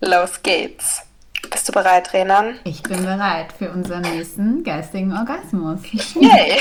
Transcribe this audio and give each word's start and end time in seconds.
Los 0.00 0.42
geht's. 0.42 1.02
Bist 1.50 1.68
du 1.68 1.72
bereit, 1.72 2.12
Renan? 2.14 2.58
Ich 2.64 2.82
bin 2.82 3.04
bereit 3.04 3.52
für 3.58 3.70
unseren 3.70 4.00
nächsten 4.00 4.64
geistigen 4.64 5.14
Orgasmus. 5.14 5.80
Yay! 6.14 6.58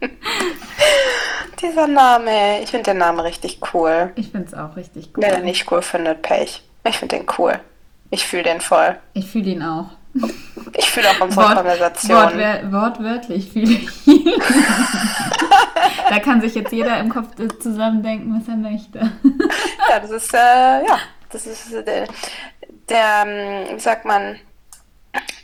Dieser 1.60 1.86
Name, 1.86 2.62
ich 2.62 2.70
finde 2.70 2.92
den 2.92 2.98
Namen 2.98 3.20
richtig 3.20 3.60
cool. 3.74 4.12
Ich 4.14 4.30
finde 4.30 4.46
es 4.46 4.54
auch 4.54 4.76
richtig 4.76 5.10
cool. 5.16 5.22
Wer 5.22 5.36
den 5.36 5.44
nicht 5.44 5.70
cool 5.70 5.82
findet, 5.82 6.22
Pech. 6.22 6.62
Ich 6.84 6.96
finde 6.96 7.16
den 7.16 7.26
cool. 7.36 7.60
Ich 8.10 8.26
fühle 8.26 8.44
den 8.44 8.62
voll. 8.62 8.96
Ich 9.12 9.26
fühle 9.26 9.50
ihn 9.50 9.62
auch. 9.62 9.90
Ich 10.74 10.90
fühle 10.90 11.10
auch 11.10 11.20
unsere 11.20 11.44
Wort, 11.44 11.56
Konversation. 11.56 12.16
Wortwör 12.16 12.72
wortwörtlich 12.72 13.52
fühle 13.52 13.72
ich 13.72 14.06
ihn. 14.06 14.32
da 16.08 16.18
kann 16.20 16.40
sich 16.40 16.54
jetzt 16.54 16.72
jeder 16.72 16.98
im 17.00 17.10
Kopf 17.10 17.34
zusammendenken, 17.60 18.40
was 18.40 18.48
er 18.48 18.56
möchte. 18.56 18.98
ja, 19.90 20.00
das 20.00 20.10
ist, 20.10 20.32
äh, 20.32 20.86
ja, 20.86 20.98
das 21.30 21.46
ist 21.46 21.72
äh, 21.72 21.82
der, 21.84 22.08
der, 22.88 23.24
ähm, 23.26 23.76
wie 23.76 23.80
sagt 23.80 24.04
man, 24.04 24.38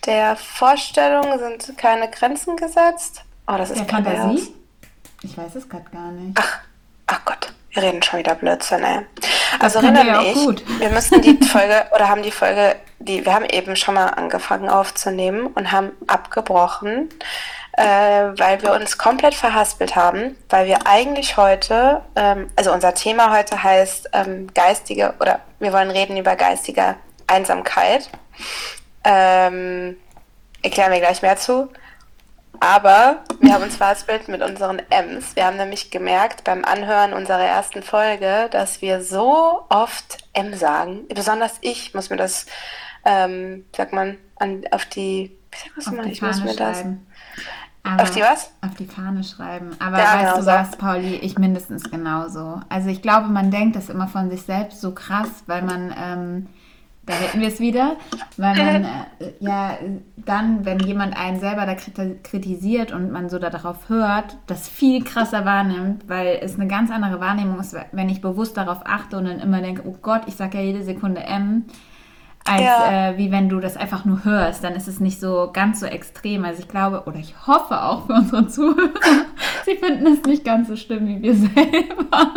der 0.06 0.36
Vorstellung 0.36 1.38
sind 1.38 1.76
keine 1.78 2.10
Grenzen 2.10 2.56
gesetzt. 2.56 3.22
Oh, 3.46 3.56
das 3.56 3.70
ist 3.70 3.80
der 3.80 3.88
Fantasie? 3.88 4.54
Ich 5.22 5.36
weiß 5.36 5.54
es 5.54 5.68
gerade 5.68 5.88
gar 5.90 6.10
nicht. 6.10 6.38
Ach, 6.38 6.58
ach 7.06 7.24
Gott, 7.24 7.52
wir 7.70 7.82
reden 7.82 8.02
schon 8.02 8.18
wieder 8.18 8.34
Blödsinn, 8.34 8.82
ey. 8.84 9.06
Das 9.60 9.76
Also 9.76 9.80
können 9.80 9.94
wir 9.96 10.02
Renan 10.02 10.14
ja 10.14 10.20
und 10.20 10.26
auch 10.26 10.36
ich, 10.36 10.46
gut. 10.46 10.80
wir 10.80 10.90
müssen 10.90 11.22
die 11.22 11.38
Folge 11.44 11.86
oder 11.94 12.08
haben 12.08 12.22
die 12.22 12.30
Folge, 12.30 12.76
die 12.98 13.24
wir 13.24 13.32
haben 13.34 13.46
eben 13.46 13.76
schon 13.76 13.94
mal 13.94 14.08
angefangen 14.08 14.68
aufzunehmen 14.68 15.46
und 15.48 15.72
haben 15.72 15.92
abgebrochen, 16.06 17.08
äh, 17.76 17.84
weil 18.38 18.62
wir 18.62 18.72
uns 18.72 18.98
komplett 18.98 19.34
verhaspelt 19.34 19.96
haben, 19.96 20.36
weil 20.48 20.66
wir 20.66 20.86
eigentlich 20.86 21.36
heute, 21.36 22.02
ähm, 22.14 22.50
also 22.56 22.72
unser 22.72 22.94
Thema 22.94 23.36
heute 23.36 23.62
heißt 23.62 24.10
ähm, 24.12 24.46
geistige 24.54 25.14
oder 25.20 25.40
wir 25.58 25.72
wollen 25.72 25.90
reden 25.90 26.16
über 26.16 26.36
geistige 26.36 26.96
Einsamkeit. 27.26 28.08
Ähm, 29.02 29.96
erklären 30.62 30.92
wir 30.92 31.00
gleich 31.00 31.22
mehr 31.22 31.36
zu. 31.36 31.70
Aber 32.60 33.24
wir 33.40 33.52
haben 33.52 33.64
uns 33.64 33.76
verhaspelt 33.76 34.28
mit 34.28 34.40
unseren 34.40 34.80
M's. 34.88 35.34
Wir 35.34 35.44
haben 35.44 35.56
nämlich 35.56 35.90
gemerkt 35.90 36.44
beim 36.44 36.64
Anhören 36.64 37.12
unserer 37.12 37.44
ersten 37.44 37.82
Folge, 37.82 38.48
dass 38.50 38.80
wir 38.80 39.02
so 39.02 39.66
oft 39.68 40.18
M 40.32 40.54
sagen. 40.54 41.06
Besonders 41.08 41.58
ich 41.60 41.92
muss 41.94 42.10
mir 42.10 42.16
das, 42.16 42.46
ähm, 43.04 43.66
sagt 43.76 43.92
man, 43.92 44.16
an, 44.36 44.64
auf 44.70 44.86
die, 44.86 45.36
wie 45.74 45.80
sagt 45.82 45.96
man, 45.96 46.08
ich 46.08 46.22
muss 46.22 46.42
mir 46.42 46.54
das. 46.54 46.84
Aber, 47.86 48.02
Auf 48.02 48.10
die 48.12 48.20
was? 48.22 48.50
Auf 48.62 48.74
die 48.76 48.86
Fahne 48.86 49.22
schreiben. 49.22 49.70
Aber 49.78 49.98
Ja, 49.98 50.04
weißt 50.14 50.20
genau 50.20 50.36
du 50.36 50.42
so. 50.42 50.46
was, 50.50 50.70
Pauli, 50.78 51.16
ich 51.16 51.38
mindestens 51.38 51.90
genauso. 51.90 52.60
Also 52.70 52.88
ich 52.88 53.02
glaube, 53.02 53.28
man 53.28 53.50
denkt 53.50 53.76
das 53.76 53.90
immer 53.90 54.08
von 54.08 54.30
sich 54.30 54.42
selbst 54.42 54.80
so 54.80 54.92
krass, 54.94 55.28
weil 55.46 55.60
man, 55.62 55.92
ähm, 56.02 56.46
da 57.04 57.12
hätten 57.12 57.40
wir 57.42 57.48
es 57.48 57.60
wieder, 57.60 57.96
weil 58.38 58.56
man 58.56 58.84
äh, 59.20 59.32
ja 59.38 59.76
dann, 60.16 60.64
wenn 60.64 60.78
jemand 60.80 61.14
einen 61.14 61.38
selber 61.40 61.66
da 61.66 61.72
kriti- 61.72 62.16
kritisiert 62.22 62.90
und 62.90 63.12
man 63.12 63.28
so 63.28 63.38
darauf 63.38 63.90
hört, 63.90 64.38
das 64.46 64.66
viel 64.66 65.04
krasser 65.04 65.44
wahrnimmt, 65.44 66.08
weil 66.08 66.38
es 66.40 66.54
eine 66.54 66.66
ganz 66.66 66.90
andere 66.90 67.20
Wahrnehmung 67.20 67.60
ist, 67.60 67.76
wenn 67.92 68.08
ich 68.08 68.22
bewusst 68.22 68.56
darauf 68.56 68.80
achte 68.86 69.18
und 69.18 69.26
dann 69.26 69.40
immer 69.40 69.60
denke, 69.60 69.82
oh 69.86 69.96
Gott, 70.00 70.22
ich 70.26 70.36
sage 70.36 70.56
ja 70.56 70.64
jede 70.64 70.82
Sekunde 70.84 71.22
M, 71.22 71.66
als 72.46 72.60
Ja. 72.60 73.08
äh, 73.10 73.16
wie 73.18 73.32
wenn 73.32 73.48
du 73.48 73.58
das 73.58 73.76
einfach 73.76 74.04
nur 74.04 74.24
hörst, 74.24 74.62
dann 74.64 74.74
ist 74.74 74.86
es 74.86 75.00
nicht 75.00 75.18
so 75.18 75.48
ganz 75.52 75.80
so 75.80 75.86
extrem. 75.86 76.44
Also 76.44 76.60
ich 76.60 76.68
glaube, 76.68 77.04
oder 77.06 77.16
ich 77.16 77.34
hoffe 77.46 77.82
auch 77.82 78.06
für 78.06 78.12
unsere 78.12 78.46
Zuhörer, 78.48 78.90
sie 79.64 79.76
finden 79.76 80.06
es 80.06 80.22
nicht 80.24 80.44
ganz 80.44 80.68
so 80.68 80.76
schlimm 80.76 81.06
wie 81.06 81.22
wir 81.22 81.34
selber. 81.34 82.34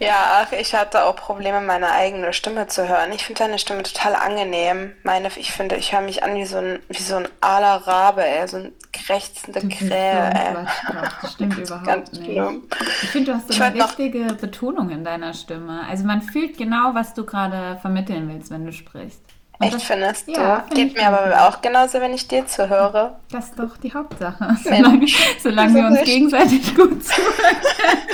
Ja, 0.00 0.42
ach, 0.42 0.52
ich 0.52 0.74
hatte 0.74 1.04
auch 1.04 1.14
Probleme, 1.14 1.60
meine 1.60 1.90
eigene 1.92 2.32
Stimme 2.32 2.66
zu 2.66 2.88
hören. 2.88 3.12
Ich 3.12 3.24
finde 3.24 3.44
deine 3.44 3.58
Stimme 3.60 3.84
total 3.84 4.16
angenehm. 4.16 4.92
Meine, 5.04 5.28
ich 5.36 5.52
finde, 5.52 5.76
ich 5.76 5.92
höre 5.92 6.00
mich 6.00 6.24
an 6.24 6.34
wie 6.34 6.44
so 6.46 6.56
ein, 6.58 6.80
wie 6.88 7.02
so 7.02 7.14
ein 7.16 7.28
aler 7.40 7.76
Rabe, 7.86 8.24
ey, 8.26 8.48
so 8.48 8.56
ein 8.56 8.72
krächzende 8.92 9.60
so 9.60 9.68
Krähe. 9.68 10.30
Quatschkopf. 10.32 11.20
Das 11.22 11.32
stimmt 11.34 11.58
überhaupt 11.58 11.86
Ganz 11.86 12.12
nicht. 12.12 12.24
schlimm. 12.24 12.62
Ich 13.02 13.08
finde, 13.10 13.30
du 13.30 13.36
hast 13.38 13.46
so 13.48 13.54
Ich 13.54 13.62
eine 13.62 13.74
wollte 13.74 13.78
noch- 13.78 13.98
richtige 13.98 14.34
Betonung 14.34 14.90
in 14.90 15.04
deiner 15.04 15.32
Stimme. 15.32 15.82
Also 15.88 16.04
man 16.04 16.22
fühlt 16.22 16.58
genau, 16.58 16.90
was 16.94 17.14
du 17.14 17.24
gerade 17.24 17.78
vermitteln 17.80 18.28
willst, 18.28 18.50
wenn 18.50 18.66
du 18.66 18.72
sprichst. 18.72 19.20
Echt, 19.60 19.82
findest 19.82 20.28
Ja, 20.28 20.60
du? 20.68 20.74
find 20.74 20.74
Geht 20.74 20.94
mir 20.96 21.06
aber 21.08 21.46
auch. 21.48 21.60
genauso, 21.62 22.00
wenn 22.00 22.12
ich 22.12 22.26
dir 22.28 22.46
zuhöre. 22.46 23.16
das 23.30 23.46
ist 23.46 23.58
doch 23.58 23.76
die 23.76 23.92
Hauptsache. 23.94 24.56
Solange, 24.62 25.06
solange 25.40 25.70
so 25.70 25.76
wir 25.76 25.86
uns 25.86 25.94
nicht. 26.00 26.04
gegenseitig 26.06 26.74
gut 26.74 27.04
zuhören. 27.04 27.56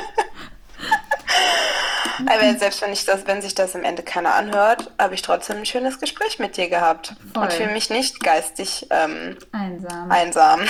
Aber 2.26 2.54
selbst 2.58 2.82
wenn 2.82 2.92
ich 2.92 3.04
das, 3.06 3.26
wenn 3.26 3.40
sich 3.40 3.54
das 3.54 3.74
am 3.74 3.82
Ende 3.82 4.02
keiner 4.02 4.34
anhört, 4.34 4.90
habe 5.00 5.14
ich 5.14 5.22
trotzdem 5.22 5.56
ein 5.58 5.66
schönes 5.66 5.98
Gespräch 5.98 6.38
mit 6.38 6.56
dir 6.58 6.68
gehabt. 6.68 7.14
Voll. 7.32 7.44
Und 7.44 7.52
fühle 7.52 7.72
mich 7.72 7.88
nicht 7.88 8.20
geistig 8.20 8.86
ähm, 8.90 9.36
Einsam. 9.52 10.10
einsam. 10.10 10.60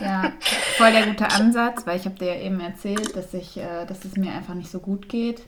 Ja, 0.00 0.32
voll 0.76 0.92
der 0.92 1.06
gute 1.06 1.26
Ansatz, 1.30 1.86
weil 1.86 1.96
ich 1.98 2.04
habe 2.04 2.16
dir 2.16 2.34
ja 2.34 2.40
eben 2.42 2.60
erzählt, 2.60 3.16
dass 3.16 3.32
ich, 3.32 3.56
äh, 3.56 3.86
dass 3.86 4.04
es 4.04 4.16
mir 4.16 4.32
einfach 4.32 4.54
nicht 4.54 4.70
so 4.70 4.80
gut 4.80 5.08
geht 5.08 5.42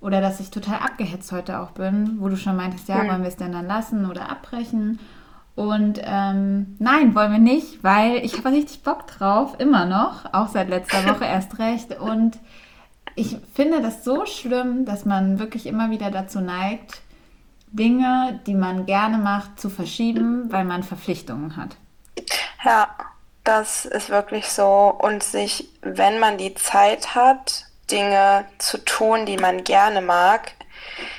oder 0.00 0.20
dass 0.20 0.40
ich 0.40 0.50
total 0.50 0.78
abgehetzt 0.78 1.32
heute 1.32 1.58
auch 1.60 1.72
bin, 1.72 2.16
wo 2.20 2.28
du 2.28 2.36
schon 2.36 2.56
meintest, 2.56 2.88
ja, 2.88 3.00
Hm. 3.02 3.08
wollen 3.08 3.22
wir 3.22 3.28
es 3.28 3.36
denn 3.36 3.52
dann 3.52 3.66
lassen 3.66 4.08
oder 4.08 4.30
abbrechen? 4.30 4.98
Und 5.54 6.00
ähm, 6.04 6.76
nein, 6.78 7.16
wollen 7.16 7.32
wir 7.32 7.38
nicht, 7.40 7.82
weil 7.82 8.18
ich 8.24 8.38
habe 8.38 8.50
richtig 8.52 8.82
Bock 8.84 9.08
drauf, 9.08 9.56
immer 9.58 9.86
noch, 9.86 10.32
auch 10.32 10.48
seit 10.48 10.68
letzter 10.68 11.04
Woche 11.06 11.24
erst 11.26 11.58
recht. 11.58 11.98
Und 11.98 12.38
ich 13.16 13.36
finde 13.54 13.82
das 13.82 14.04
so 14.04 14.24
schlimm, 14.24 14.84
dass 14.84 15.04
man 15.04 15.40
wirklich 15.40 15.66
immer 15.66 15.90
wieder 15.90 16.12
dazu 16.12 16.40
neigt, 16.40 17.00
Dinge, 17.72 18.40
die 18.46 18.54
man 18.54 18.86
gerne 18.86 19.18
macht, 19.18 19.60
zu 19.60 19.68
verschieben, 19.68 20.44
weil 20.50 20.64
man 20.64 20.84
Verpflichtungen 20.84 21.56
hat. 21.56 21.76
Ja, 22.64 22.88
das 23.44 23.84
ist 23.84 24.10
wirklich 24.10 24.46
so. 24.48 24.94
Und 24.96 25.22
sich, 25.24 25.68
wenn 25.82 26.20
man 26.20 26.38
die 26.38 26.54
Zeit 26.54 27.14
hat, 27.16 27.64
Dinge 27.90 28.44
zu 28.58 28.78
tun, 28.78 29.26
die 29.26 29.36
man 29.36 29.64
gerne 29.64 30.00
mag, 30.00 30.52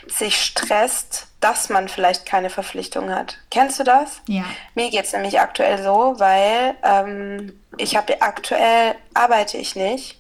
sich 0.08 0.42
stresst, 0.42 1.28
dass 1.40 1.70
man 1.70 1.88
vielleicht 1.88 2.26
keine 2.26 2.50
Verpflichtung 2.50 3.14
hat. 3.14 3.38
Kennst 3.50 3.80
du 3.80 3.84
das? 3.84 4.22
Ja. 4.28 4.44
Mir 4.76 4.90
geht 4.90 5.06
es 5.06 5.14
nämlich 5.14 5.40
aktuell 5.40 5.82
so, 5.82 6.16
weil 6.18 6.76
ähm, 6.84 7.60
ich 7.78 7.96
habe 7.96 8.22
aktuell 8.22 8.96
arbeite 9.14 9.58
ich 9.58 9.76
nicht, 9.76 10.20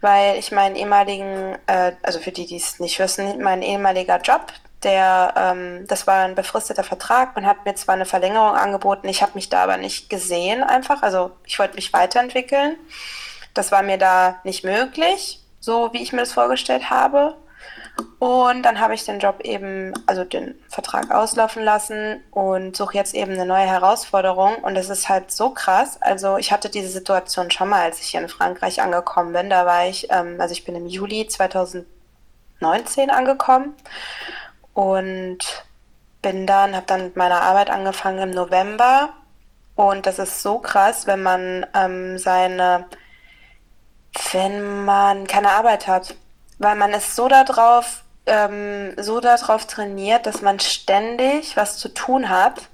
weil 0.00 0.38
ich 0.38 0.52
meinen 0.52 0.76
ehemaligen, 0.76 1.56
äh, 1.66 1.92
also 2.02 2.20
für 2.20 2.30
die, 2.30 2.46
die 2.46 2.56
es 2.56 2.78
nicht 2.78 2.98
wissen, 2.98 3.42
mein 3.42 3.62
ehemaliger 3.62 4.20
Job, 4.20 4.52
der, 4.84 5.34
ähm, 5.36 5.86
das 5.88 6.06
war 6.06 6.24
ein 6.24 6.34
befristeter 6.34 6.84
Vertrag. 6.84 7.34
Man 7.34 7.46
hat 7.46 7.64
mir 7.64 7.74
zwar 7.74 7.94
eine 7.94 8.04
Verlängerung 8.04 8.54
angeboten, 8.54 9.08
ich 9.08 9.22
habe 9.22 9.32
mich 9.34 9.48
da 9.48 9.64
aber 9.64 9.78
nicht 9.78 10.10
gesehen 10.10 10.62
einfach. 10.62 11.02
Also 11.02 11.32
ich 11.44 11.58
wollte 11.58 11.74
mich 11.74 11.92
weiterentwickeln. 11.92 12.76
Das 13.54 13.72
war 13.72 13.82
mir 13.82 13.98
da 13.98 14.40
nicht 14.44 14.64
möglich, 14.64 15.40
so 15.64 15.92
wie 15.92 16.02
ich 16.02 16.12
mir 16.12 16.20
das 16.20 16.32
vorgestellt 16.32 16.90
habe. 16.90 17.36
Und 18.18 18.62
dann 18.64 18.80
habe 18.80 18.94
ich 18.94 19.04
den 19.04 19.20
Job 19.20 19.40
eben, 19.42 19.92
also 20.06 20.24
den 20.24 20.54
Vertrag 20.68 21.10
auslaufen 21.10 21.62
lassen 21.62 22.22
und 22.30 22.76
suche 22.76 22.96
jetzt 22.96 23.14
eben 23.14 23.32
eine 23.32 23.46
neue 23.46 23.66
Herausforderung. 23.66 24.56
Und 24.56 24.76
es 24.76 24.90
ist 24.90 25.08
halt 25.08 25.30
so 25.30 25.50
krass. 25.50 25.98
Also 26.00 26.36
ich 26.36 26.52
hatte 26.52 26.68
diese 26.68 26.88
Situation 26.88 27.50
schon 27.50 27.68
mal, 27.68 27.82
als 27.82 28.00
ich 28.00 28.08
hier 28.08 28.20
in 28.20 28.28
Frankreich 28.28 28.82
angekommen 28.82 29.32
bin. 29.32 29.50
Da 29.50 29.64
war 29.66 29.86
ich, 29.86 30.08
ähm, 30.10 30.40
also 30.40 30.52
ich 30.52 30.64
bin 30.64 30.74
im 30.74 30.86
Juli 30.86 31.26
2019 31.28 33.10
angekommen 33.10 33.74
und 34.72 35.64
bin 36.20 36.46
dann, 36.46 36.74
habe 36.74 36.86
dann 36.86 37.04
mit 37.04 37.16
meiner 37.16 37.42
Arbeit 37.42 37.70
angefangen 37.70 38.18
im 38.18 38.30
November. 38.30 39.10
Und 39.76 40.06
das 40.06 40.18
ist 40.18 40.42
so 40.42 40.58
krass, 40.58 41.06
wenn 41.06 41.22
man 41.22 41.66
ähm, 41.74 42.18
seine, 42.18 42.86
wenn 44.32 44.84
man 44.84 45.26
keine 45.26 45.50
Arbeit 45.50 45.86
hat 45.86 46.14
weil 46.58 46.76
man 46.76 46.92
ist 46.92 47.16
so 47.16 47.28
darauf, 47.28 48.02
ähm, 48.26 48.94
so 48.96 49.20
darauf 49.20 49.66
trainiert, 49.66 50.26
dass 50.26 50.42
man 50.42 50.60
ständig 50.60 51.56
was 51.56 51.78
zu 51.78 51.88
tun 51.88 52.28
hat 52.28 52.68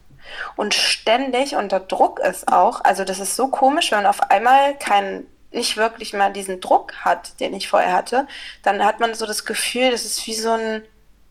und 0.57 0.75
ständig 0.75 1.57
unter 1.57 1.81
Druck 1.81 2.21
ist 2.21 2.49
auch. 2.53 2.85
Also 2.85 3.05
das 3.05 3.19
ist 3.19 3.37
so 3.37 3.49
komisch, 3.49 3.91
wenn 3.91 3.99
man 3.99 4.07
auf 4.07 4.31
einmal 4.31 4.77
keinen, 4.79 5.27
nicht 5.51 5.77
wirklich 5.77 6.13
mal 6.13 6.33
diesen 6.33 6.61
Druck 6.61 6.95
hat, 7.05 7.41
den 7.41 7.55
ich 7.55 7.69
vorher 7.69 7.93
hatte, 7.93 8.29
dann 8.63 8.85
hat 8.85 9.01
man 9.01 9.15
so 9.15 9.27
das 9.27 9.45
Gefühl, 9.45 9.91
das 9.91 10.05
ist 10.05 10.25
wie 10.27 10.35
so 10.35 10.53
ein, 10.53 10.85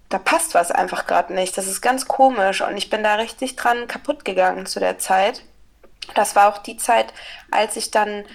da 0.09 0.17
passt 0.17 0.55
was 0.55 0.71
einfach 0.71 1.05
gerade 1.05 1.33
nicht. 1.33 1.57
Das 1.57 1.67
ist 1.67 1.81
ganz 1.81 2.07
komisch 2.07 2.61
und 2.61 2.75
ich 2.75 2.89
bin 2.89 3.03
da 3.03 3.15
richtig 3.15 3.55
dran 3.55 3.87
kaputt 3.87 4.25
gegangen 4.25 4.65
zu 4.65 4.79
der 4.79 4.97
Zeit. 4.97 5.43
Das 6.15 6.35
war 6.35 6.49
auch 6.49 6.57
die 6.57 6.77
Zeit, 6.77 7.13
als 7.51 7.77
ich 7.77 7.91
dann 7.91 8.25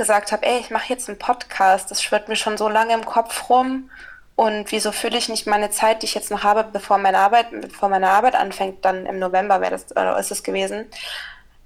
gesagt 0.00 0.32
habe, 0.32 0.46
ey, 0.46 0.60
ich 0.60 0.70
mache 0.70 0.88
jetzt 0.88 1.10
einen 1.10 1.18
Podcast, 1.18 1.90
das 1.90 2.02
schwirrt 2.02 2.28
mir 2.28 2.36
schon 2.36 2.56
so 2.56 2.70
lange 2.70 2.94
im 2.94 3.04
Kopf 3.04 3.50
rum 3.50 3.90
und 4.34 4.72
wieso 4.72 4.92
fülle 4.92 5.18
ich 5.18 5.28
nicht 5.28 5.46
meine 5.46 5.68
Zeit, 5.68 6.00
die 6.00 6.06
ich 6.06 6.14
jetzt 6.14 6.30
noch 6.30 6.42
habe, 6.42 6.64
bevor 6.64 6.96
meine 6.96 7.18
Arbeit, 7.18 7.48
bevor 7.50 7.90
meine 7.90 8.08
Arbeit 8.08 8.34
anfängt, 8.34 8.82
dann 8.86 9.04
im 9.04 9.18
November 9.18 9.60
wäre 9.60 9.72
das, 9.72 9.90
oder 9.90 10.18
ist 10.18 10.30
es 10.30 10.42
gewesen, 10.42 10.86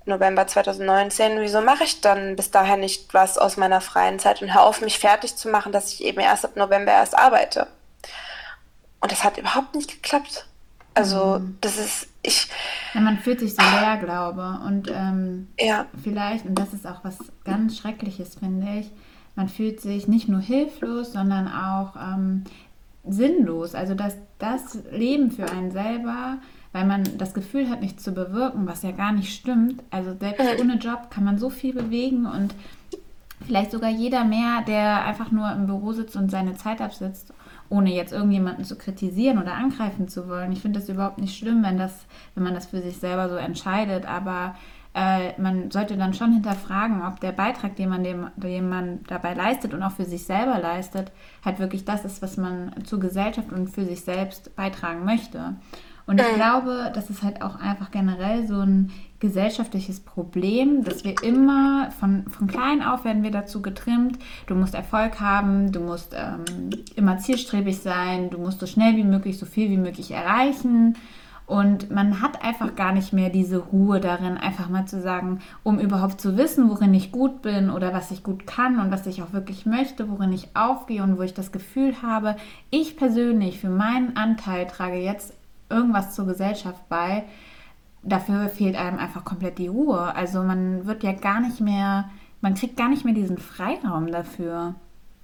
November 0.05 0.49
2019, 0.49 1.39
wieso 1.39 1.61
mache 1.61 1.85
ich 1.85 2.01
dann 2.01 2.35
bis 2.35 2.51
dahin 2.51 2.81
nicht 2.81 3.15
was 3.15 3.39
aus 3.39 3.57
meiner 3.57 3.81
freien 3.81 4.19
Zeit 4.19 4.43
und 4.43 4.53
hör 4.53 4.65
auf, 4.65 4.81
mich 4.81 4.99
fertig 4.99 5.37
zu 5.37 5.49
machen, 5.49 5.71
dass 5.71 5.93
ich 5.93 6.03
eben 6.03 6.19
erst 6.19 6.45
ab 6.45 6.57
November 6.57 6.91
erst 6.91 7.17
arbeite. 7.17 7.69
Und 9.01 9.13
das 9.13 9.23
hat 9.23 9.39
überhaupt 9.39 9.77
nicht 9.77 9.91
geklappt. 9.91 10.45
Also 10.95 11.39
mhm. 11.39 11.57
das 11.61 11.77
ist, 11.77 12.09
ich. 12.25 12.49
Ja, 12.95 13.01
man 13.01 13.19
fühlt 13.19 13.41
sich 13.41 13.55
so 13.55 13.63
leer, 13.63 13.99
glaube 13.99 14.61
Und 14.67 14.91
ähm, 14.93 15.49
ja. 15.59 15.87
vielleicht, 16.03 16.47
und 16.47 16.59
das 16.59 16.73
ist 16.73 16.87
auch 16.87 17.05
was 17.05 17.19
ganz 17.45 17.77
Schreckliches, 17.77 18.37
finde 18.37 18.67
ich, 18.81 18.91
man 19.37 19.49
fühlt 19.49 19.81
sich 19.81 20.07
nicht 20.07 20.29
nur 20.29 20.41
hilflos, 20.41 21.13
sondern 21.13 21.49
auch 21.49 21.97
ähm, 21.97 22.45
sinnlos. 23.07 23.75
Also 23.75 23.95
dass 23.95 24.17
das 24.39 24.79
Leben 24.91 25.31
für 25.31 25.51
einen 25.51 25.71
selber, 25.71 26.39
weil 26.73 26.87
man 26.87 27.05
das 27.19 27.35
Gefühl 27.35 27.69
hat, 27.69 27.81
nichts 27.81 28.03
zu 28.03 28.13
bewirken, 28.13 28.67
was 28.67 28.83
ja 28.83 28.93
gar 28.93 29.13
nicht 29.13 29.35
stimmt. 29.35 29.83
Also 29.91 30.17
selbst 30.19 30.61
ohne 30.61 30.77
Job 30.77 31.11
kann 31.11 31.25
man 31.25 31.39
so 31.39 31.51
viel 31.51 31.73
bewegen 31.73 32.27
und 32.27 32.55
vielleicht 33.47 33.73
sogar 33.73 33.91
jeder 33.91 34.25
mehr, 34.25 34.63
der 34.67 35.05
einfach 35.05 35.31
nur 35.31 35.51
im 35.53 35.67
Büro 35.67 35.93
sitzt 35.93 36.17
und 36.17 36.31
seine 36.31 36.57
Zeit 36.57 36.81
absitzt, 36.81 37.33
ohne 37.69 37.93
jetzt 37.93 38.13
irgendjemanden 38.13 38.65
zu 38.65 38.77
kritisieren 38.77 39.39
oder 39.39 39.55
angreifen 39.55 40.09
zu 40.09 40.29
wollen. 40.29 40.53
Ich 40.53 40.61
finde 40.61 40.81
das 40.81 40.89
überhaupt 40.89 41.19
nicht 41.19 41.37
schlimm, 41.37 41.63
wenn 41.63 41.79
das, 41.79 42.07
wenn 42.35 42.45
man 42.45 42.55
das 42.55 42.67
für 42.67 42.81
sich 42.81 42.99
selber 42.99 43.29
so 43.29 43.37
entscheidet, 43.37 44.07
aber 44.07 44.55
äh, 44.95 45.41
man 45.41 45.71
sollte 45.73 45.97
dann 45.97 46.15
schon 46.15 46.33
hinterfragen, 46.33 47.05
ob 47.05 47.19
der 47.19 47.33
Beitrag, 47.33 47.75
den 47.77 47.89
man, 47.89 48.05
dem, 48.05 48.29
den 48.37 48.69
man 48.69 49.01
dabei 49.09 49.35
leistet 49.35 49.75
und 49.75 49.83
auch 49.83 49.93
für 49.93 50.05
sich 50.05 50.25
selber 50.25 50.59
leistet, 50.59 51.11
halt 51.45 51.59
wirklich 51.59 51.85
das 51.85 52.05
ist, 52.05 52.23
was 52.23 52.37
man 52.37 52.73
zur 52.85 53.01
Gesellschaft 53.01 53.53
und 53.53 53.69
für 53.69 53.85
sich 53.85 54.03
selbst 54.03 54.55
beitragen 54.55 55.05
möchte. 55.05 55.57
Und 56.07 56.21
ich 56.21 56.31
mhm. 56.31 56.37
glaube, 56.37 56.93
das 56.95 57.11
ist 57.11 57.23
halt 57.23 57.43
auch 57.43 57.57
einfach 57.57 57.91
generell 57.91 58.47
so 58.47 58.61
ein 58.61 58.93
gesellschaftliches 59.25 60.01
Problem, 60.01 60.85
dass 60.85 61.03
wir 61.03 61.15
immer 61.23 61.91
von, 61.99 62.29
von 62.29 62.47
klein 62.47 62.83
auf 62.83 63.07
werden 63.07 63.23
wir 63.23 63.31
dazu 63.31 63.63
getrimmt, 63.63 64.19
du 64.47 64.55
musst 64.55 64.75
Erfolg 64.75 65.19
haben, 65.19 65.73
du 65.73 65.81
musst 65.81 66.15
ähm, 66.15 66.69
immer 66.95 67.17
zielstrebig 67.17 67.79
sein, 67.79 68.29
du 68.29 68.37
musst 68.37 68.61
so 68.61 68.67
schnell 68.67 68.97
wie 68.97 69.03
möglich, 69.03 69.39
so 69.39 69.47
viel 69.47 69.71
wie 69.71 69.79
möglich 69.79 70.11
erreichen. 70.11 70.99
Und 71.47 71.91
man 71.91 72.21
hat 72.21 72.45
einfach 72.45 72.75
gar 72.75 72.93
nicht 72.93 73.15
mehr 73.15 73.31
diese 73.31 73.59
Ruhe 73.59 73.99
darin, 73.99 74.37
einfach 74.37 74.69
mal 74.69 74.85
zu 74.85 75.01
sagen, 75.01 75.41
um 75.63 75.79
überhaupt 75.79 76.21
zu 76.21 76.37
wissen, 76.37 76.69
worin 76.69 76.93
ich 76.93 77.11
gut 77.11 77.41
bin 77.41 77.71
oder 77.71 77.95
was 77.95 78.11
ich 78.11 78.23
gut 78.23 78.47
kann 78.47 78.79
und 78.79 78.91
was 78.91 79.07
ich 79.07 79.23
auch 79.23 79.33
wirklich 79.33 79.65
möchte, 79.65 80.11
worin 80.11 80.35
ich 80.35 80.55
aufgehe 80.55 81.03
und 81.03 81.17
wo 81.19 81.23
ich 81.23 81.33
das 81.33 81.51
Gefühl 81.51 82.03
habe, 82.03 82.37
ich 82.69 82.99
persönlich 82.99 83.59
für 83.59 83.71
meinen 83.71 84.19
Anteil 84.19 84.67
trage 84.67 84.97
jetzt 84.97 85.33
irgendwas 85.71 86.15
zur 86.15 86.27
Gesellschaft 86.27 86.89
bei. 86.91 87.25
Dafür 88.05 88.49
fehlt 88.49 88.77
einem 88.77 88.99
einfach 88.99 89.25
komplett 89.25 89.59
die 89.59 89.69
Ruhe. 89.69 90.15
Also 90.15 90.43
man 90.43 90.87
wird 90.87 91.03
ja 91.03 91.13
gar 91.13 91.41
nicht 91.41 91.61
mehr, 91.61 92.11
man 92.41 92.55
kriegt 92.55 92.77
gar 92.77 92.89
nicht 92.89 93.05
mehr 93.05 93.15
diesen 93.15 93.39
Freiraum 93.39 94.13
dafür. 94.13 94.75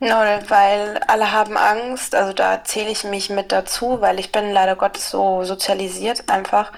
No, 0.02 0.16
weil 0.48 0.98
alle 1.08 1.30
haben 1.30 1.58
Angst, 1.58 2.14
also 2.14 2.32
da 2.32 2.64
zähle 2.64 2.88
ich 2.88 3.04
mich 3.04 3.28
mit 3.28 3.52
dazu, 3.52 4.00
weil 4.00 4.18
ich 4.18 4.32
bin 4.32 4.50
leider 4.50 4.74
Gottes 4.74 5.10
so 5.10 5.44
sozialisiert 5.44 6.30
einfach. 6.30 6.72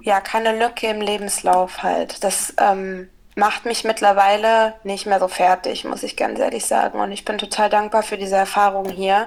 Ja, 0.00 0.20
keine 0.20 0.56
Lücke 0.56 0.86
im 0.86 1.00
Lebenslauf 1.00 1.82
halt. 1.82 2.22
Das 2.22 2.54
ähm, 2.58 3.08
macht 3.34 3.64
mich 3.64 3.82
mittlerweile 3.82 4.74
nicht 4.84 5.06
mehr 5.06 5.18
so 5.18 5.26
fertig, 5.26 5.84
muss 5.84 6.04
ich 6.04 6.16
ganz 6.16 6.38
ehrlich 6.38 6.66
sagen. 6.66 7.00
Und 7.00 7.10
ich 7.10 7.24
bin 7.24 7.38
total 7.38 7.70
dankbar 7.70 8.04
für 8.04 8.18
diese 8.18 8.36
Erfahrung 8.36 8.88
hier, 8.88 9.26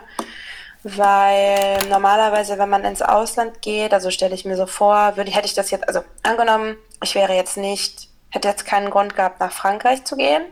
weil 0.83 1.79
normalerweise, 1.89 2.57
wenn 2.57 2.69
man 2.69 2.85
ins 2.85 3.01
Ausland 3.01 3.62
geht, 3.62 3.94
also 3.94 4.12
stelle 4.12 4.35
ich 4.35 4.45
mir 4.45 4.57
so 4.57 4.65
vor, 4.65 5.18
würde, 5.18 5.31
hätte 5.31 5.47
ich 5.47 5.53
das 5.53 5.71
jetzt, 5.71 5.88
also 5.88 6.01
angenommen, 6.24 6.75
ich 7.03 7.15
wäre 7.15 7.33
jetzt 7.33 7.57
nicht, 7.57 8.09
hätte 8.29 8.47
jetzt 8.47 8.65
keinen 8.65 8.89
Grund 8.89 9.15
gehabt, 9.15 9.39
nach 9.39 9.51
Frankreich 9.51 10.06
zu 10.06 10.15
gehen 10.15 10.44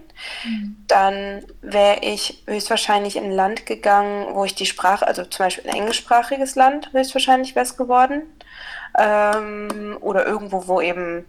dann 0.87 1.43
wäre 1.61 1.99
ich 2.01 2.43
höchstwahrscheinlich 2.47 3.15
in 3.15 3.25
ein 3.25 3.31
Land 3.31 3.65
gegangen, 3.65 4.33
wo 4.33 4.45
ich 4.45 4.55
die 4.55 4.65
Sprache, 4.65 5.05
also 5.05 5.25
zum 5.25 5.45
Beispiel 5.45 5.69
ein 5.69 5.75
englischsprachiges 5.75 6.55
Land, 6.55 6.91
höchstwahrscheinlich 6.93 7.55
wäre 7.55 7.65
es 7.65 7.77
geworden. 7.77 8.23
Ähm, 8.97 9.97
oder 9.99 10.25
irgendwo, 10.25 10.67
wo 10.67 10.81
eben, 10.81 11.25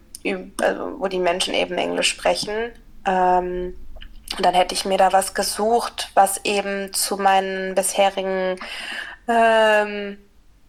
also 0.63 1.01
wo 1.01 1.09
die 1.09 1.19
Menschen 1.19 1.55
eben 1.55 1.77
Englisch 1.77 2.09
sprechen. 2.09 2.71
Ähm, 3.05 3.75
dann 4.45 4.55
hätte 4.55 4.75
ich 4.75 4.85
mir 4.85 4.99
da 4.99 5.13
was 5.13 5.35
gesucht, 5.35 6.11
was 6.15 6.45
eben 6.45 6.93
zu 6.93 7.17
meinen 7.17 7.75
bisherigen 7.75 8.59
ähm, 9.29 10.19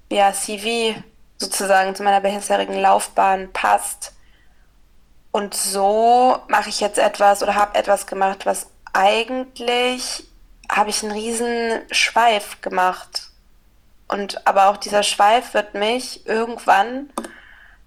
ja, 0.09 0.33
CV 0.33 0.95
sozusagen, 1.37 1.95
zu 1.95 2.03
meiner 2.03 2.21
bisherigen 2.21 2.79
Laufbahn 2.79 3.51
passt. 3.53 4.13
Und 5.31 5.53
so 5.53 6.37
mache 6.47 6.69
ich 6.69 6.79
jetzt 6.79 6.97
etwas 6.97 7.43
oder 7.43 7.55
habe 7.55 7.77
etwas 7.77 8.07
gemacht, 8.07 8.45
was 8.45 8.67
eigentlich 8.93 10.25
habe 10.71 10.89
ich 10.89 11.03
einen 11.03 11.11
riesen 11.11 11.81
Schweif 11.91 12.61
gemacht. 12.61 13.29
Und 14.07 14.47
aber 14.47 14.69
auch 14.69 14.77
dieser 14.77 15.03
Schweif 15.03 15.53
wird 15.53 15.73
mich 15.73 16.25
irgendwann 16.25 17.09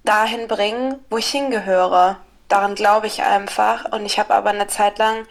dahin 0.05 0.49
bringen, 0.49 0.99
wo 1.09 1.19
ich 1.19 1.31
hingehöre. 1.31 2.19
Daran 2.49 2.75
glaube 2.75 3.07
ich 3.07 3.23
einfach. 3.23 3.87
Und 3.93 4.07
ich 4.07 4.19
habe 4.19 4.35
aber 4.35 4.51
eine 4.51 4.67
Zeit 4.67 4.99
lang 4.99 5.27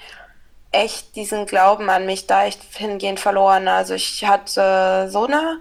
echt 0.71 1.16
diesen 1.16 1.45
Glauben 1.45 1.89
an 1.89 2.06
mich 2.06 2.27
da 2.27 2.45
echt 2.45 2.62
hingehend 2.75 3.19
verloren. 3.19 3.68
Also 3.68 3.94
ich 3.94 4.25
hatte 4.25 5.07
so 5.10 5.25
eine 5.25 5.60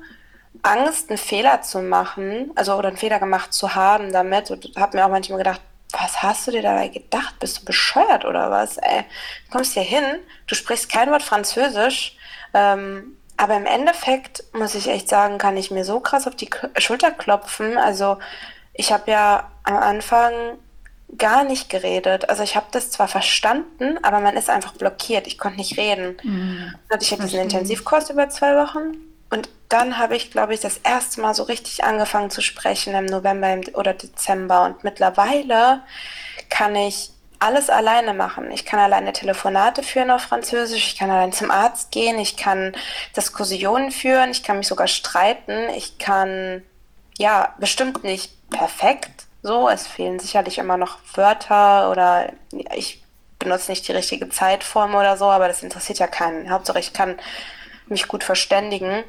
Angst, 0.62 1.08
einen 1.08 1.18
Fehler 1.18 1.62
zu 1.62 1.80
machen, 1.80 2.50
also 2.54 2.74
oder 2.74 2.88
einen 2.88 2.96
Fehler 2.96 3.18
gemacht 3.18 3.52
zu 3.52 3.74
haben 3.74 4.12
damit 4.12 4.50
und 4.50 4.70
habe 4.76 4.96
mir 4.96 5.06
auch 5.06 5.10
manchmal 5.10 5.38
gedacht, 5.38 5.60
was 5.92 6.22
hast 6.22 6.46
du 6.46 6.50
dir 6.50 6.62
dabei 6.62 6.88
gedacht? 6.88 7.38
Bist 7.40 7.60
du 7.60 7.64
bescheuert 7.64 8.24
oder 8.24 8.50
was? 8.50 8.76
Ey, 8.76 9.04
du 9.46 9.52
kommst 9.52 9.72
hier 9.72 9.82
hin, 9.82 10.04
du 10.46 10.54
sprichst 10.54 10.90
kein 10.90 11.10
Wort 11.10 11.22
Französisch, 11.22 12.16
ähm, 12.52 13.16
aber 13.38 13.56
im 13.56 13.66
Endeffekt 13.66 14.44
muss 14.52 14.74
ich 14.74 14.88
echt 14.88 15.08
sagen, 15.08 15.38
kann 15.38 15.56
ich 15.56 15.70
mir 15.70 15.84
so 15.84 16.00
krass 16.00 16.26
auf 16.26 16.34
die 16.34 16.50
Schulter 16.76 17.12
klopfen. 17.12 17.78
Also 17.78 18.18
ich 18.74 18.92
habe 18.92 19.10
ja 19.10 19.50
am 19.62 19.76
Anfang 19.76 20.32
gar 21.16 21.44
nicht 21.44 21.70
geredet. 21.70 22.28
Also 22.28 22.42
ich 22.42 22.56
habe 22.56 22.66
das 22.70 22.90
zwar 22.90 23.08
verstanden, 23.08 23.98
aber 24.02 24.20
man 24.20 24.36
ist 24.36 24.50
einfach 24.50 24.72
blockiert. 24.74 25.26
Ich 25.26 25.38
konnte 25.38 25.58
nicht 25.58 25.78
reden. 25.78 26.16
Mhm. 26.22 26.74
Hatte 26.90 27.02
ich 27.02 27.10
ja 27.10 27.16
diesen 27.16 27.40
Intensivkurs 27.40 28.10
über 28.10 28.28
zwei 28.28 28.56
Wochen 28.56 28.96
und 29.30 29.48
dann 29.68 29.98
habe 29.98 30.16
ich, 30.16 30.30
glaube 30.30 30.54
ich, 30.54 30.60
das 30.60 30.78
erste 30.78 31.20
Mal 31.20 31.34
so 31.34 31.42
richtig 31.42 31.84
angefangen 31.84 32.30
zu 32.30 32.40
sprechen 32.40 32.94
im 32.94 33.06
November 33.06 33.60
oder 33.74 33.92
Dezember. 33.92 34.64
Und 34.64 34.84
mittlerweile 34.84 35.82
kann 36.48 36.74
ich 36.74 37.10
alles 37.38 37.70
alleine 37.70 38.14
machen. 38.14 38.50
Ich 38.50 38.64
kann 38.64 38.80
alleine 38.80 39.12
Telefonate 39.12 39.82
führen 39.82 40.10
auf 40.10 40.22
Französisch, 40.22 40.88
ich 40.88 40.98
kann 40.98 41.10
allein 41.10 41.32
zum 41.32 41.50
Arzt 41.50 41.92
gehen, 41.92 42.18
ich 42.18 42.36
kann 42.36 42.74
Diskussionen 43.16 43.92
führen, 43.92 44.30
ich 44.30 44.42
kann 44.42 44.58
mich 44.58 44.66
sogar 44.66 44.88
streiten, 44.88 45.68
ich 45.76 45.98
kann, 45.98 46.62
ja, 47.16 47.54
bestimmt 47.58 48.02
nicht 48.02 48.32
perfekt 48.50 49.27
so. 49.48 49.68
Es 49.68 49.88
fehlen 49.88 50.20
sicherlich 50.20 50.58
immer 50.58 50.76
noch 50.76 50.98
Wörter 51.14 51.90
oder 51.90 52.32
ich 52.52 53.02
benutze 53.40 53.72
nicht 53.72 53.88
die 53.88 53.92
richtige 53.92 54.28
Zeitform 54.28 54.94
oder 54.94 55.16
so, 55.16 55.24
aber 55.24 55.48
das 55.48 55.64
interessiert 55.64 55.98
ja 55.98 56.06
keinen. 56.06 56.50
Hauptsache, 56.50 56.78
ich 56.78 56.92
kann 56.92 57.18
mich 57.86 58.06
gut 58.06 58.22
verständigen. 58.22 59.02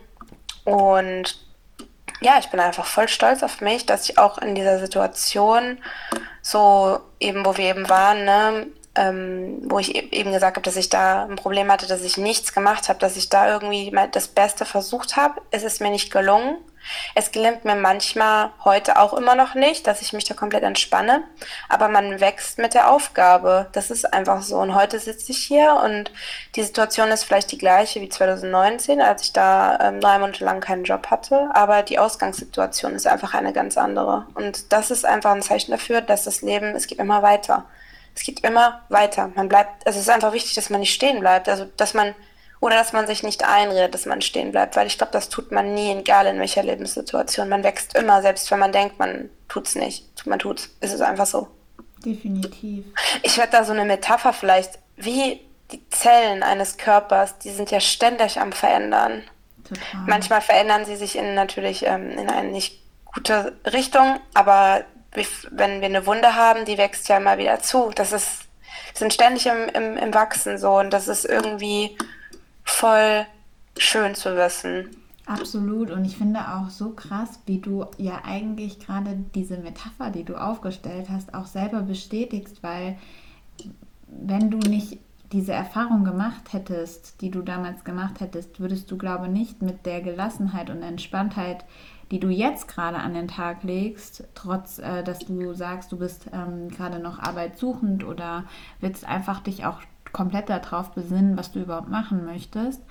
Und 0.65 1.37
ja, 2.21 2.39
ich 2.39 2.49
bin 2.49 2.59
einfach 2.59 2.85
voll 2.85 3.07
stolz 3.07 3.43
auf 3.43 3.61
mich, 3.61 3.85
dass 3.85 4.09
ich 4.09 4.17
auch 4.17 4.39
in 4.39 4.55
dieser 4.55 4.79
Situation, 4.79 5.77
so 6.41 6.99
eben, 7.19 7.45
wo 7.45 7.57
wir 7.57 7.65
eben 7.65 7.89
waren, 7.89 8.25
ne, 8.25 8.67
ähm, 8.95 9.61
wo 9.69 9.79
ich 9.79 9.95
e-, 9.95 10.09
eben 10.11 10.31
gesagt 10.31 10.57
habe, 10.57 10.65
dass 10.65 10.75
ich 10.75 10.89
da 10.89 11.25
ein 11.25 11.35
Problem 11.35 11.71
hatte, 11.71 11.87
dass 11.87 12.03
ich 12.03 12.17
nichts 12.17 12.53
gemacht 12.53 12.89
habe, 12.89 12.99
dass 12.99 13.17
ich 13.17 13.29
da 13.29 13.51
irgendwie 13.51 13.95
das 14.11 14.27
Beste 14.27 14.65
versucht 14.65 15.15
habe. 15.15 15.41
Es 15.51 15.63
ist 15.63 15.81
mir 15.81 15.91
nicht 15.91 16.11
gelungen. 16.11 16.57
Es 17.15 17.31
gelingt 17.31 17.65
mir 17.65 17.75
manchmal 17.75 18.51
heute 18.63 18.99
auch 18.99 19.13
immer 19.13 19.35
noch 19.35 19.55
nicht, 19.55 19.87
dass 19.87 20.01
ich 20.01 20.13
mich 20.13 20.25
da 20.25 20.33
komplett 20.33 20.63
entspanne, 20.63 21.23
aber 21.67 21.87
man 21.87 22.19
wächst 22.19 22.57
mit 22.57 22.73
der 22.73 22.91
Aufgabe. 22.91 23.67
Das 23.71 23.91
ist 23.91 24.13
einfach 24.13 24.41
so. 24.41 24.57
Und 24.57 24.75
heute 24.75 24.99
sitze 24.99 25.31
ich 25.31 25.39
hier 25.39 25.79
und 25.83 26.11
die 26.55 26.63
Situation 26.63 27.09
ist 27.09 27.23
vielleicht 27.23 27.51
die 27.51 27.57
gleiche 27.57 28.01
wie 28.01 28.09
2019, 28.09 29.01
als 29.01 29.23
ich 29.23 29.33
da 29.33 29.79
ähm, 29.81 30.01
drei 30.01 30.19
Monate 30.19 30.43
lang 30.43 30.61
keinen 30.61 30.83
Job 30.83 31.07
hatte, 31.07 31.49
aber 31.53 31.83
die 31.83 31.99
Ausgangssituation 31.99 32.93
ist 32.93 33.07
einfach 33.07 33.33
eine 33.33 33.53
ganz 33.53 33.77
andere. 33.77 34.25
Und 34.33 34.71
das 34.71 34.91
ist 34.91 35.05
einfach 35.05 35.31
ein 35.31 35.41
Zeichen 35.41 35.71
dafür, 35.71 36.01
dass 36.01 36.23
das 36.23 36.41
Leben, 36.41 36.75
es 36.75 36.87
geht 36.87 36.99
immer 36.99 37.21
weiter. 37.21 37.65
Es 38.15 38.23
geht 38.23 38.41
immer 38.41 38.81
weiter. 38.89 39.31
Man 39.35 39.47
bleibt, 39.47 39.85
also 39.85 39.97
es 39.97 40.07
ist 40.07 40.13
einfach 40.13 40.33
wichtig, 40.33 40.55
dass 40.55 40.69
man 40.69 40.81
nicht 40.81 40.93
stehen 40.93 41.19
bleibt, 41.19 41.47
also 41.47 41.65
dass 41.77 41.93
man 41.93 42.15
oder 42.59 42.75
dass 42.75 42.93
man 42.93 43.07
sich 43.07 43.23
nicht 43.23 43.43
einredet, 43.43 43.93
dass 43.93 44.05
man 44.05 44.21
stehen 44.21 44.51
bleibt, 44.51 44.75
weil 44.75 44.87
ich 44.87 44.97
glaube, 44.97 45.13
das 45.13 45.29
tut 45.29 45.51
man 45.51 45.73
nie, 45.73 45.91
egal 45.91 46.25
in 46.27 46.39
welcher 46.39 46.63
Lebenssituation. 46.63 47.47
Man 47.47 47.63
wächst 47.63 47.95
immer, 47.95 48.21
selbst 48.21 48.51
wenn 48.51 48.59
man 48.59 48.71
denkt, 48.71 48.99
man 48.99 49.29
tut's 49.47 49.75
nicht. 49.75 50.05
Man 50.25 50.39
tut's. 50.39 50.69
Es 50.81 50.91
ist 50.91 51.01
einfach 51.01 51.25
so. 51.25 51.47
Definitiv. 52.05 52.85
Ich 53.23 53.37
werde 53.37 53.51
da 53.51 53.63
so 53.63 53.71
eine 53.71 53.85
Metapher 53.85 54.33
vielleicht, 54.33 54.79
wie 54.97 55.41
die 55.71 55.87
Zellen 55.89 56.43
eines 56.43 56.77
Körpers, 56.77 57.37
die 57.39 57.51
sind 57.51 57.71
ja 57.71 57.79
ständig 57.79 58.39
am 58.39 58.51
Verändern. 58.51 59.23
Total. 59.63 60.01
Manchmal 60.07 60.41
verändern 60.41 60.85
sie 60.85 60.95
sich 60.95 61.15
in 61.15 61.35
natürlich 61.35 61.85
ähm, 61.85 62.11
in 62.11 62.29
eine 62.29 62.49
nicht 62.49 62.81
gute 63.05 63.57
Richtung, 63.71 64.19
aber 64.33 64.83
wenn 65.51 65.81
wir 65.81 65.87
eine 65.87 66.05
Wunde 66.05 66.35
haben, 66.35 66.65
die 66.65 66.77
wächst 66.77 67.09
ja 67.09 67.17
immer 67.17 67.37
wieder 67.37 67.59
zu. 67.59 67.91
Das 67.95 68.11
ist, 68.11 68.43
sind 68.93 69.13
ständig 69.13 69.47
im, 69.47 69.67
im, 69.69 69.97
im 69.97 70.13
Wachsen 70.13 70.57
so 70.57 70.77
und 70.77 70.91
das 70.91 71.07
ist 71.07 71.25
irgendwie 71.25 71.97
voll 72.69 73.25
schön 73.77 74.15
zu 74.15 74.35
wissen. 74.35 74.89
Absolut. 75.25 75.91
Und 75.91 76.05
ich 76.05 76.17
finde 76.17 76.39
auch 76.39 76.69
so 76.69 76.91
krass, 76.91 77.39
wie 77.45 77.59
du 77.59 77.85
ja 77.97 78.21
eigentlich 78.25 78.79
gerade 78.79 79.15
diese 79.35 79.57
Metapher, 79.57 80.09
die 80.09 80.23
du 80.23 80.35
aufgestellt 80.35 81.07
hast, 81.09 81.33
auch 81.33 81.45
selber 81.45 81.81
bestätigst, 81.81 82.63
weil 82.63 82.97
wenn 84.07 84.49
du 84.49 84.57
nicht 84.57 84.97
diese 85.31 85.53
Erfahrung 85.53 86.03
gemacht 86.03 86.51
hättest, 86.51 87.21
die 87.21 87.29
du 87.29 87.41
damals 87.43 87.83
gemacht 87.83 88.19
hättest, 88.19 88.59
würdest 88.59 88.89
du, 88.89 88.97
glaube 88.97 89.27
ich, 89.27 89.31
nicht 89.31 89.61
mit 89.61 89.85
der 89.85 90.01
Gelassenheit 90.01 90.71
und 90.71 90.81
Entspanntheit, 90.81 91.63
die 92.09 92.19
du 92.19 92.29
jetzt 92.29 92.67
gerade 92.67 92.97
an 92.97 93.13
den 93.13 93.27
Tag 93.27 93.63
legst, 93.63 94.23
trotz 94.33 94.79
äh, 94.79 95.03
dass 95.03 95.19
du 95.19 95.53
sagst, 95.53 95.91
du 95.91 95.97
bist 95.97 96.25
ähm, 96.33 96.69
gerade 96.69 96.97
noch 96.97 97.19
arbeitssuchend 97.19 98.03
oder 98.03 98.45
willst 98.81 99.05
einfach 99.05 99.41
dich 99.41 99.65
auch 99.65 99.81
komplett 100.11 100.49
darauf 100.49 100.91
besinnen, 100.91 101.37
was 101.37 101.51
du 101.51 101.59
überhaupt 101.59 101.89
machen 101.89 102.25
möchtest, 102.25 102.81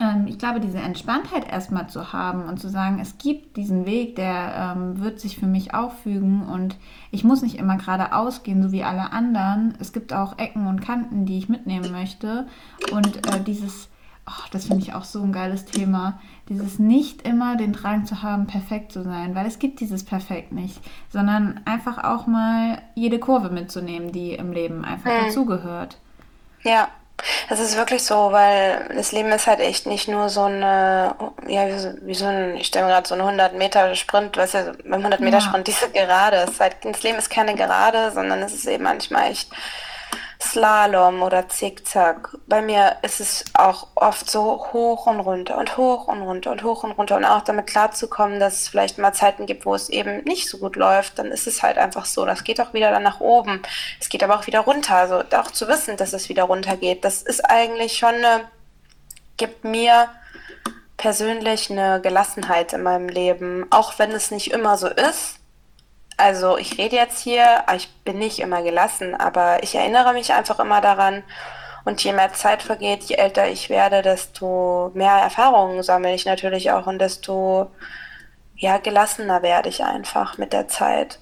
ähm, 0.00 0.26
ich 0.26 0.38
glaube, 0.38 0.60
diese 0.60 0.78
Entspanntheit 0.78 1.50
erstmal 1.50 1.88
zu 1.88 2.12
haben 2.12 2.44
und 2.44 2.60
zu 2.60 2.68
sagen, 2.68 2.98
es 3.00 3.18
gibt 3.18 3.56
diesen 3.56 3.86
Weg, 3.86 4.16
der 4.16 4.74
ähm, 4.76 5.00
wird 5.00 5.20
sich 5.20 5.38
für 5.38 5.46
mich 5.46 5.74
auffügen 5.74 6.42
und 6.42 6.76
ich 7.10 7.24
muss 7.24 7.42
nicht 7.42 7.56
immer 7.56 7.76
geradeaus 7.76 8.42
gehen, 8.42 8.62
so 8.62 8.72
wie 8.72 8.82
alle 8.82 9.12
anderen. 9.12 9.74
Es 9.78 9.92
gibt 9.92 10.12
auch 10.12 10.38
Ecken 10.38 10.66
und 10.66 10.80
Kanten, 10.80 11.24
die 11.24 11.38
ich 11.38 11.48
mitnehmen 11.48 11.92
möchte. 11.92 12.46
Und 12.92 13.28
äh, 13.28 13.40
dieses, 13.40 13.88
oh, 14.30 14.48
das 14.50 14.66
finde 14.66 14.82
ich 14.82 14.94
auch 14.94 15.04
so 15.04 15.22
ein 15.22 15.32
geiles 15.32 15.64
Thema, 15.64 16.20
dieses 16.48 16.78
nicht 16.78 17.22
immer 17.22 17.56
den 17.56 17.72
Drang 17.72 18.06
zu 18.06 18.22
haben, 18.22 18.46
perfekt 18.46 18.92
zu 18.92 19.02
sein, 19.02 19.34
weil 19.34 19.46
es 19.46 19.58
gibt 19.58 19.80
dieses 19.80 20.04
Perfekt 20.04 20.52
nicht, 20.52 20.80
sondern 21.12 21.60
einfach 21.64 22.02
auch 22.02 22.26
mal 22.26 22.80
jede 22.94 23.18
Kurve 23.18 23.50
mitzunehmen, 23.50 24.12
die 24.12 24.34
im 24.34 24.52
Leben 24.52 24.84
einfach 24.84 25.10
mhm. 25.10 25.26
dazugehört. 25.26 25.98
Ja, 26.62 26.88
das 27.48 27.60
ist 27.60 27.76
wirklich 27.76 28.02
so, 28.02 28.32
weil 28.32 28.88
das 28.94 29.12
Leben 29.12 29.30
ist 29.30 29.46
halt 29.46 29.60
echt 29.60 29.86
nicht 29.86 30.08
nur 30.08 30.28
so 30.28 30.42
eine, 30.42 31.14
ja, 31.46 31.66
wie 31.68 31.78
so, 31.78 31.92
wie 32.02 32.14
so 32.14 32.26
ein, 32.26 32.56
ich 32.56 32.68
stelle 32.68 32.86
mir 32.86 32.92
gerade 32.92 33.08
so 33.08 33.14
einen 33.14 33.22
100 33.24 33.56
Meter 33.56 33.94
Sprint, 33.94 34.36
weißt 34.36 34.54
du, 34.54 34.76
beim 34.84 35.00
100 35.00 35.20
Meter 35.20 35.40
Sprint, 35.40 35.66
diese 35.66 35.90
Gerade, 35.90 36.38
ist 36.50 36.60
halt, 36.60 36.76
das 36.82 37.02
Leben 37.02 37.18
ist 37.18 37.30
keine 37.30 37.54
Gerade, 37.54 38.10
sondern 38.12 38.40
es 38.40 38.54
ist 38.54 38.66
eben 38.66 38.84
manchmal 38.84 39.30
echt 39.30 39.50
Slalom 40.42 41.22
oder 41.22 41.48
Zickzack. 41.48 42.36
Bei 42.46 42.62
mir 42.62 42.96
ist 43.02 43.20
es 43.20 43.44
auch 43.52 43.88
oft 43.94 44.28
so 44.30 44.72
hoch 44.72 45.06
und 45.06 45.20
runter 45.20 45.58
und 45.58 45.76
hoch 45.76 46.08
und 46.08 46.22
runter 46.22 46.50
und 46.52 46.62
hoch 46.62 46.82
und 46.82 46.92
runter 46.92 47.16
und 47.16 47.24
auch 47.26 47.42
damit 47.42 47.66
klarzukommen, 47.66 48.40
dass 48.40 48.62
es 48.62 48.68
vielleicht 48.68 48.96
mal 48.98 49.12
Zeiten 49.12 49.46
gibt, 49.46 49.66
wo 49.66 49.74
es 49.74 49.90
eben 49.90 50.24
nicht 50.24 50.48
so 50.48 50.58
gut 50.58 50.76
läuft, 50.76 51.18
dann 51.18 51.26
ist 51.26 51.46
es 51.46 51.62
halt 51.62 51.76
einfach 51.76 52.06
so. 52.06 52.24
Das 52.24 52.42
geht 52.42 52.60
auch 52.60 52.72
wieder 52.72 52.90
dann 52.90 53.02
nach 53.02 53.20
oben. 53.20 53.62
Es 54.00 54.08
geht 54.08 54.22
aber 54.24 54.38
auch 54.38 54.46
wieder 54.46 54.60
runter. 54.60 54.96
Also 54.96 55.22
auch 55.36 55.50
zu 55.50 55.68
wissen, 55.68 55.98
dass 55.98 56.14
es 56.14 56.28
wieder 56.30 56.44
runter 56.44 56.76
geht, 56.76 57.04
das 57.04 57.22
ist 57.22 57.44
eigentlich 57.44 57.98
schon 57.98 58.14
eine, 58.14 58.44
gibt 59.36 59.64
mir 59.64 60.08
persönlich 60.96 61.70
eine 61.70 62.00
Gelassenheit 62.00 62.72
in 62.72 62.82
meinem 62.82 63.08
Leben, 63.08 63.66
auch 63.70 63.98
wenn 63.98 64.12
es 64.12 64.30
nicht 64.30 64.52
immer 64.52 64.76
so 64.76 64.88
ist 64.88 65.39
also 66.20 66.58
ich 66.58 66.78
rede 66.78 66.96
jetzt 66.96 67.20
hier, 67.22 67.64
ich 67.74 67.88
bin 68.04 68.18
nicht 68.18 68.38
immer 68.38 68.62
gelassen, 68.62 69.14
aber 69.14 69.62
ich 69.62 69.74
erinnere 69.74 70.12
mich 70.12 70.32
einfach 70.32 70.60
immer 70.60 70.80
daran. 70.80 71.22
Und 71.84 72.04
je 72.04 72.12
mehr 72.12 72.32
Zeit 72.34 72.62
vergeht, 72.62 73.04
je 73.04 73.16
älter 73.16 73.48
ich 73.48 73.70
werde, 73.70 74.02
desto 74.02 74.90
mehr 74.94 75.12
Erfahrungen 75.12 75.82
sammle 75.82 76.14
ich 76.14 76.26
natürlich 76.26 76.70
auch 76.70 76.86
und 76.86 76.98
desto 76.98 77.70
ja, 78.54 78.76
gelassener 78.76 79.42
werde 79.42 79.70
ich 79.70 79.82
einfach 79.82 80.36
mit 80.36 80.52
der 80.52 80.68
Zeit. 80.68 81.18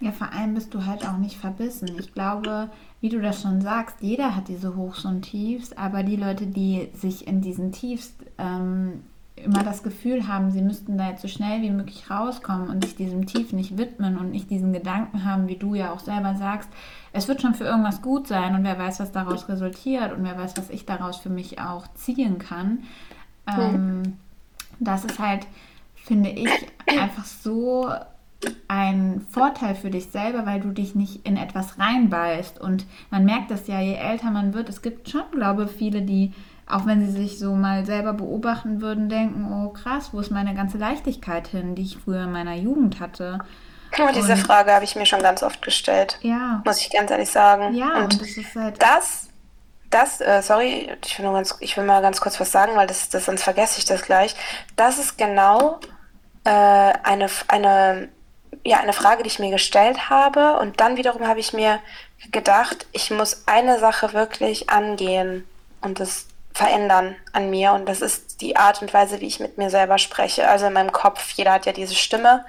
Ja, 0.00 0.12
vor 0.12 0.30
allem 0.32 0.54
bist 0.54 0.74
du 0.74 0.84
halt 0.84 1.06
auch 1.06 1.16
nicht 1.16 1.38
verbissen. 1.38 1.96
Ich 1.98 2.12
glaube, 2.12 2.68
wie 3.00 3.08
du 3.08 3.20
das 3.20 3.40
schon 3.40 3.62
sagst, 3.62 3.96
jeder 4.00 4.36
hat 4.36 4.48
diese 4.48 4.76
Hochs 4.76 5.04
und 5.04 5.22
Tiefs, 5.22 5.72
aber 5.72 6.02
die 6.02 6.16
Leute, 6.16 6.46
die 6.46 6.90
sich 6.92 7.26
in 7.26 7.40
diesen 7.40 7.72
Tiefs 7.72 8.12
ähm, 8.36 9.04
immer 9.36 9.62
das 9.64 9.82
Gefühl 9.82 10.28
haben, 10.28 10.50
sie 10.50 10.62
müssten 10.62 10.98
da 10.98 11.08
jetzt 11.08 11.22
so 11.22 11.28
schnell 11.28 11.62
wie 11.62 11.70
möglich 11.70 12.10
rauskommen 12.10 12.68
und 12.68 12.84
sich 12.84 12.96
diesem 12.96 13.26
Tief 13.26 13.52
nicht 13.52 13.78
widmen 13.78 14.18
und 14.18 14.30
nicht 14.30 14.50
diesen 14.50 14.72
Gedanken 14.72 15.24
haben, 15.24 15.48
wie 15.48 15.56
du 15.56 15.74
ja 15.74 15.92
auch 15.92 16.00
selber 16.00 16.34
sagst, 16.34 16.68
es 17.12 17.28
wird 17.28 17.42
schon 17.42 17.54
für 17.54 17.64
irgendwas 17.64 18.02
gut 18.02 18.28
sein 18.28 18.54
und 18.54 18.64
wer 18.64 18.78
weiß, 18.78 19.00
was 19.00 19.12
daraus 19.12 19.48
resultiert 19.48 20.12
und 20.12 20.24
wer 20.24 20.38
weiß, 20.38 20.56
was 20.56 20.70
ich 20.70 20.86
daraus 20.86 21.16
für 21.18 21.30
mich 21.30 21.60
auch 21.60 21.86
ziehen 21.94 22.38
kann. 22.38 22.84
Ähm, 23.46 24.18
das 24.80 25.04
ist 25.04 25.18
halt, 25.18 25.46
finde 25.94 26.30
ich, 26.30 26.50
einfach 26.86 27.24
so 27.24 27.90
ein 28.68 29.24
Vorteil 29.30 29.74
für 29.74 29.90
dich 29.90 30.06
selber, 30.06 30.46
weil 30.46 30.60
du 30.60 30.70
dich 30.70 30.94
nicht 30.94 31.26
in 31.26 31.36
etwas 31.36 31.78
reinbeißt. 31.78 32.60
Und 32.60 32.86
man 33.10 33.24
merkt 33.24 33.50
das 33.50 33.66
ja, 33.66 33.80
je 33.80 33.94
älter 33.94 34.30
man 34.30 34.54
wird. 34.54 34.68
Es 34.68 34.82
gibt 34.82 35.08
schon, 35.08 35.30
glaube 35.32 35.64
ich, 35.64 35.70
viele, 35.70 36.02
die 36.02 36.32
auch 36.72 36.86
wenn 36.86 37.04
sie 37.04 37.12
sich 37.12 37.38
so 37.38 37.54
mal 37.54 37.84
selber 37.84 38.12
beobachten 38.14 38.80
würden, 38.80 39.08
denken, 39.08 39.52
oh 39.52 39.70
krass, 39.70 40.10
wo 40.12 40.20
ist 40.20 40.30
meine 40.30 40.54
ganze 40.54 40.78
Leichtigkeit 40.78 41.48
hin, 41.48 41.74
die 41.74 41.82
ich 41.82 41.98
früher 41.98 42.24
in 42.24 42.32
meiner 42.32 42.54
Jugend 42.54 43.00
hatte. 43.00 43.38
Oh, 43.98 44.08
diese 44.14 44.32
und, 44.32 44.38
Frage 44.38 44.72
habe 44.72 44.84
ich 44.84 44.96
mir 44.96 45.04
schon 45.04 45.20
ganz 45.20 45.42
oft 45.42 45.60
gestellt. 45.60 46.18
Ja. 46.22 46.62
Muss 46.64 46.80
ich 46.80 46.90
ganz 46.90 47.10
ehrlich 47.10 47.30
sagen. 47.30 47.74
Ja, 47.74 47.96
und, 47.96 48.04
und 48.04 48.20
das 48.22 48.30
ist 48.30 48.56
halt. 48.56 48.82
Das, 48.82 49.28
das, 49.90 50.20
äh, 50.22 50.40
sorry, 50.42 50.90
ich 51.04 51.18
will, 51.18 51.26
nur 51.26 51.34
ganz, 51.34 51.54
ich 51.60 51.76
will 51.76 51.84
mal 51.84 52.00
ganz 52.00 52.20
kurz 52.20 52.40
was 52.40 52.50
sagen, 52.50 52.74
weil 52.74 52.86
das, 52.86 53.10
das 53.10 53.26
sonst 53.26 53.42
vergesse 53.42 53.78
ich 53.78 53.84
das 53.84 54.02
gleich. 54.02 54.34
Das 54.76 54.98
ist 54.98 55.18
genau 55.18 55.78
äh, 56.44 56.50
eine, 56.50 57.26
eine, 57.48 58.08
ja, 58.64 58.78
eine 58.78 58.94
Frage, 58.94 59.22
die 59.22 59.28
ich 59.28 59.38
mir 59.38 59.50
gestellt 59.50 60.08
habe. 60.08 60.58
Und 60.58 60.80
dann 60.80 60.96
wiederum 60.96 61.26
habe 61.26 61.40
ich 61.40 61.52
mir 61.52 61.80
gedacht, 62.30 62.86
ich 62.92 63.10
muss 63.10 63.42
eine 63.46 63.78
Sache 63.78 64.14
wirklich 64.14 64.70
angehen. 64.70 65.46
Und 65.82 66.00
das 66.00 66.28
verändern 66.54 67.16
an 67.32 67.50
mir 67.50 67.72
und 67.72 67.88
das 67.88 68.02
ist 68.02 68.40
die 68.40 68.56
Art 68.56 68.82
und 68.82 68.92
Weise, 68.92 69.20
wie 69.20 69.26
ich 69.26 69.40
mit 69.40 69.58
mir 69.58 69.70
selber 69.70 69.98
spreche. 69.98 70.48
Also 70.48 70.66
in 70.66 70.72
meinem 70.72 70.92
Kopf, 70.92 71.32
jeder 71.32 71.52
hat 71.52 71.66
ja 71.66 71.72
diese 71.72 71.94
Stimme, 71.94 72.44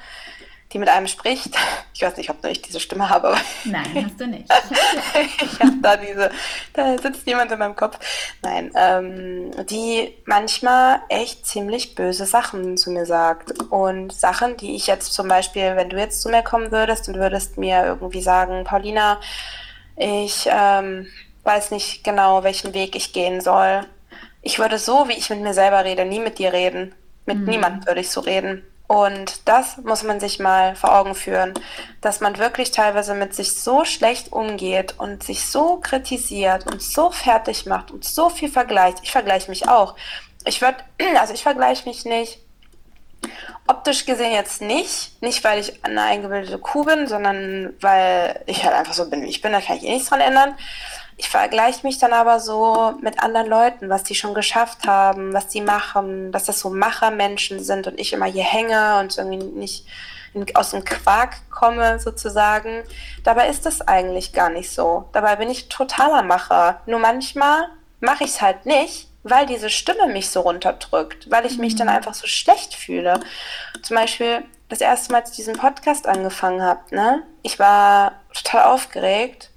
die 0.74 0.80
mit 0.80 0.90
einem 0.90 1.08
spricht. 1.08 1.56
Ich 1.94 2.02
weiß 2.02 2.18
nicht, 2.18 2.30
ob 2.32 2.42
nur 2.42 2.52
ich 2.52 2.62
diese 2.62 2.80
Stimme 2.80 3.10
habe. 3.10 3.30
Aber 3.30 3.38
Nein, 3.64 4.06
hast 4.06 4.20
du 4.20 4.28
nicht. 4.28 4.46
ich 5.42 5.60
habe 5.60 5.78
da 5.82 5.98
diese, 5.98 6.32
da 6.74 6.98
sitzt 6.98 7.28
jemand 7.28 7.52
in 7.52 7.60
meinem 7.60 7.76
Kopf. 7.76 8.00
Nein, 8.42 8.72
ähm, 8.76 9.52
die 9.68 10.16
manchmal 10.26 11.02
echt 11.10 11.46
ziemlich 11.46 11.94
böse 11.94 12.26
Sachen 12.26 12.76
zu 12.76 12.90
mir 12.90 13.06
sagt 13.06 13.62
und 13.70 14.12
Sachen, 14.12 14.58
die 14.58 14.76
ich 14.76 14.88
jetzt 14.88 15.14
zum 15.14 15.28
Beispiel, 15.28 15.76
wenn 15.76 15.90
du 15.90 15.98
jetzt 15.98 16.22
zu 16.22 16.30
mir 16.30 16.42
kommen 16.42 16.72
würdest 16.72 17.08
und 17.08 17.16
würdest 17.16 17.58
mir 17.58 17.86
irgendwie 17.86 18.22
sagen, 18.22 18.64
Paulina, 18.64 19.20
ich 19.96 20.50
ähm, 20.52 21.08
weiß 21.44 21.72
nicht 21.72 22.04
genau, 22.04 22.44
welchen 22.44 22.74
Weg 22.74 22.96
ich 22.96 23.14
gehen 23.14 23.42
soll. 23.42 23.86
Ich 24.42 24.60
würde 24.60 24.78
so, 24.78 25.08
wie 25.08 25.14
ich 25.14 25.30
mit 25.30 25.42
mir 25.42 25.54
selber 25.54 25.86
rede, 25.86 26.06
nie 26.06 26.20
mit 26.20 26.40
dir 26.40 26.54
reden. 26.54 26.94
Mit 27.26 27.40
mhm. 27.40 27.46
niemandem 27.46 27.88
würde 27.88 28.02
ich 28.02 28.10
so 28.10 28.22
reden. 28.22 28.64
Und 28.88 29.48
das 29.48 29.78
muss 29.78 30.04
man 30.04 30.20
sich 30.20 30.40
mal 30.40 30.76
vor 30.76 30.94
Augen 30.94 31.16
führen, 31.16 31.54
dass 32.02 32.20
man 32.20 32.38
wirklich 32.38 32.72
teilweise 32.72 33.16
mit 33.16 33.34
sich 33.34 33.56
so 33.56 33.86
schlecht 33.86 34.32
umgeht 34.32 34.96
und 35.00 35.24
sich 35.24 35.48
so 35.48 35.78
kritisiert 35.78 36.68
und 36.68 36.82
so 36.82 37.10
fertig 37.10 37.66
macht 37.66 37.92
und 37.92 38.04
so 38.04 38.30
viel 38.30 38.50
vergleicht. 38.50 39.00
Ich 39.02 39.12
vergleiche 39.12 39.50
mich 39.50 39.68
auch. 39.68 39.96
Ich 40.46 40.62
würde, 40.62 40.78
also 41.20 41.34
ich 41.34 41.42
vergleiche 41.42 41.88
mich 41.88 42.06
nicht. 42.06 42.40
Optisch 43.66 44.06
gesehen 44.06 44.34
jetzt 44.34 44.62
nicht. 44.62 45.22
Nicht, 45.22 45.44
weil 45.46 45.60
ich 45.60 45.84
eine 45.86 46.02
eingebildete 46.02 46.60
Kuh 46.60 46.84
bin, 46.84 47.08
sondern 47.08 47.74
weil 47.80 48.44
ich 48.46 48.66
halt 48.66 48.76
einfach 48.76 48.94
so 48.94 49.10
bin, 49.10 49.24
wie 49.24 49.30
ich 49.30 49.42
bin. 49.42 49.54
Da 49.54 49.62
kann 49.62 49.78
ich 49.78 49.84
eh 49.84 49.94
nichts 49.94 50.10
dran 50.10 50.20
ändern. 50.20 50.56
Ich 51.18 51.30
vergleiche 51.30 51.86
mich 51.86 52.00
dann 52.00 52.14
aber 52.14 52.40
so 52.40 52.94
mit 53.02 53.22
anderen 53.22 53.48
Leuten, 53.48 53.90
was 53.90 54.04
die 54.04 54.16
schon 54.16 54.34
geschafft 54.34 54.88
haben, 54.88 55.34
was 55.34 55.48
die 55.48 55.62
machen, 55.62 56.32
dass 56.32 56.46
das 56.46 56.60
so 56.60 56.70
Machermenschen 56.70 57.64
sind 57.64 57.88
und 57.88 58.00
ich 58.00 58.14
immer 58.14 58.26
hier 58.26 58.44
hänge 58.44 59.00
und 59.00 59.18
irgendwie 59.18 59.38
nicht 59.38 59.86
aus 60.56 60.72
dem 60.72 60.84
Quark 60.84 61.36
komme 61.52 62.00
sozusagen. 62.00 62.84
Dabei 63.24 63.50
ist 63.50 63.66
das 63.66 63.82
eigentlich 63.82 64.34
gar 64.34 64.50
nicht 64.50 64.72
so. 64.72 65.08
Dabei 65.14 65.36
bin 65.36 65.50
ich 65.50 65.70
totaler 65.70 66.24
Macher. 66.24 66.82
Nur 66.88 67.00
manchmal 67.00 67.68
mache 68.00 68.24
ich 68.24 68.32
es 68.32 68.42
halt 68.42 68.66
nicht, 68.66 69.08
weil 69.22 69.46
diese 69.46 69.70
Stimme 69.70 70.08
mich 70.08 70.30
so 70.30 70.42
runterdrückt, 70.42 71.30
weil 71.30 71.46
ich 71.46 71.58
mich 71.58 71.76
dann 71.76 71.88
mhm. 71.88 71.96
einfach 71.96 72.16
so 72.16 72.28
schlecht 72.28 72.74
fühle. 72.74 73.20
Zum 73.84 73.96
Beispiel 73.96 74.44
das 74.70 74.82
erste 74.82 75.12
Mal, 75.12 75.22
als 75.22 75.30
ich 75.32 75.36
diesen 75.36 75.56
Podcast 75.56 76.08
angefangen 76.08 76.64
habe, 76.64 76.82
ne? 76.90 77.22
Ich 77.44 77.60
war 77.60 78.14
total 78.34 78.74
aufgeregt 78.74 79.52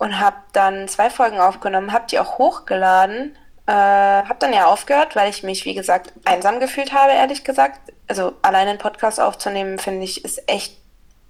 und 0.00 0.18
habe 0.18 0.36
dann 0.54 0.88
zwei 0.88 1.10
Folgen 1.10 1.38
aufgenommen, 1.38 1.92
habe 1.92 2.06
die 2.10 2.18
auch 2.18 2.38
hochgeladen, 2.38 3.36
äh, 3.66 3.72
habe 3.72 4.36
dann 4.38 4.54
ja 4.54 4.64
aufgehört, 4.64 5.14
weil 5.14 5.28
ich 5.28 5.42
mich, 5.42 5.66
wie 5.66 5.74
gesagt, 5.74 6.14
einsam 6.24 6.58
gefühlt 6.58 6.94
habe, 6.94 7.12
ehrlich 7.12 7.44
gesagt. 7.44 7.78
Also 8.08 8.32
allein 8.40 8.66
einen 8.66 8.78
Podcast 8.78 9.20
aufzunehmen, 9.20 9.78
finde 9.78 10.04
ich, 10.04 10.24
ist 10.24 10.48
echt 10.48 10.78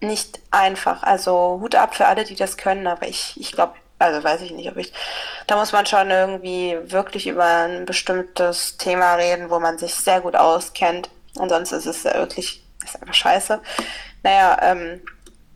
nicht 0.00 0.38
einfach. 0.52 1.02
Also 1.02 1.58
Hut 1.60 1.74
ab 1.74 1.96
für 1.96 2.06
alle, 2.06 2.22
die 2.22 2.36
das 2.36 2.56
können, 2.56 2.86
aber 2.86 3.08
ich, 3.08 3.34
ich 3.40 3.50
glaube, 3.50 3.74
also 3.98 4.22
weiß 4.22 4.40
ich 4.42 4.52
nicht, 4.52 4.70
ob 4.70 4.76
ich, 4.76 4.92
da 5.48 5.56
muss 5.56 5.72
man 5.72 5.84
schon 5.84 6.08
irgendwie 6.08 6.78
wirklich 6.84 7.26
über 7.26 7.44
ein 7.44 7.86
bestimmtes 7.86 8.76
Thema 8.76 9.16
reden, 9.16 9.50
wo 9.50 9.58
man 9.58 9.78
sich 9.78 9.96
sehr 9.96 10.20
gut 10.20 10.36
auskennt. 10.36 11.10
Ansonsten 11.36 11.74
ist 11.74 11.86
es 11.86 12.04
ja 12.04 12.14
wirklich, 12.14 12.64
ist 12.84 13.02
einfach 13.02 13.14
scheiße. 13.14 13.60
Naja, 14.22 14.58
ähm, 14.62 15.02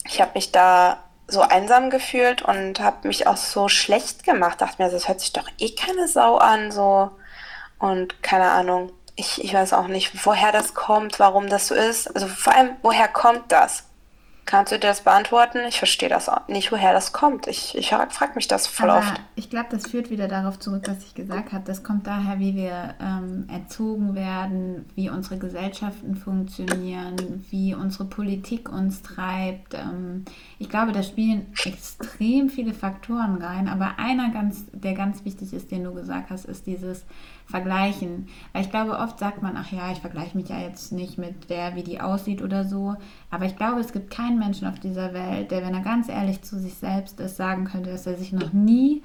ich 0.04 0.20
habe 0.20 0.32
mich 0.34 0.50
da 0.50 0.98
so 1.26 1.40
einsam 1.42 1.90
gefühlt 1.90 2.42
und 2.42 2.80
habe 2.80 3.08
mich 3.08 3.26
auch 3.26 3.36
so 3.36 3.68
schlecht 3.68 4.24
gemacht. 4.24 4.60
Dachte 4.60 4.82
mir, 4.82 4.90
das 4.90 5.08
hört 5.08 5.20
sich 5.20 5.32
doch 5.32 5.48
eh 5.58 5.70
keine 5.74 6.08
Sau 6.08 6.36
an, 6.36 6.70
so. 6.70 7.10
Und 7.78 8.22
keine 8.22 8.50
Ahnung. 8.50 8.92
ich, 9.16 9.42
ich 9.44 9.54
weiß 9.54 9.72
auch 9.72 9.86
nicht, 9.86 10.24
woher 10.26 10.52
das 10.52 10.74
kommt, 10.74 11.20
warum 11.20 11.48
das 11.48 11.68
so 11.68 11.74
ist. 11.74 12.14
Also 12.14 12.26
vor 12.26 12.54
allem, 12.54 12.76
woher 12.82 13.08
kommt 13.08 13.52
das? 13.52 13.84
Kannst 14.46 14.72
du 14.72 14.76
dir 14.76 14.88
das 14.88 15.00
beantworten? 15.02 15.58
Ich 15.68 15.78
verstehe 15.78 16.10
das 16.10 16.28
auch 16.28 16.48
nicht, 16.48 16.70
woher 16.70 16.92
das 16.92 17.12
kommt. 17.12 17.46
Ich, 17.46 17.76
ich 17.78 17.88
frage 17.88 18.32
mich 18.34 18.46
das 18.46 18.66
voll 18.66 18.90
Aber 18.90 18.98
oft. 18.98 19.20
ich 19.36 19.48
glaube, 19.48 19.68
das 19.70 19.86
führt 19.86 20.10
wieder 20.10 20.28
darauf 20.28 20.58
zurück, 20.58 20.84
was 20.86 21.02
ich 21.02 21.14
gesagt 21.14 21.52
habe. 21.52 21.64
Das 21.64 21.82
kommt 21.82 22.06
daher, 22.06 22.38
wie 22.40 22.54
wir 22.54 22.94
ähm, 23.00 23.46
erzogen 23.48 24.14
werden, 24.14 24.84
wie 24.94 25.08
unsere 25.08 25.38
Gesellschaften 25.38 26.14
funktionieren, 26.14 27.44
wie 27.50 27.74
unsere 27.74 28.04
Politik 28.04 28.70
uns 28.70 29.00
treibt. 29.00 29.72
Ähm, 29.74 30.26
ich 30.58 30.68
glaube, 30.68 30.92
da 30.92 31.02
spielen 31.02 31.46
extrem 31.64 32.50
viele 32.50 32.74
Faktoren 32.74 33.40
rein. 33.40 33.66
Aber 33.66 33.98
einer, 33.98 34.30
ganz, 34.30 34.66
der 34.72 34.92
ganz 34.92 35.24
wichtig 35.24 35.54
ist, 35.54 35.70
den 35.70 35.84
du 35.84 35.94
gesagt 35.94 36.28
hast, 36.28 36.44
ist 36.44 36.66
dieses 36.66 37.04
Vergleichen. 37.46 38.28
Weil 38.52 38.62
ich 38.62 38.70
glaube, 38.70 38.98
oft 38.98 39.18
sagt 39.18 39.42
man, 39.42 39.56
ach 39.56 39.70
ja, 39.70 39.92
ich 39.92 39.98
vergleiche 39.98 40.36
mich 40.36 40.48
ja 40.48 40.58
jetzt 40.58 40.92
nicht 40.92 41.18
mit 41.18 41.50
der, 41.50 41.76
wie 41.76 41.82
die 41.82 42.00
aussieht 42.00 42.42
oder 42.42 42.64
so. 42.64 42.96
Aber 43.30 43.44
ich 43.44 43.56
glaube, 43.56 43.80
es 43.80 43.92
gibt 43.92 44.10
keinen 44.10 44.38
Menschen 44.38 44.66
auf 44.66 44.78
dieser 44.80 45.12
Welt, 45.12 45.50
der, 45.50 45.62
wenn 45.62 45.74
er 45.74 45.82
ganz 45.82 46.08
ehrlich 46.08 46.42
zu 46.42 46.58
sich 46.58 46.74
selbst 46.74 47.20
ist, 47.20 47.36
sagen 47.36 47.66
könnte, 47.66 47.90
dass 47.90 48.06
er 48.06 48.16
sich 48.16 48.32
noch 48.32 48.52
nie, 48.52 49.02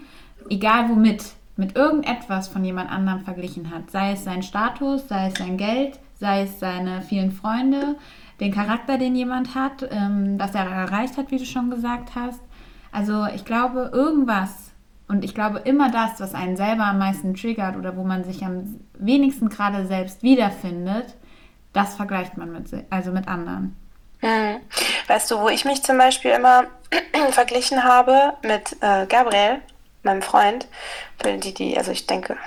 egal 0.50 0.90
womit, 0.90 1.34
mit 1.58 1.76
irgendetwas 1.76 2.48
von 2.48 2.64
jemand 2.64 2.90
anderem 2.90 3.20
verglichen 3.20 3.70
hat. 3.70 3.92
Sei 3.92 4.14
es 4.14 4.24
sein 4.24 4.42
Status, 4.42 5.08
sei 5.10 5.28
es 5.28 5.36
sein 5.36 5.58
Geld, 5.58 6.00
sei 6.20 6.44
es 6.44 6.60
seine 6.60 7.02
vielen 7.02 7.32
Freunde, 7.32 7.98
den 8.40 8.54
Charakter, 8.54 8.98
den 8.98 9.16
jemand 9.16 9.56
hat, 9.56 9.88
ähm, 9.92 10.40
was 10.40 10.56
er 10.56 10.66
erreicht 10.66 11.18
hat, 11.18 11.32
wie 11.32 11.38
du 11.38 11.46
schon 11.46 11.70
gesagt 11.70 12.16
hast. 12.16 12.40
Also 12.92 13.26
ich 13.36 13.44
glaube, 13.44 13.92
irgendwas 13.94 14.69
und 15.10 15.26
ich 15.26 15.34
glaube, 15.34 15.60
immer 15.66 15.90
das, 15.90 16.20
was 16.20 16.36
einen 16.36 16.56
selber 16.56 16.86
am 16.86 17.00
meisten 17.00 17.34
triggert 17.34 17.76
oder 17.76 17.98
wo 17.98 18.04
man 18.04 18.24
sich 18.24 18.46
am 18.46 18.80
wenigsten 18.94 19.50
gerade 19.50 19.88
selbst 19.88 20.22
wiederfindet, 20.22 21.16
das 21.74 21.96
vergleicht 21.96 22.38
man 22.38 22.52
mit, 22.52 22.70
also 22.92 23.12
mit 23.12 23.28
anderen. 23.28 23.76
Hm. 24.20 24.58
Weißt 25.08 25.32
du, 25.32 25.40
wo 25.40 25.50
ich 25.50 25.66
mich 25.66 25.82
zum 25.82 25.98
Beispiel 25.98 26.32
immer 26.32 26.66
verglichen 27.32 27.84
habe 27.84 28.34
mit 28.44 28.78
äh, 28.82 29.08
Gabriel, 29.08 29.62
meinem 30.04 30.22
Freund, 30.22 30.68
die, 31.26 31.54
die, 31.56 31.76
also 31.76 31.92
ich 31.92 32.06
denke, 32.06 32.38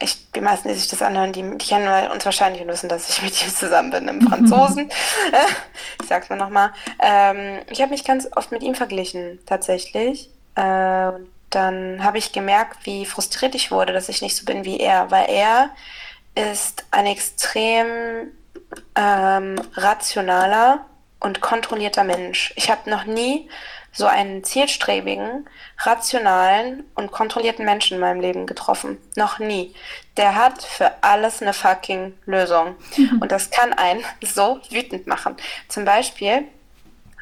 ich, 0.00 0.32
die 0.32 0.40
meisten, 0.40 0.68
die 0.68 0.74
sich 0.74 0.88
das 0.88 1.02
anhören, 1.02 1.32
die, 1.32 1.42
die 1.42 1.66
kennen 1.66 2.10
uns 2.10 2.24
wahrscheinlich 2.24 2.60
und 2.62 2.68
wissen, 2.68 2.88
dass 2.88 3.08
ich 3.08 3.22
mit 3.22 3.40
ihm 3.40 3.50
zusammen 3.50 3.90
bin, 3.90 4.08
im 4.08 4.22
Franzosen. 4.22 4.90
ich 6.02 6.08
sag's 6.08 6.28
mir 6.28 6.36
nochmal. 6.36 6.72
Ähm, 6.98 7.60
ich 7.70 7.80
habe 7.80 7.92
mich 7.92 8.04
ganz 8.04 8.28
oft 8.34 8.50
mit 8.50 8.62
ihm 8.64 8.74
verglichen, 8.74 9.38
tatsächlich. 9.46 10.30
Äh, 10.56 11.12
dann 11.50 12.02
habe 12.04 12.18
ich 12.18 12.32
gemerkt, 12.32 12.86
wie 12.86 13.04
frustriert 13.04 13.54
ich 13.54 13.70
wurde, 13.70 13.92
dass 13.92 14.08
ich 14.08 14.22
nicht 14.22 14.36
so 14.36 14.44
bin 14.44 14.64
wie 14.64 14.78
er, 14.78 15.10
weil 15.10 15.28
er 15.28 15.70
ist 16.34 16.84
ein 16.90 17.06
extrem 17.06 18.30
ähm, 18.94 19.60
rationaler 19.74 20.86
und 21.18 21.40
kontrollierter 21.40 22.04
Mensch. 22.04 22.52
Ich 22.56 22.70
habe 22.70 22.88
noch 22.88 23.04
nie 23.04 23.48
so 23.92 24.06
einen 24.06 24.44
zielstrebigen, 24.44 25.48
rationalen 25.78 26.84
und 26.94 27.10
kontrollierten 27.10 27.64
Menschen 27.64 27.94
in 27.94 28.00
meinem 28.00 28.20
Leben 28.20 28.46
getroffen. 28.46 28.98
Noch 29.16 29.38
nie. 29.40 29.74
Der 30.16 30.36
hat 30.36 30.62
für 30.62 30.92
alles 31.02 31.42
eine 31.42 31.52
fucking 31.52 32.14
Lösung. 32.24 32.76
Und 33.20 33.32
das 33.32 33.50
kann 33.50 33.72
einen 33.72 34.04
so 34.22 34.60
wütend 34.70 35.06
machen. 35.06 35.36
Zum 35.68 35.84
Beispiel, 35.84 36.44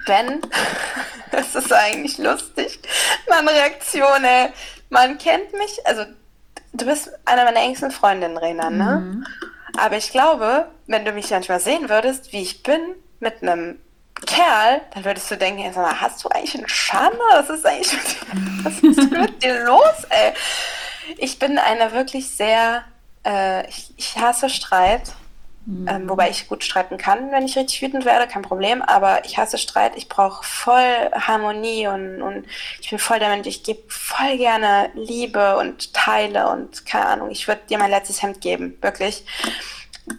wenn, 0.09 0.41
das 1.31 1.55
ist 1.55 1.73
eigentlich 1.73 2.19
lustig, 2.19 2.81
meine 3.29 3.51
Reaktion, 3.51 4.25
ey, 4.25 4.51
man 4.91 5.19
kennt 5.19 5.53
mich, 5.53 5.87
also 5.87 6.05
du 6.73 6.87
bist 6.87 7.11
einer 7.25 7.45
meiner 7.45 7.61
engsten 7.61 7.91
Freundinnen, 7.91 8.37
Rena, 8.37 8.71
ne? 8.71 9.01
Mhm. 9.01 9.27
Aber 9.77 9.97
ich 9.97 10.11
glaube, 10.11 10.67
wenn 10.87 11.05
du 11.05 11.13
mich 11.13 11.31
manchmal 11.31 11.61
sehen 11.61 11.89
würdest, 11.89 12.33
wie 12.33 12.43
ich 12.43 12.63
bin, 12.63 12.81
mit 13.21 13.43
einem 13.43 13.79
Kerl, 14.27 14.81
dann 14.95 15.05
würdest 15.05 15.31
du 15.31 15.37
denken, 15.37 15.63
sag 15.73 15.85
mal, 15.85 16.01
hast 16.01 16.25
du 16.25 16.29
eigentlich 16.29 16.57
einen 16.57 16.69
Charme? 16.69 17.19
Was 17.33 17.51
ist 17.51 17.67
eigentlich 17.67 17.93
mit 17.93 18.09
dir, 18.11 18.65
was 18.65 18.79
ist 18.81 19.11
mit 19.11 19.43
dir 19.43 19.65
los, 19.65 20.05
ey? 20.09 20.33
Ich 21.19 21.39
bin 21.39 21.59
eine 21.59 21.93
wirklich 21.93 22.31
sehr, 22.31 22.85
äh, 23.25 23.69
ich, 23.69 23.93
ich 23.97 24.19
hasse 24.19 24.51
Streit 24.51 25.13
Mhm. 25.69 25.87
Ähm, 25.87 26.09
wobei 26.09 26.31
ich 26.31 26.49
gut 26.49 26.65
streiten 26.65 26.97
kann, 26.97 27.31
wenn 27.31 27.45
ich 27.45 27.55
richtig 27.55 27.83
wütend 27.83 28.07
werde, 28.07 28.27
kein 28.27 28.41
Problem. 28.41 28.81
Aber 28.81 29.27
ich 29.27 29.37
hasse 29.37 29.59
Streit. 29.59 29.93
Ich 29.97 30.09
brauche 30.09 30.43
voll 30.43 31.11
Harmonie 31.13 31.87
und, 31.89 32.23
und 32.23 32.47
ich 32.81 32.89
bin 32.89 32.99
voll 32.99 33.19
der 33.19 33.29
Mensch. 33.29 33.47
Ich 33.47 33.65
gebe 33.65 33.83
voll 33.89 34.39
gerne 34.39 34.89
Liebe 34.95 35.59
und 35.59 35.93
teile 35.93 36.49
und 36.49 36.87
keine 36.87 37.07
Ahnung. 37.07 37.31
Ich 37.31 37.47
würde 37.49 37.61
dir 37.69 37.77
mein 37.77 37.91
letztes 37.91 38.23
Hemd 38.23 38.41
geben, 38.41 38.79
wirklich. 38.81 39.27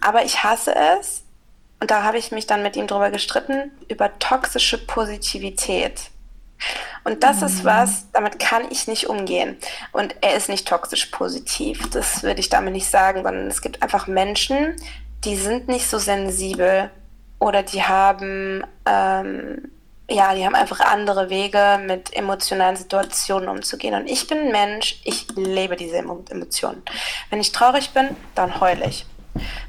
Aber 0.00 0.24
ich 0.24 0.44
hasse 0.44 0.72
es. 0.72 1.24
Und 1.80 1.90
da 1.90 2.04
habe 2.04 2.18
ich 2.18 2.30
mich 2.30 2.46
dann 2.46 2.62
mit 2.62 2.76
ihm 2.76 2.86
drüber 2.86 3.10
gestritten, 3.10 3.72
über 3.88 4.16
toxische 4.20 4.78
Positivität. 4.78 6.10
Und 7.02 7.24
das 7.24 7.40
mhm. 7.40 7.46
ist 7.46 7.64
was, 7.64 8.06
damit 8.12 8.38
kann 8.38 8.70
ich 8.70 8.86
nicht 8.86 9.08
umgehen. 9.08 9.56
Und 9.90 10.14
er 10.20 10.34
ist 10.36 10.48
nicht 10.48 10.68
toxisch 10.68 11.06
positiv, 11.06 11.90
das 11.90 12.22
würde 12.22 12.38
ich 12.38 12.50
damit 12.50 12.74
nicht 12.74 12.88
sagen, 12.88 13.24
sondern 13.24 13.48
es 13.48 13.62
gibt 13.62 13.82
einfach 13.82 14.06
Menschen, 14.06 14.76
die 15.24 15.36
sind 15.36 15.68
nicht 15.68 15.88
so 15.88 15.98
sensibel 15.98 16.90
oder 17.38 17.62
die 17.62 17.82
haben, 17.82 18.64
ähm, 18.86 19.70
ja, 20.08 20.34
die 20.34 20.44
haben 20.44 20.54
einfach 20.54 20.80
andere 20.80 21.30
Wege, 21.30 21.80
mit 21.86 22.14
emotionalen 22.14 22.76
Situationen 22.76 23.48
umzugehen. 23.48 23.94
Und 23.94 24.08
ich 24.08 24.26
bin 24.26 24.38
ein 24.38 24.52
Mensch, 24.52 25.00
ich 25.04 25.26
lebe 25.36 25.76
diese 25.76 25.98
Emotionen. 25.98 26.82
Wenn 27.30 27.40
ich 27.40 27.52
traurig 27.52 27.90
bin, 27.90 28.08
dann 28.34 28.60
heule 28.60 28.86
ich. 28.86 29.06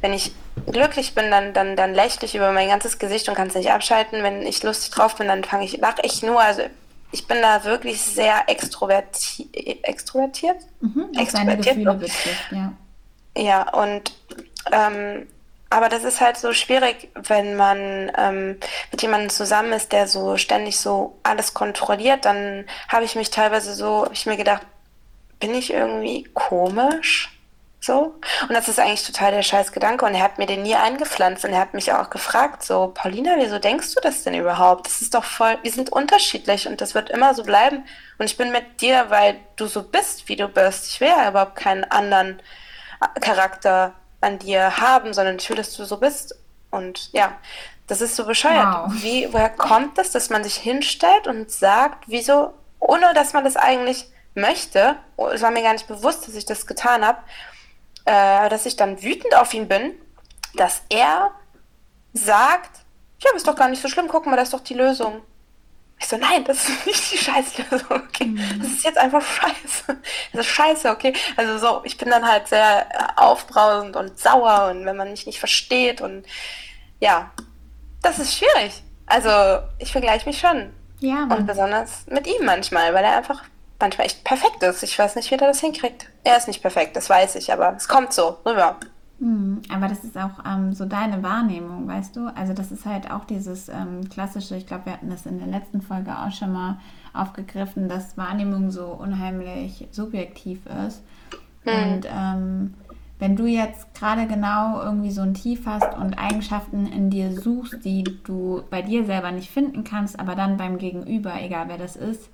Wenn 0.01 0.13
ich 0.13 0.33
glücklich 0.71 1.15
bin, 1.15 1.31
dann, 1.31 1.53
dann, 1.53 1.75
dann 1.75 1.93
lächle 1.93 2.25
ich 2.25 2.35
über 2.35 2.51
mein 2.51 2.67
ganzes 2.67 2.99
Gesicht 2.99 3.29
und 3.29 3.35
kann 3.35 3.47
es 3.47 3.55
nicht 3.55 3.71
abschalten. 3.71 4.23
Wenn 4.23 4.41
ich 4.41 4.63
lustig 4.63 4.91
drauf 4.91 5.15
bin, 5.15 5.27
dann 5.27 5.43
fange 5.43 5.65
ich, 5.65 5.77
lache 5.77 6.01
ich 6.03 6.23
nur. 6.23 6.41
Also 6.41 6.63
ich 7.11 7.27
bin 7.27 7.41
da 7.41 7.63
wirklich 7.63 8.01
sehr 8.01 8.43
extroverti 8.47 9.49
extrovertiert. 9.83 10.57
Mhm, 10.81 11.09
extrovertiert. 11.17 11.75
Gefühle 11.75 11.93
betrifft, 11.93 12.51
ja. 12.51 12.73
Ja, 13.37 13.73
und 13.73 14.11
ähm, 14.71 15.27
aber 15.71 15.87
das 15.87 16.03
ist 16.03 16.19
halt 16.19 16.37
so 16.37 16.51
schwierig, 16.51 17.09
wenn 17.15 17.55
man 17.55 18.11
ähm, 18.17 18.57
mit 18.91 19.01
jemandem 19.01 19.29
zusammen 19.29 19.71
ist, 19.71 19.93
der 19.93 20.05
so 20.05 20.35
ständig 20.35 20.77
so 20.77 21.17
alles 21.23 21.53
kontrolliert. 21.53 22.25
Dann 22.25 22.65
habe 22.89 23.05
ich 23.05 23.15
mich 23.15 23.29
teilweise 23.29 23.73
so, 23.73 24.03
habe 24.03 24.13
ich 24.13 24.25
mir 24.25 24.35
gedacht, 24.35 24.63
bin 25.39 25.55
ich 25.55 25.71
irgendwie 25.71 26.25
komisch? 26.33 27.29
So. 27.79 28.19
Und 28.41 28.53
das 28.53 28.67
ist 28.67 28.79
eigentlich 28.79 29.05
total 29.07 29.31
der 29.31 29.43
scheiß 29.43 29.71
Gedanke. 29.71 30.05
Und 30.05 30.13
er 30.13 30.23
hat 30.23 30.39
mir 30.39 30.45
den 30.45 30.63
nie 30.63 30.75
eingepflanzt. 30.75 31.45
Und 31.45 31.53
er 31.53 31.61
hat 31.61 31.73
mich 31.73 31.93
auch 31.93 32.09
gefragt, 32.09 32.63
so, 32.63 32.91
Paulina, 32.93 33.35
wieso 33.37 33.57
denkst 33.57 33.95
du 33.95 34.01
das 34.01 34.23
denn 34.23 34.35
überhaupt? 34.35 34.87
Das 34.87 35.01
ist 35.01 35.13
doch 35.13 35.23
voll, 35.23 35.57
wir 35.63 35.71
sind 35.71 35.89
unterschiedlich 35.89 36.67
und 36.67 36.81
das 36.81 36.95
wird 36.95 37.09
immer 37.09 37.33
so 37.33 37.43
bleiben. 37.43 37.85
Und 38.17 38.25
ich 38.25 38.35
bin 38.35 38.51
mit 38.51 38.81
dir, 38.81 39.05
weil 39.07 39.39
du 39.55 39.67
so 39.67 39.83
bist, 39.83 40.27
wie 40.27 40.35
du 40.35 40.49
bist. 40.49 40.87
Ich 40.89 40.99
will 40.99 41.07
ja 41.07 41.29
überhaupt 41.29 41.55
keinen 41.55 41.85
anderen 41.85 42.41
Charakter 43.21 43.93
an 44.21 44.39
dir 44.39 44.77
haben, 44.77 45.13
sondern 45.13 45.37
ich 45.37 45.49
will, 45.49 45.57
dass 45.57 45.75
du 45.75 45.83
so 45.83 45.97
bist. 45.97 46.35
Und 46.69 47.11
ja, 47.11 47.37
das 47.87 48.01
ist 48.01 48.15
so 48.15 48.25
bescheuert. 48.25 48.73
Wow. 48.73 48.93
Wie, 49.03 49.27
woher 49.33 49.49
kommt 49.49 49.97
das, 49.97 50.11
dass 50.11 50.29
man 50.29 50.43
sich 50.43 50.55
hinstellt 50.55 51.27
und 51.27 51.51
sagt, 51.51 52.05
wieso, 52.07 52.53
ohne 52.79 53.13
dass 53.13 53.33
man 53.33 53.43
das 53.43 53.57
eigentlich 53.57 54.05
möchte, 54.33 54.95
oh, 55.17 55.27
es 55.27 55.41
war 55.41 55.51
mir 55.51 55.63
gar 55.63 55.73
nicht 55.73 55.87
bewusst, 55.87 56.27
dass 56.27 56.35
ich 56.35 56.45
das 56.45 56.67
getan 56.67 57.05
habe, 57.05 57.19
äh, 58.05 58.49
dass 58.49 58.65
ich 58.65 58.77
dann 58.77 59.01
wütend 59.01 59.35
auf 59.35 59.53
ihn 59.53 59.67
bin, 59.67 59.93
dass 60.55 60.83
er 60.89 61.31
sagt, 62.13 62.79
ja, 63.19 63.31
ist 63.35 63.47
doch 63.47 63.55
gar 63.55 63.69
nicht 63.69 63.81
so 63.81 63.87
schlimm, 63.87 64.07
guck 64.07 64.25
mal, 64.25 64.35
das 64.35 64.47
ist 64.49 64.53
doch 64.53 64.61
die 64.61 64.73
Lösung. 64.73 65.21
Ich 66.01 66.07
so, 66.07 66.17
nein, 66.17 66.43
das 66.43 66.67
ist 66.67 66.85
nicht 66.87 67.11
die 67.11 67.17
Scheißlösung, 67.17 67.89
okay. 67.91 68.25
Mhm. 68.25 68.59
Das 68.59 68.71
ist 68.71 68.83
jetzt 68.83 68.97
einfach 68.97 69.21
scheiße. 69.21 70.01
Das 70.33 70.41
ist 70.47 70.51
scheiße, 70.51 70.89
okay. 70.89 71.13
Also 71.37 71.59
so, 71.59 71.81
ich 71.83 71.97
bin 71.97 72.09
dann 72.09 72.27
halt 72.27 72.47
sehr 72.47 72.87
aufbrausend 73.15 73.95
und 73.95 74.19
sauer 74.19 74.71
und 74.71 74.83
wenn 74.85 74.97
man 74.97 75.11
mich 75.11 75.27
nicht 75.27 75.39
versteht 75.39 76.01
und 76.01 76.25
ja, 76.99 77.31
das 78.01 78.17
ist 78.17 78.35
schwierig. 78.35 78.81
Also 79.05 79.29
ich 79.77 79.91
vergleiche 79.91 80.27
mich 80.27 80.39
schon. 80.39 80.73
Ja. 80.99 81.25
Mann. 81.27 81.39
Und 81.39 81.45
besonders 81.45 82.05
mit 82.07 82.25
ihm 82.25 82.45
manchmal, 82.45 82.93
weil 82.93 83.03
er 83.03 83.17
einfach 83.17 83.43
manchmal 83.79 84.07
echt 84.07 84.23
perfekt 84.23 84.63
ist. 84.63 84.81
Ich 84.83 84.97
weiß 84.97 85.15
nicht, 85.15 85.29
wie 85.29 85.35
er 85.35 85.47
das 85.47 85.59
hinkriegt. 85.59 86.07
Er 86.23 86.37
ist 86.37 86.47
nicht 86.47 86.61
perfekt, 86.61 86.95
das 86.95 87.09
weiß 87.09 87.35
ich, 87.35 87.53
aber 87.53 87.75
es 87.77 87.87
kommt 87.87 88.13
so 88.13 88.39
rüber. 88.45 88.79
Mhm, 89.21 89.61
aber 89.69 89.87
das 89.87 90.03
ist 90.03 90.17
auch 90.17 90.43
ähm, 90.49 90.73
so 90.73 90.85
deine 90.85 91.21
Wahrnehmung, 91.21 91.87
weißt 91.87 92.15
du? 92.15 92.35
Also 92.35 92.53
das 92.53 92.71
ist 92.71 92.87
halt 92.87 93.11
auch 93.11 93.23
dieses 93.23 93.69
ähm, 93.69 94.09
klassische, 94.09 94.55
ich 94.55 94.65
glaube, 94.65 94.87
wir 94.87 94.93
hatten 94.93 95.11
das 95.11 95.27
in 95.27 95.37
der 95.37 95.47
letzten 95.47 95.83
Folge 95.83 96.17
auch 96.17 96.31
schon 96.31 96.51
mal 96.51 96.79
aufgegriffen, 97.13 97.87
dass 97.87 98.17
Wahrnehmung 98.17 98.71
so 98.71 98.87
unheimlich 98.87 99.87
subjektiv 99.91 100.61
ist. 100.87 101.03
Mhm. 101.65 101.71
Und 101.71 102.07
ähm, 102.11 102.73
wenn 103.19 103.35
du 103.35 103.45
jetzt 103.45 103.93
gerade 103.93 104.25
genau 104.25 104.81
irgendwie 104.81 105.11
so 105.11 105.21
ein 105.21 105.35
Tief 105.35 105.67
hast 105.67 105.95
und 105.95 106.15
Eigenschaften 106.15 106.87
in 106.87 107.11
dir 107.11 107.31
suchst, 107.39 107.85
die 107.85 108.03
du 108.23 108.63
bei 108.71 108.81
dir 108.81 109.05
selber 109.05 109.31
nicht 109.31 109.51
finden 109.51 109.83
kannst, 109.83 110.19
aber 110.19 110.33
dann 110.33 110.57
beim 110.57 110.79
Gegenüber, 110.79 111.39
egal 111.39 111.65
wer 111.67 111.77
das 111.77 111.95
ist, 111.95 112.27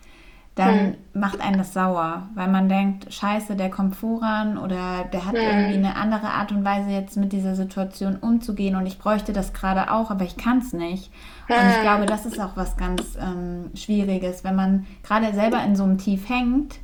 dann 0.57 0.79
hm. 0.79 0.95
macht 1.13 1.39
einen 1.39 1.59
das 1.59 1.73
sauer, 1.73 2.29
weil 2.33 2.47
man 2.47 2.67
denkt, 2.67 3.13
scheiße, 3.13 3.55
der 3.55 3.69
kommt 3.69 3.95
voran 3.95 4.57
oder 4.57 5.05
der 5.13 5.25
hat 5.25 5.35
hm. 5.35 5.41
irgendwie 5.41 5.75
eine 5.75 5.95
andere 5.95 6.29
Art 6.29 6.51
und 6.51 6.65
Weise 6.65 6.89
jetzt 6.89 7.15
mit 7.15 7.31
dieser 7.31 7.55
Situation 7.55 8.15
umzugehen 8.15 8.75
und 8.75 8.87
ich 8.87 8.97
bräuchte 8.97 9.33
das 9.33 9.53
gerade 9.53 9.91
auch, 9.91 10.09
aber 10.09 10.25
ich 10.25 10.35
kann 10.35 10.57
es 10.57 10.73
nicht. 10.73 11.11
Hm. 11.45 11.55
Und 11.55 11.69
ich 11.69 11.75
hm. 11.75 11.81
glaube, 11.83 12.05
das 12.07 12.25
ist 12.25 12.39
auch 12.39 12.57
was 12.57 12.75
ganz 12.75 13.17
ähm, 13.21 13.69
Schwieriges, 13.75 14.43
wenn 14.43 14.55
man 14.55 14.87
gerade 15.03 15.31
selber 15.33 15.63
in 15.63 15.75
so 15.75 15.83
einem 15.83 15.99
Tief 15.99 16.27
hängt, 16.27 16.79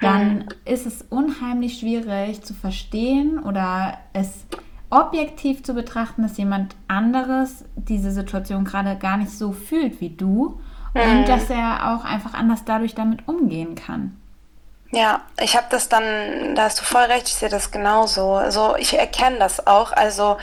dann 0.00 0.40
hm. 0.40 0.48
ist 0.64 0.86
es 0.86 1.02
unheimlich 1.02 1.78
schwierig 1.78 2.42
zu 2.42 2.54
verstehen 2.54 3.38
oder 3.38 3.98
es 4.14 4.46
objektiv 4.88 5.62
zu 5.62 5.74
betrachten, 5.74 6.22
dass 6.22 6.38
jemand 6.38 6.74
anderes 6.88 7.64
diese 7.76 8.12
Situation 8.12 8.64
gerade 8.64 8.96
gar 8.96 9.18
nicht 9.18 9.32
so 9.32 9.52
fühlt 9.52 10.00
wie 10.00 10.10
du 10.10 10.60
und 10.94 11.20
mhm. 11.22 11.26
dass 11.26 11.50
er 11.50 11.94
auch 11.94 12.04
einfach 12.04 12.34
anders 12.34 12.64
dadurch 12.64 12.94
damit 12.94 13.26
umgehen 13.28 13.74
kann. 13.74 14.20
Ja, 14.92 15.22
ich 15.40 15.56
habe 15.56 15.66
das 15.70 15.88
dann, 15.88 16.54
da 16.54 16.64
hast 16.64 16.80
du 16.80 16.84
voll 16.84 17.02
recht, 17.02 17.26
ich 17.26 17.34
sehe 17.34 17.48
das 17.48 17.72
genauso. 17.72 18.34
Also 18.34 18.76
ich 18.76 18.96
erkenne 18.96 19.38
das 19.38 19.66
auch. 19.66 19.92
Also 19.92 20.36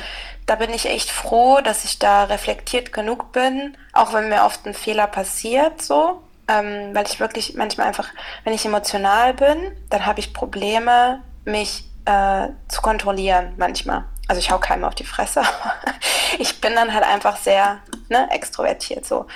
da 0.46 0.56
bin 0.56 0.72
ich 0.72 0.90
echt 0.90 1.10
froh, 1.10 1.62
dass 1.62 1.86
ich 1.86 2.00
da 2.00 2.26
reflektiert 2.26 2.92
genug 2.92 3.32
bin, 3.32 3.78
auch 3.94 4.12
wenn 4.14 4.28
mir 4.28 4.44
oft 4.44 4.66
ein 4.66 4.74
Fehler 4.74 5.08
passiert, 5.08 5.82
so. 5.82 6.22
Ähm, 6.50 6.94
weil 6.94 7.06
ich 7.08 7.22
wirklich 7.22 7.54
manchmal 7.56 7.88
einfach, 7.88 8.10
wenn 8.44 8.54
ich 8.54 8.66
emotional 8.66 9.34
bin, 9.34 9.72
dann 9.90 10.06
habe 10.06 10.20
ich 10.20 10.34
Probleme, 10.34 11.22
mich 11.46 11.86
äh, 12.04 12.50
zu 12.68 12.82
kontrollieren 12.82 13.54
manchmal. 13.58 14.04
Also 14.28 14.40
ich 14.40 14.52
hau 14.52 14.58
keinem 14.58 14.84
auf 14.84 14.96
die 14.96 15.06
Fresse, 15.06 15.44
ich 16.40 16.60
bin 16.60 16.76
dann 16.76 16.94
halt 16.94 17.06
einfach 17.06 17.38
sehr 17.38 17.80
ne, 18.10 18.30
extrovertiert 18.32 19.06
so. 19.06 19.28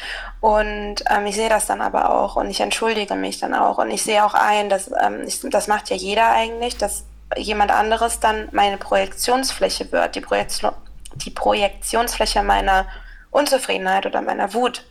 Und 0.45 1.03
ähm, 1.09 1.25
ich 1.25 1.33
sehe 1.33 1.49
das 1.49 1.65
dann 1.65 1.81
aber 1.81 2.11
auch 2.11 2.35
und 2.35 2.51
ich 2.51 2.59
entschuldige 2.59 3.15
mich 3.15 3.39
dann 3.39 3.55
auch 3.55 3.79
und 3.79 3.89
ich 3.89 4.03
sehe 4.03 4.23
auch 4.23 4.35
ein, 4.35 4.69
dass 4.69 4.91
ähm, 5.01 5.23
ich, 5.25 5.41
das 5.41 5.67
macht 5.67 5.89
ja 5.89 5.95
jeder 5.95 6.29
eigentlich, 6.33 6.77
dass 6.77 7.03
jemand 7.35 7.71
anderes 7.71 8.19
dann 8.19 8.47
meine 8.51 8.77
Projektionsfläche 8.77 9.91
wird, 9.91 10.13
die, 10.13 10.21
Projektion, 10.21 10.71
die 11.15 11.31
Projektionsfläche 11.31 12.43
meiner 12.43 12.85
Unzufriedenheit 13.31 14.05
oder 14.05 14.21
meiner 14.21 14.53
Wut. 14.53 14.85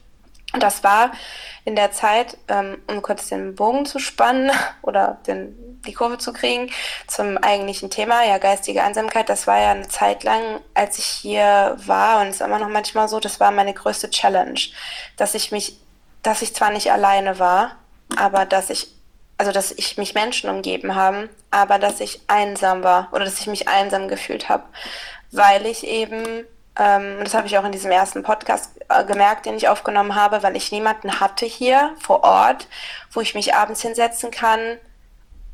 Und 0.55 0.63
das 0.63 0.85
war 0.85 1.11
in 1.65 1.75
der 1.75 1.91
Zeit, 1.91 2.39
ähm, 2.47 2.79
um 2.87 3.03
kurz 3.03 3.29
den 3.29 3.57
Bogen 3.57 3.87
zu 3.87 3.99
spannen 3.99 4.53
oder 4.83 5.19
den, 5.27 5.83
die 5.85 5.93
Kurve 5.93 6.17
zu 6.17 6.33
kriegen, 6.33 6.71
zum 7.09 7.37
eigentlichen 7.39 7.91
Thema, 7.91 8.25
ja, 8.25 8.39
geistige 8.39 8.83
Einsamkeit, 8.83 9.29
das 9.29 9.47
war 9.47 9.59
ja 9.59 9.73
eine 9.73 9.89
Zeit 9.89 10.23
lang, 10.23 10.61
als 10.73 10.99
ich 10.99 11.07
hier 11.07 11.77
war 11.85 12.21
und 12.21 12.29
es 12.29 12.37
ist 12.37 12.41
immer 12.47 12.61
noch 12.61 12.69
manchmal 12.69 13.09
so, 13.09 13.19
das 13.19 13.41
war 13.41 13.51
meine 13.51 13.75
größte 13.75 14.11
Challenge, 14.11 14.61
dass 15.17 15.35
ich 15.35 15.51
mich, 15.51 15.77
dass 16.23 16.41
ich 16.41 16.55
zwar 16.55 16.71
nicht 16.71 16.93
alleine 16.93 17.39
war, 17.41 17.73
aber 18.17 18.47
dass 18.47 18.71
ich, 18.71 18.95
also 19.37 19.51
dass 19.51 19.73
ich 19.73 19.99
mich 19.99 20.15
Menschen 20.15 20.49
umgeben 20.49 20.95
haben, 20.95 21.29
aber 21.51 21.81
dass 21.81 21.99
ich 21.99 22.21
einsam 22.29 22.85
war 22.85 23.09
oder 23.13 23.25
dass 23.25 23.41
ich 23.41 23.49
mich 23.49 23.67
einsam 23.67 24.07
gefühlt 24.07 24.49
habe, 24.49 24.63
weil 25.33 25.67
ich 25.67 25.85
eben 25.85 26.47
ähm, 26.77 27.19
das 27.23 27.35
habe 27.35 27.47
ich 27.47 27.57
auch 27.57 27.65
in 27.65 27.73
diesem 27.73 27.91
ersten 27.91 28.23
Podcast 28.23 28.71
äh, 28.89 29.05
gemerkt, 29.05 29.47
den 29.47 29.57
ich 29.57 29.69
aufgenommen 29.69 30.15
habe, 30.15 30.43
weil 30.43 30.57
ich 30.57 30.73
niemanden 30.73 31.21
hatte 31.21 31.47
hier 31.47 31.93
vor 32.01 32.25
Ort, 32.25 32.67
wo 33.13 33.21
ich 33.21 33.35
mich 33.35 33.55
abends 33.55 33.83
hinsetzen 33.83 34.31
kann, 34.31 34.61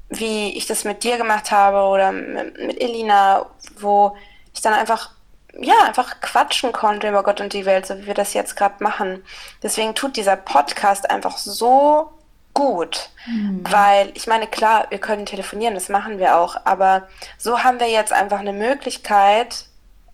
wie 0.09 0.57
ich 0.57 0.67
das 0.67 0.85
mit 0.85 1.05
dir 1.05 1.19
gemacht 1.19 1.51
habe 1.51 1.89
oder 1.89 2.11
mit, 2.13 2.59
mit 2.59 2.81
Elina, 2.81 3.47
wo 3.79 4.17
ich 4.55 4.61
dann 4.61 4.75
einfach 4.75 5.11
ja, 5.59 5.75
einfach 5.85 6.21
quatschen 6.21 6.73
konnte 6.73 7.09
über 7.09 7.25
Gott 7.25 7.41
und 7.41 7.53
die 7.53 7.67
Welt, 7.67 7.85
so 7.85 7.99
wie 7.99 8.07
wir 8.07 8.15
das 8.15 8.35
jetzt 8.35 8.57
gerade 8.57 8.83
machen. 8.83 9.25
Deswegen 9.63 9.97
tut 9.97 10.17
dieser 10.17 10.37
Podcast 10.37 11.11
einfach 11.11 11.37
so 11.39 12.13
gut, 12.55 13.11
mhm. 13.27 13.65
weil 13.69 14.13
ich 14.15 14.27
meine, 14.27 14.47
klar, 14.47 14.87
wir 14.91 14.99
können 14.99 15.27
telefonieren, 15.27 15.75
das 15.75 15.89
machen 15.89 16.19
wir 16.19 16.37
auch, 16.37 16.57
aber 16.65 17.09
so 17.37 17.63
haben 17.65 17.81
wir 17.81 17.89
jetzt 17.89 18.13
einfach 18.13 18.39
eine 18.39 18.53
Möglichkeit, 18.53 19.67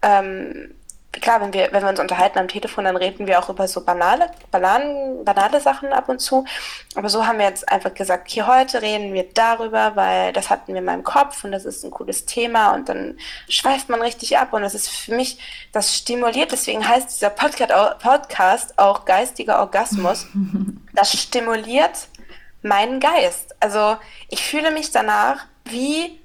ähm, 0.03 0.75
klar, 1.21 1.41
wenn 1.41 1.53
wir, 1.53 1.69
wenn 1.73 1.83
wir 1.83 1.89
uns 1.89 2.01
unterhalten 2.01 2.39
am 2.39 2.49
Telefon, 2.49 2.85
dann 2.85 2.97
reden 2.97 3.27
wir 3.27 3.39
auch 3.39 3.49
über 3.49 3.69
so 3.69 3.85
banale, 3.85 4.31
banalen, 4.51 5.25
banale 5.25 5.61
Sachen 5.61 5.93
ab 5.93 6.09
und 6.09 6.21
zu. 6.21 6.45
Aber 6.95 7.09
so 7.09 7.27
haben 7.27 7.39
wir 7.39 7.47
jetzt 7.47 7.69
einfach 7.69 7.95
gesagt, 7.95 8.31
hier 8.31 8.47
heute 8.47 8.83
reden 8.83 9.13
wir 9.13 9.27
darüber, 9.33 9.97
weil 9.97 10.33
das 10.33 10.51
hatten 10.51 10.73
wir 10.73 10.79
in 10.79 10.85
meinem 10.85 11.05
Kopf 11.05 11.45
und 11.45 11.53
das 11.53 11.65
ist 11.65 11.85
ein 11.85 11.91
cooles 11.91 12.27
Thema 12.27 12.75
und 12.75 12.89
dann 12.89 13.19
schweift 13.49 13.89
man 13.89 14.01
richtig 14.01 14.39
ab 14.39 14.53
und 14.53 14.63
das 14.63 14.75
ist 14.75 14.89
für 14.89 15.15
mich, 15.15 15.39
das 15.73 15.97
stimuliert, 15.97 16.53
deswegen 16.53 16.87
heißt 16.87 17.11
dieser 17.11 17.31
Podcast 17.31 18.79
auch 18.79 19.05
geistiger 19.05 19.61
Orgasmus. 19.61 20.27
Das 20.97 21.13
stimuliert 21.13 22.09
meinen 22.63 23.01
Geist. 23.01 23.55
Also 23.61 23.99
ich 24.31 24.43
fühle 24.43 24.71
mich 24.71 24.93
danach 24.93 25.45
wie 25.65 26.19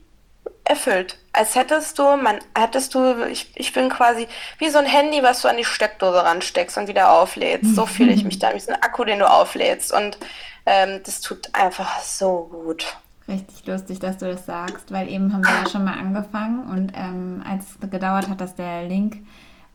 erfüllt. 0.63 1.17
Als 1.33 1.55
hättest 1.55 1.97
du, 1.97 2.03
man, 2.17 2.39
hättest 2.57 2.93
du, 2.93 3.25
ich, 3.25 3.51
ich 3.55 3.71
bin 3.71 3.89
quasi 3.89 4.27
wie 4.57 4.69
so 4.69 4.79
ein 4.79 4.85
Handy, 4.85 5.23
was 5.23 5.41
du 5.41 5.47
an 5.47 5.57
die 5.57 5.63
Steckdose 5.63 6.23
ransteckst 6.23 6.77
und 6.77 6.87
wieder 6.87 7.11
auflädst. 7.11 7.73
So 7.75 7.85
fühle 7.85 8.11
ich 8.11 8.25
mich 8.25 8.39
da, 8.39 8.53
wie 8.53 8.59
so 8.59 8.71
ein 8.71 8.81
Akku, 8.81 9.05
den 9.05 9.19
du 9.19 9.29
auflädst. 9.29 9.93
Und 9.93 10.17
ähm, 10.65 10.99
das 11.05 11.21
tut 11.21 11.49
einfach 11.53 12.01
so 12.01 12.49
gut. 12.51 12.97
Richtig 13.27 13.65
lustig, 13.65 13.99
dass 13.99 14.17
du 14.17 14.25
das 14.25 14.45
sagst, 14.45 14.91
weil 14.91 15.07
eben 15.07 15.31
haben 15.31 15.43
wir 15.43 15.63
ja 15.63 15.69
schon 15.69 15.85
mal 15.85 15.97
angefangen 15.97 16.69
und 16.69 16.91
ähm, 16.95 17.43
als 17.47 17.77
es 17.81 17.89
gedauert 17.89 18.27
hat, 18.27 18.41
dass 18.41 18.55
der 18.55 18.87
Link, 18.87 19.19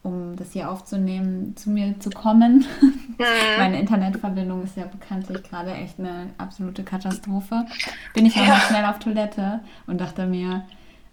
um 0.02 0.36
das 0.36 0.52
hier 0.52 0.70
aufzunehmen, 0.70 1.56
zu 1.56 1.70
mir 1.70 1.98
zu 2.00 2.10
kommen. 2.10 2.66
Mhm. 2.80 3.16
Meine 3.58 3.80
Internetverbindung 3.80 4.64
ist 4.64 4.76
ja 4.76 4.84
bekanntlich 4.84 5.42
gerade 5.42 5.72
echt 5.72 5.98
eine 5.98 6.30
absolute 6.38 6.82
Katastrophe. 6.84 7.64
Bin 8.12 8.26
ich 8.26 8.36
nochmal 8.36 8.58
ja. 8.58 8.66
schnell 8.66 8.84
auf 8.84 8.98
Toilette 8.98 9.60
und 9.86 10.00
dachte 10.00 10.26
mir, 10.26 10.66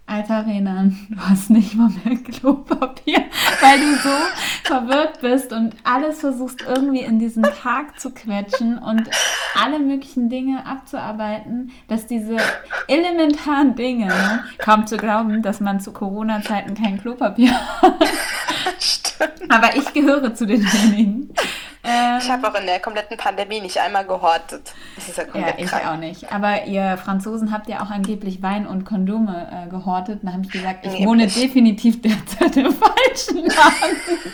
Alter 0.06 0.46
Renan, 0.46 0.96
du 1.08 1.18
hast 1.18 1.48
nicht 1.48 1.74
mal 1.74 1.90
mehr 2.04 2.16
Klopapier, 2.16 3.24
weil 3.62 3.80
du 3.80 3.96
so 3.96 4.10
verwirrt 4.64 5.20
bist 5.22 5.50
und 5.52 5.74
alles 5.82 6.20
versuchst 6.20 6.62
irgendwie 6.62 7.00
in 7.00 7.18
diesen 7.18 7.42
Tag 7.42 7.98
zu 7.98 8.10
quetschen 8.10 8.78
und 8.78 9.08
alle 9.58 9.78
möglichen 9.78 10.28
Dinge 10.28 10.66
abzuarbeiten, 10.66 11.72
dass 11.88 12.06
diese 12.06 12.36
elementaren 12.86 13.76
Dinge, 13.76 14.08
ne, 14.08 14.44
kaum 14.58 14.86
zu 14.86 14.98
glauben, 14.98 15.40
dass 15.40 15.60
man 15.60 15.80
zu 15.80 15.92
Corona-Zeiten 15.92 16.74
kein 16.74 17.00
Klopapier 17.00 17.52
hat. 17.80 17.94
Stimmt. 18.78 19.50
Aber 19.50 19.74
ich 19.74 19.90
gehöre 19.94 20.34
zu 20.34 20.46
denjenigen, 20.46 21.32
ähm, 21.84 22.18
ich 22.20 22.30
habe 22.30 22.48
auch 22.48 22.54
in 22.58 22.66
der 22.66 22.80
kompletten 22.80 23.16
Pandemie 23.16 23.60
nicht 23.60 23.78
einmal 23.78 24.04
gehortet. 24.06 24.72
Das 24.96 25.08
ist 25.08 25.18
ja 25.18 25.24
komplett 25.24 25.58
Ja, 25.58 25.64
ich 25.64 25.70
krank. 25.70 25.86
auch 25.86 25.96
nicht. 25.96 26.32
Aber 26.32 26.64
ihr 26.64 26.96
Franzosen 26.96 27.52
habt 27.52 27.68
ja 27.68 27.82
auch 27.82 27.90
angeblich 27.90 28.42
Wein 28.42 28.66
und 28.66 28.84
Kondome 28.84 29.48
äh, 29.66 29.68
gehortet. 29.70 30.20
Da 30.22 30.32
habe 30.32 30.42
ich 30.44 30.50
gesagt, 30.50 30.86
ich 30.86 31.04
wohne 31.06 31.26
definitiv 31.26 32.00
derzeit 32.02 32.56
im 32.56 32.72
falschen 32.74 33.44
Laden. 33.44 33.96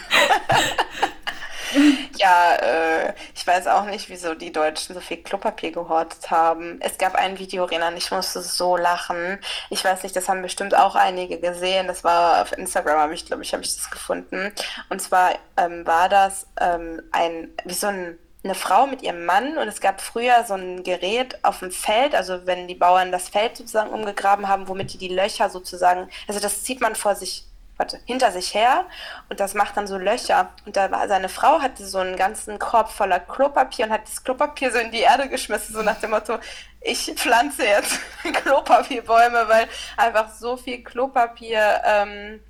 ja, 2.18 2.54
äh, 2.56 3.14
ich 3.34 3.46
weiß 3.46 3.66
auch 3.66 3.84
nicht, 3.84 4.08
wieso 4.08 4.34
die 4.34 4.52
Deutschen 4.52 4.94
so 4.94 5.00
viel 5.00 5.18
Klopapier 5.18 5.72
gehortet 5.72 6.30
haben. 6.30 6.80
Es 6.80 6.98
gab 6.98 7.14
ein 7.14 7.38
Video, 7.38 7.64
Renan, 7.64 7.96
ich 7.96 8.10
musste 8.10 8.42
so 8.42 8.76
lachen. 8.76 9.38
Ich 9.70 9.84
weiß 9.84 10.02
nicht, 10.02 10.14
das 10.16 10.28
haben 10.28 10.42
bestimmt 10.42 10.74
auch 10.74 10.94
einige 10.94 11.38
gesehen. 11.38 11.86
Das 11.86 12.04
war 12.04 12.42
auf 12.42 12.56
Instagram, 12.56 12.98
habe 12.98 13.14
ich, 13.14 13.26
glaube 13.26 13.42
ich, 13.42 13.52
habe 13.52 13.62
ich 13.62 13.74
das 13.74 13.90
gefunden. 13.90 14.52
Und 14.88 15.00
zwar 15.00 15.32
ähm, 15.56 15.86
war 15.86 16.08
das 16.08 16.46
ähm, 16.60 17.02
ein, 17.12 17.48
wie 17.64 17.74
so 17.74 17.88
ein 17.88 18.18
eine 18.42 18.54
Frau 18.54 18.86
mit 18.86 19.02
ihrem 19.02 19.26
Mann 19.26 19.58
und 19.58 19.68
es 19.68 19.80
gab 19.80 20.00
früher 20.00 20.44
so 20.46 20.54
ein 20.54 20.82
Gerät 20.82 21.38
auf 21.44 21.58
dem 21.58 21.70
Feld, 21.70 22.14
also 22.14 22.46
wenn 22.46 22.68
die 22.68 22.74
Bauern 22.74 23.12
das 23.12 23.28
Feld 23.28 23.56
sozusagen 23.56 23.90
umgegraben 23.90 24.48
haben, 24.48 24.68
womit 24.68 24.94
die 24.94 24.98
die 24.98 25.08
Löcher 25.08 25.50
sozusagen, 25.50 26.08
also 26.26 26.40
das 26.40 26.62
zieht 26.62 26.80
man 26.80 26.94
vor 26.94 27.14
sich 27.14 27.44
warte, 27.80 27.98
hinter 28.04 28.30
sich 28.30 28.52
her 28.54 28.84
und 29.30 29.40
das 29.40 29.54
macht 29.54 29.76
dann 29.76 29.86
so 29.86 29.96
Löcher. 29.96 30.50
Und 30.66 30.76
da 30.76 30.90
war 30.90 31.08
seine 31.08 31.30
Frau 31.30 31.60
hatte 31.62 31.84
so 31.86 31.98
einen 31.98 32.16
ganzen 32.16 32.58
Korb 32.58 32.90
voller 32.90 33.18
Klopapier 33.18 33.86
und 33.86 33.92
hat 33.92 34.02
das 34.04 34.22
Klopapier 34.22 34.70
so 34.70 34.78
in 34.78 34.90
die 34.90 35.00
Erde 35.00 35.28
geschmissen, 35.30 35.74
so 35.74 35.82
nach 35.82 35.98
dem 35.98 36.10
Motto, 36.10 36.38
ich 36.82 37.12
pflanze 37.16 37.64
jetzt 37.64 37.98
Klopapierbäume, 38.44 39.46
weil 39.48 39.66
einfach 39.96 40.30
so 40.30 40.58
viel 40.58 40.84
Klopapier 40.84 41.80
ähm, 41.84 42.40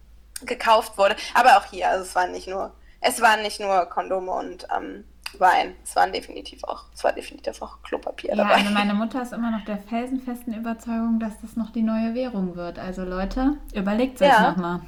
gekauft 0.43 0.99
wurde. 0.99 1.14
Aber 1.35 1.59
auch 1.59 1.64
hier, 1.66 1.88
also 1.88 2.03
es 2.03 2.14
waren 2.16 2.33
nicht 2.33 2.49
nur, 2.49 2.73
es 3.01 3.21
waren 3.21 3.43
nicht 3.43 3.61
nur 3.61 3.87
Kondome 3.87 4.33
und 4.33 4.66
ähm, 4.77 5.05
Wein. 5.38 5.77
Es 5.85 5.95
waren 5.95 6.12
definitiv 6.12 6.64
auch, 6.64 6.87
es 6.93 7.05
war 7.05 7.12
definitiv 7.12 7.62
auch 7.62 7.81
Klopapier 7.85 8.31
ja, 8.31 8.37
dabei. 8.37 8.55
Also 8.55 8.71
meine 8.71 8.95
Mutter 8.95 9.23
ist 9.23 9.33
immer 9.33 9.53
noch 9.53 9.64
der 9.64 9.79
felsenfesten 9.79 10.55
Überzeugung, 10.55 11.21
dass 11.21 11.40
das 11.40 11.55
noch 11.55 11.71
die 11.71 11.83
neue 11.83 12.14
Währung 12.14 12.57
wird. 12.57 12.81
Also 12.81 13.05
Leute, 13.05 13.59
überlegt 13.73 14.21
euch 14.21 14.29
ja. 14.29 14.51
nochmal. 14.51 14.81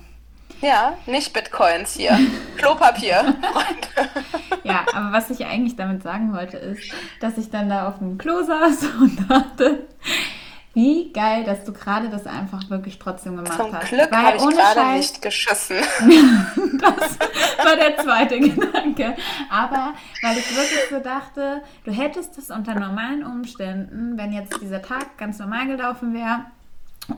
Ja, 0.61 0.97
nicht 1.07 1.33
Bitcoins 1.33 1.95
hier. 1.95 2.19
Klopapier. 2.57 3.35
ja, 4.65 4.85
aber 4.93 5.12
was 5.12 5.31
ich 5.31 5.45
eigentlich 5.45 5.77
damit 5.77 6.03
sagen 6.03 6.33
wollte, 6.33 6.57
ist, 6.57 6.93
dass 7.21 7.38
ich 7.38 7.51
dann 7.51 7.69
da 7.69 7.88
auf 7.88 7.99
dem 7.99 8.19
Klo 8.19 8.43
saß 8.43 8.85
und 9.01 9.31
dachte, 9.31 9.87
wie 10.75 11.12
geil, 11.12 11.45
dass 11.45 11.65
du 11.65 11.73
gerade 11.73 12.09
das 12.09 12.27
einfach 12.27 12.71
wirklich 12.71 12.99
trotzdem 12.99 13.37
gemacht 13.37 13.59
Zum 13.59 13.73
hast. 13.73 13.88
Glück 13.88 14.11
habe 14.11 14.37
ich 14.37 14.43
gerade 14.43 14.97
nicht 14.97 15.21
geschissen. 15.21 15.77
das 16.81 17.19
war 17.65 17.77
der 17.77 17.97
zweite 17.99 18.41
Gedanke. 18.41 19.15
Aber 19.51 19.93
weil 20.23 20.38
ich 20.38 20.57
wirklich 20.57 20.81
so 20.88 21.01
dachte, 21.01 21.62
du 21.85 21.93
hättest 21.93 22.38
es 22.38 22.51
unter 22.51 22.75
normalen 22.75 23.23
Umständen, 23.25 24.17
wenn 24.17 24.33
jetzt 24.33 24.62
dieser 24.62 24.81
Tag 24.81 25.19
ganz 25.19 25.38
normal 25.38 25.67
gelaufen 25.67 26.15
wäre, 26.15 26.47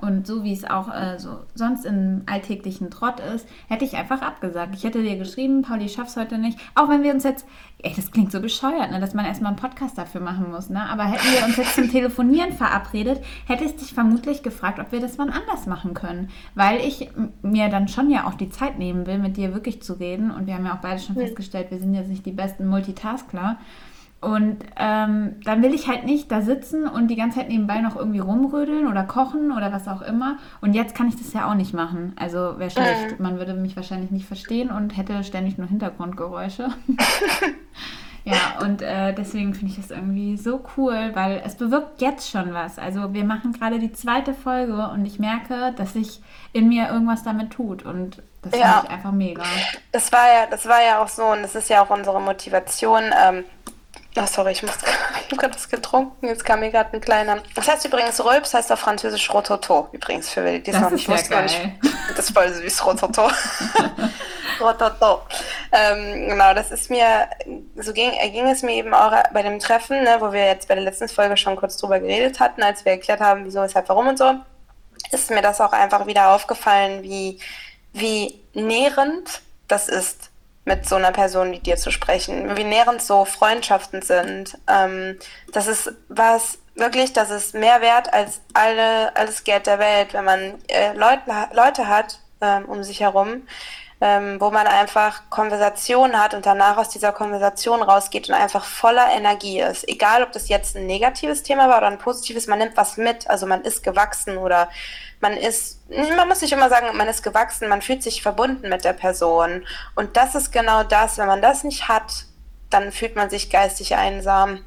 und 0.01 0.27
so 0.27 0.45
wie 0.45 0.53
es 0.53 0.65
auch 0.65 0.89
äh, 0.89 1.19
so 1.19 1.45
sonst 1.55 1.85
im 1.85 2.23
alltäglichen 2.27 2.91
Trott 2.91 3.21
ist, 3.21 3.47
hätte 3.69 3.85
ich 3.85 3.97
einfach 3.97 4.23
abgesagt. 4.23 4.75
Ich 4.75 4.85
hätte 4.85 5.03
dir 5.03 5.19
geschrieben, 5.19 5.63
Pauli, 5.63 5.89
schaff's 5.89 6.17
heute 6.17 6.39
nicht. 6.39 6.59
Auch 6.75 6.89
wenn 6.89 7.03
wir 7.03 7.13
uns 7.13 7.25
jetzt, 7.25 7.47
ey, 7.83 7.93
das 7.95 8.11
klingt 8.11 8.33
so 8.33 8.41
bescheuert, 8.41 8.91
ne, 8.91 8.99
dass 8.99 9.13
man 9.13 9.27
erstmal 9.27 9.51
einen 9.51 9.61
Podcast 9.61 9.99
dafür 9.99 10.23
machen 10.23 10.51
muss, 10.51 10.71
ne? 10.71 10.89
Aber 10.89 11.05
hätten 11.05 11.31
wir 11.33 11.45
uns 11.45 11.57
jetzt 11.57 11.75
zum 11.75 11.91
Telefonieren 11.91 12.53
verabredet, 12.53 13.23
hätte 13.47 13.65
ich 13.65 13.77
dich 13.77 13.93
vermutlich 13.93 14.43
gefragt, 14.43 14.79
ob 14.79 14.91
wir 14.91 15.01
das 15.01 15.19
wann 15.19 15.31
anders 15.31 15.67
machen 15.67 15.93
können. 15.93 16.31
Weil 16.55 16.81
ich 16.81 17.11
mir 17.43 17.69
dann 17.69 17.89
schon 17.89 18.11
ja 18.11 18.27
auch 18.27 18.35
die 18.35 18.49
Zeit 18.49 18.79
nehmen 18.79 19.07
will, 19.07 19.19
mit 19.19 19.37
dir 19.37 19.53
wirklich 19.53 19.83
zu 19.83 19.95
reden. 19.95 20.31
Und 20.31 20.47
wir 20.47 20.55
haben 20.55 20.65
ja 20.65 20.75
auch 20.75 20.81
beide 20.81 21.01
schon 21.01 21.17
mhm. 21.17 21.21
festgestellt, 21.21 21.71
wir 21.71 21.79
sind 21.79 21.95
jetzt 21.95 22.09
nicht 22.09 22.25
die 22.25 22.33
besten 22.33 22.67
Multitaskler. 22.67 23.59
Und 24.25 24.57
ähm, 24.77 25.37
dann 25.45 25.63
will 25.63 25.75
ich 25.75 25.87
halt 25.87 26.05
nicht 26.05 26.33
da 26.33 26.41
sitzen 26.41 26.89
und 26.89 27.09
die 27.09 27.17
ganze 27.17 27.41
Zeit 27.41 27.51
nebenbei 27.51 27.83
noch 27.83 27.95
irgendwie 27.95 28.21
rumrödeln 28.21 28.89
oder 28.89 29.05
kochen 29.05 29.53
oder 29.53 29.71
was 29.71 29.87
auch 29.87 30.01
immer. 30.01 30.39
Und 30.63 30.73
jetzt 30.73 30.95
kann 30.95 31.09
ich 31.09 31.17
das 31.17 31.35
ja 31.35 31.51
auch 31.51 31.55
nicht 31.55 31.75
machen. 31.75 32.15
Also 32.17 32.59
wäre 32.59 32.71
schlecht. 32.71 33.19
Mhm. 33.19 33.23
Man 33.23 33.39
würde 33.39 33.53
mich 33.53 33.77
wahrscheinlich 33.77 34.11
nicht 34.11 34.27
verstehen 34.27 34.71
und 34.71 34.97
hätte 34.97 35.23
ständig 35.25 35.59
nur 35.59 35.67
Hintergrundgeräusche. 35.67 36.69
ja, 38.25 38.63
und 38.63 38.81
äh, 38.81 39.13
deswegen 39.13 39.53
finde 39.53 39.73
ich 39.73 39.77
das 39.77 39.91
irgendwie 39.91 40.39
so 40.39 40.65
cool, 40.79 41.11
weil 41.13 41.43
es 41.45 41.57
bewirkt 41.57 42.01
jetzt 42.01 42.31
schon 42.31 42.55
was. 42.55 42.79
Also 42.79 43.13
wir 43.13 43.25
machen 43.25 43.53
gerade 43.53 43.79
die 43.79 43.93
zweite 43.93 44.33
Folge 44.33 44.89
und 44.89 45.05
ich 45.05 45.19
merke, 45.19 45.75
dass 45.77 45.93
sich 45.93 46.23
in 46.55 46.69
mir 46.69 46.89
irgendwas 46.89 47.25
damit 47.25 47.51
tut. 47.51 47.85
Und 47.85 48.23
das 48.41 48.59
ja. 48.59 48.73
finde 48.73 48.87
ich 48.87 48.91
einfach 48.91 49.13
mega. 49.13 49.43
Das 49.93 50.11
war 50.13 50.27
ja, 50.27 50.47
das 50.51 50.67
war 50.67 50.83
ja 50.83 51.03
auch 51.03 51.09
so 51.09 51.25
und 51.25 51.43
das 51.43 51.55
ist 51.55 51.69
ja 51.69 51.83
auch 51.83 51.91
unsere 51.91 52.23
Motivation. 52.23 53.03
Ähm, 53.23 53.45
Oh, 54.17 54.27
sorry, 54.27 54.53
ich, 54.53 54.63
muss, 54.63 54.73
ich 54.77 55.25
habe 55.27 55.37
gerade 55.37 55.55
was 55.55 55.69
getrunken. 55.69 56.29
Jetzt 56.29 56.45
kam 56.45 56.61
mir 56.61 56.71
gerade 56.71 56.93
ein 56.93 57.01
kleiner. 57.01 57.39
Das 57.55 57.69
heißt 57.69 57.85
übrigens 57.85 58.25
Rölps, 58.25 58.55
heißt 58.55 58.71
auf 58.71 58.79
Französisch 58.79 59.33
Rototo. 59.33 59.89
Übrigens, 59.93 60.31
für 60.31 60.45
die 60.61 60.71
das 60.71 60.81
noch 60.81 60.91
nicht 60.91 61.09
wussten. 61.09 61.35
Das 62.17 62.27
ist 62.27 62.35
voll 62.35 62.53
süß, 62.53 62.87
Rototo. 62.87 63.29
Rototo. 64.61 65.23
Ähm, 65.73 66.29
genau, 66.29 66.55
das 66.55 66.71
ist 66.71 66.89
mir, 66.91 67.29
so 67.77 67.93
ging, 67.93 68.13
ging 68.31 68.47
es 68.47 68.63
mir 68.63 68.73
eben 68.73 68.95
auch 68.95 69.13
bei 69.33 69.43
dem 69.43 69.59
Treffen, 69.59 70.05
ne, 70.05 70.19
wo 70.21 70.33
wir 70.33 70.47
jetzt 70.47 70.69
bei 70.69 70.75
der 70.75 70.85
letzten 70.85 71.09
Folge 71.09 71.37
schon 71.37 71.57
kurz 71.57 71.77
drüber 71.77 71.99
geredet 71.99 72.39
hatten, 72.39 72.63
als 72.63 72.85
wir 72.85 72.93
erklärt 72.93 73.21
haben, 73.21 73.45
wieso, 73.45 73.63
weshalb, 73.63 73.89
warum 73.89 74.07
und 74.09 74.19
so, 74.19 74.35
ist 75.11 75.31
mir 75.31 75.43
das 75.43 75.61
auch 75.61 75.73
einfach 75.73 76.07
wieder 76.07 76.29
aufgefallen, 76.29 77.03
wie, 77.03 77.41
wie 77.93 78.41
nährend 78.53 79.41
das 79.67 79.89
ist 79.89 80.31
mit 80.65 80.89
so 80.89 80.97
einer 80.97 81.13
Person 81.13 81.53
wie 81.53 81.59
dir 81.59 81.77
zu 81.77 81.91
sprechen, 81.91 82.57
wie 82.57 82.65
nährend 82.65 83.03
so 83.03 83.25
Freundschaften 83.25 84.03
sind. 84.03 84.59
Ähm, 84.67 85.19
das 85.53 85.67
ist 85.67 85.93
was 86.09 86.59
wirklich, 86.75 87.13
das 87.13 87.31
ist 87.31 87.55
mehr 87.55 87.81
wert 87.81 88.13
als 88.13 88.41
alle, 88.55 89.15
alles 89.17 89.45
Geld 89.45 89.67
der 89.67 89.79
Welt, 89.79 90.13
wenn 90.13 90.25
man 90.25 90.55
äh, 90.69 90.93
Leut, 90.95 91.21
Leute 91.53 91.89
hat 91.89 92.19
ähm, 92.41 92.65
um 92.67 92.83
sich 92.83 93.01
herum, 93.01 93.43
ähm, 94.05 94.39
wo 94.39 94.51
man 94.51 94.67
einfach 94.67 95.23
Konversationen 95.31 96.23
hat 96.23 96.35
und 96.35 96.45
danach 96.45 96.77
aus 96.77 96.91
dieser 96.91 97.11
Konversation 97.11 97.83
rausgeht 97.83 98.29
und 98.29 98.35
einfach 98.35 98.63
voller 98.63 99.09
Energie 99.11 99.63
ist. 99.63 99.89
Egal, 99.89 100.23
ob 100.23 100.31
das 100.33 100.51
jetzt 100.51 100.77
ein 100.77 100.85
negatives 100.85 101.43
Thema 101.43 101.71
war 101.71 101.79
oder 101.79 101.87
ein 101.87 101.97
positives, 101.97 102.47
man 102.47 102.59
nimmt 102.59 102.77
was 102.77 102.99
mit, 102.99 103.31
also 103.31 103.47
man 103.47 103.63
ist 103.63 103.83
gewachsen 103.83 104.37
oder 104.37 104.69
man 105.21 105.33
ist, 105.39 105.81
man 105.89 106.29
muss 106.29 106.43
nicht 106.43 106.53
immer 106.53 106.69
sagen, 106.69 106.95
man 106.95 107.09
ist 107.09 107.23
gewachsen, 107.23 107.67
man 107.67 107.81
fühlt 107.81 108.03
sich 108.03 108.21
verbunden 108.21 108.69
mit 108.69 108.85
der 108.85 108.93
Person. 108.93 109.67
Und 109.95 110.19
das 110.19 110.35
ist 110.35 110.53
genau 110.53 110.85
das, 110.85 111.17
wenn 111.17 111.27
man 111.27 111.41
das 111.41 111.65
nicht 111.65 111.89
hat, 111.89 112.27
dann 112.69 112.93
fühlt 112.93 113.17
man 113.17 113.31
sich 113.31 113.49
geistig 113.49 113.95
einsam. 113.97 114.63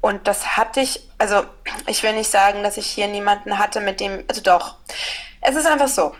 Und 0.00 0.28
das 0.28 0.56
hatte 0.56 0.78
ich, 0.78 1.08
also 1.18 1.42
ich 1.88 2.04
will 2.04 2.12
nicht 2.12 2.30
sagen, 2.30 2.62
dass 2.62 2.76
ich 2.76 2.86
hier 2.86 3.08
niemanden 3.08 3.58
hatte, 3.58 3.80
mit 3.80 3.98
dem, 3.98 4.22
also 4.28 4.42
doch, 4.42 4.76
es 5.40 5.56
ist 5.56 5.66
einfach 5.66 5.88
so. 5.88 6.14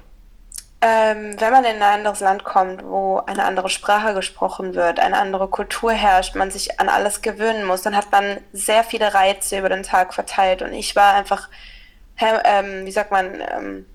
Ähm, 0.87 1.41
wenn 1.41 1.53
man 1.53 1.65
in 1.65 1.77
ein 1.77 1.83
anderes 1.83 2.21
Land 2.21 2.45
kommt, 2.45 2.85
wo 2.85 3.19
eine 3.27 3.45
andere 3.45 3.71
Sprache 3.71 4.13
gesprochen 4.13 4.75
wird, 4.75 5.01
eine 5.01 5.19
andere 5.19 5.49
Kultur 5.49 5.93
herrscht, 5.93 6.35
man 6.35 6.51
sich 6.51 6.79
an 6.79 6.91
alles 6.91 7.23
gewöhnen 7.23 7.65
muss, 7.65 7.83
dann 7.83 7.97
hat 7.97 8.13
man 8.13 8.39
sehr 8.53 8.85
viele 8.85 9.15
Reize 9.15 9.59
über 9.59 9.71
den 9.71 9.83
Tag 9.83 10.13
verteilt. 10.13 10.61
Und 10.61 10.75
ich 10.75 10.95
war 10.95 11.15
einfach 11.15 11.49
ähm, 12.21 12.87
wie 12.87 12.91
sagt 12.91 13.11
man, 13.11 13.41
ähm, 13.41 13.87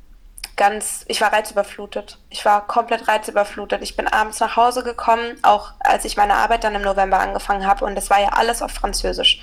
ganz, 0.55 1.05
ich 1.07 1.21
war 1.21 1.31
reizüberflutet. 1.31 2.19
Ich 2.29 2.43
war 2.45 2.67
komplett 2.67 3.07
reizüberflutet. 3.07 3.81
Ich 3.81 3.95
bin 3.95 4.07
abends 4.07 4.39
nach 4.39 4.55
Hause 4.55 4.83
gekommen, 4.83 5.37
auch 5.41 5.71
als 5.79 6.05
ich 6.05 6.17
meine 6.17 6.35
Arbeit 6.35 6.63
dann 6.63 6.75
im 6.75 6.81
November 6.81 7.19
angefangen 7.19 7.65
habe 7.65 7.85
und 7.85 7.95
das 7.95 8.09
war 8.09 8.19
ja 8.19 8.29
alles 8.29 8.61
auf 8.61 8.71
Französisch. 8.71 9.41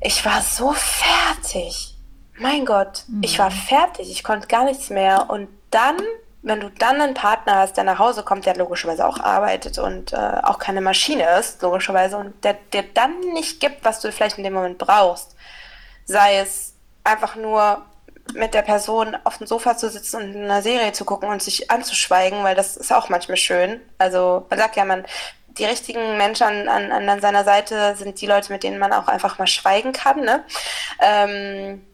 Ich 0.00 0.24
war 0.24 0.42
so 0.42 0.72
fertig. 0.72 1.94
Mein 2.38 2.66
Gott, 2.66 3.04
mhm. 3.08 3.22
ich 3.22 3.38
war 3.38 3.50
fertig. 3.50 4.10
Ich 4.10 4.22
konnte 4.22 4.46
gar 4.46 4.64
nichts 4.64 4.90
mehr. 4.90 5.28
Und 5.28 5.48
dann, 5.70 5.96
wenn 6.42 6.60
du 6.60 6.70
dann 6.70 7.00
einen 7.00 7.14
Partner 7.14 7.56
hast, 7.56 7.76
der 7.76 7.84
nach 7.84 7.98
Hause 7.98 8.22
kommt, 8.22 8.46
der 8.46 8.56
logischerweise 8.56 9.06
auch 9.06 9.20
arbeitet 9.20 9.78
und 9.78 10.12
äh, 10.12 10.16
auch 10.42 10.58
keine 10.58 10.80
Maschine 10.80 11.38
ist, 11.38 11.62
logischerweise, 11.62 12.16
und 12.16 12.44
der 12.44 12.54
dir 12.72 12.84
dann 12.94 13.18
nicht 13.32 13.60
gibt, 13.60 13.84
was 13.84 14.00
du 14.00 14.12
vielleicht 14.12 14.38
in 14.38 14.44
dem 14.44 14.54
Moment 14.54 14.78
brauchst, 14.78 15.34
sei 16.04 16.38
es 16.38 16.74
einfach 17.04 17.36
nur 17.36 17.84
mit 18.34 18.54
der 18.54 18.62
Person 18.62 19.16
auf 19.24 19.38
dem 19.38 19.46
Sofa 19.46 19.76
zu 19.76 19.88
sitzen 19.88 20.16
und 20.16 20.36
eine 20.36 20.62
Serie 20.62 20.92
zu 20.92 21.04
gucken 21.04 21.30
und 21.30 21.42
sich 21.42 21.70
anzuschweigen, 21.70 22.44
weil 22.44 22.54
das 22.54 22.76
ist 22.76 22.92
auch 22.92 23.08
manchmal 23.08 23.36
schön. 23.36 23.80
Also 23.96 24.46
man 24.50 24.58
sagt 24.58 24.76
ja, 24.76 24.84
man, 24.84 25.04
die 25.58 25.64
richtigen 25.64 26.16
Menschen 26.16 26.68
an, 26.68 26.92
an, 26.92 27.08
an 27.08 27.20
seiner 27.20 27.44
Seite 27.44 27.96
sind 27.96 28.20
die 28.20 28.26
Leute, 28.26 28.52
mit 28.52 28.62
denen 28.62 28.78
man 28.78 28.92
auch 28.92 29.08
einfach 29.08 29.38
mal 29.38 29.46
schweigen 29.46 29.92
kann. 29.92 30.20
Ne? 30.20 30.44
Ähm, 31.00 31.84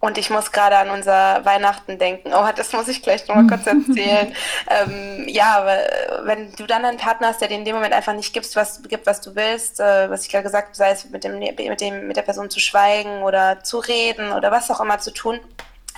und 0.00 0.16
ich 0.16 0.30
muss 0.30 0.52
gerade 0.52 0.76
an 0.76 0.90
unser 0.90 1.44
Weihnachten 1.44 1.98
denken. 1.98 2.32
Oh, 2.32 2.46
das 2.54 2.72
muss 2.72 2.86
ich 2.86 3.02
gleich 3.02 3.26
nochmal 3.26 3.48
kurz 3.48 3.66
erzählen. 3.66 4.32
ähm, 4.68 5.26
ja, 5.26 5.58
aber 5.58 5.76
wenn 6.24 6.52
du 6.52 6.66
dann 6.66 6.84
einen 6.84 6.98
Partner 6.98 7.28
hast, 7.28 7.40
der 7.40 7.48
dir 7.48 7.56
in 7.56 7.64
dem 7.64 7.74
Moment 7.74 7.92
einfach 7.92 8.14
nicht 8.14 8.32
gibst, 8.32 8.54
was, 8.54 8.82
gibt, 8.84 9.06
was 9.06 9.20
du 9.20 9.34
willst, 9.34 9.80
äh, 9.80 10.08
was 10.08 10.24
ich 10.24 10.30
gerade 10.30 10.44
gesagt 10.44 10.68
habe, 10.68 10.76
sei 10.76 10.90
es 10.90 11.10
mit, 11.10 11.24
dem, 11.24 11.40
mit, 11.40 11.80
dem, 11.80 12.06
mit 12.06 12.16
der 12.16 12.22
Person 12.22 12.48
zu 12.48 12.60
schweigen 12.60 13.22
oder 13.22 13.64
zu 13.64 13.78
reden 13.78 14.32
oder 14.32 14.52
was 14.52 14.70
auch 14.70 14.80
immer 14.80 15.00
zu 15.00 15.10
tun, 15.10 15.40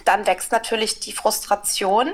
dann 0.07 0.27
wächst 0.27 0.51
natürlich 0.51 1.01
die 1.01 1.13
Frustration 1.13 2.11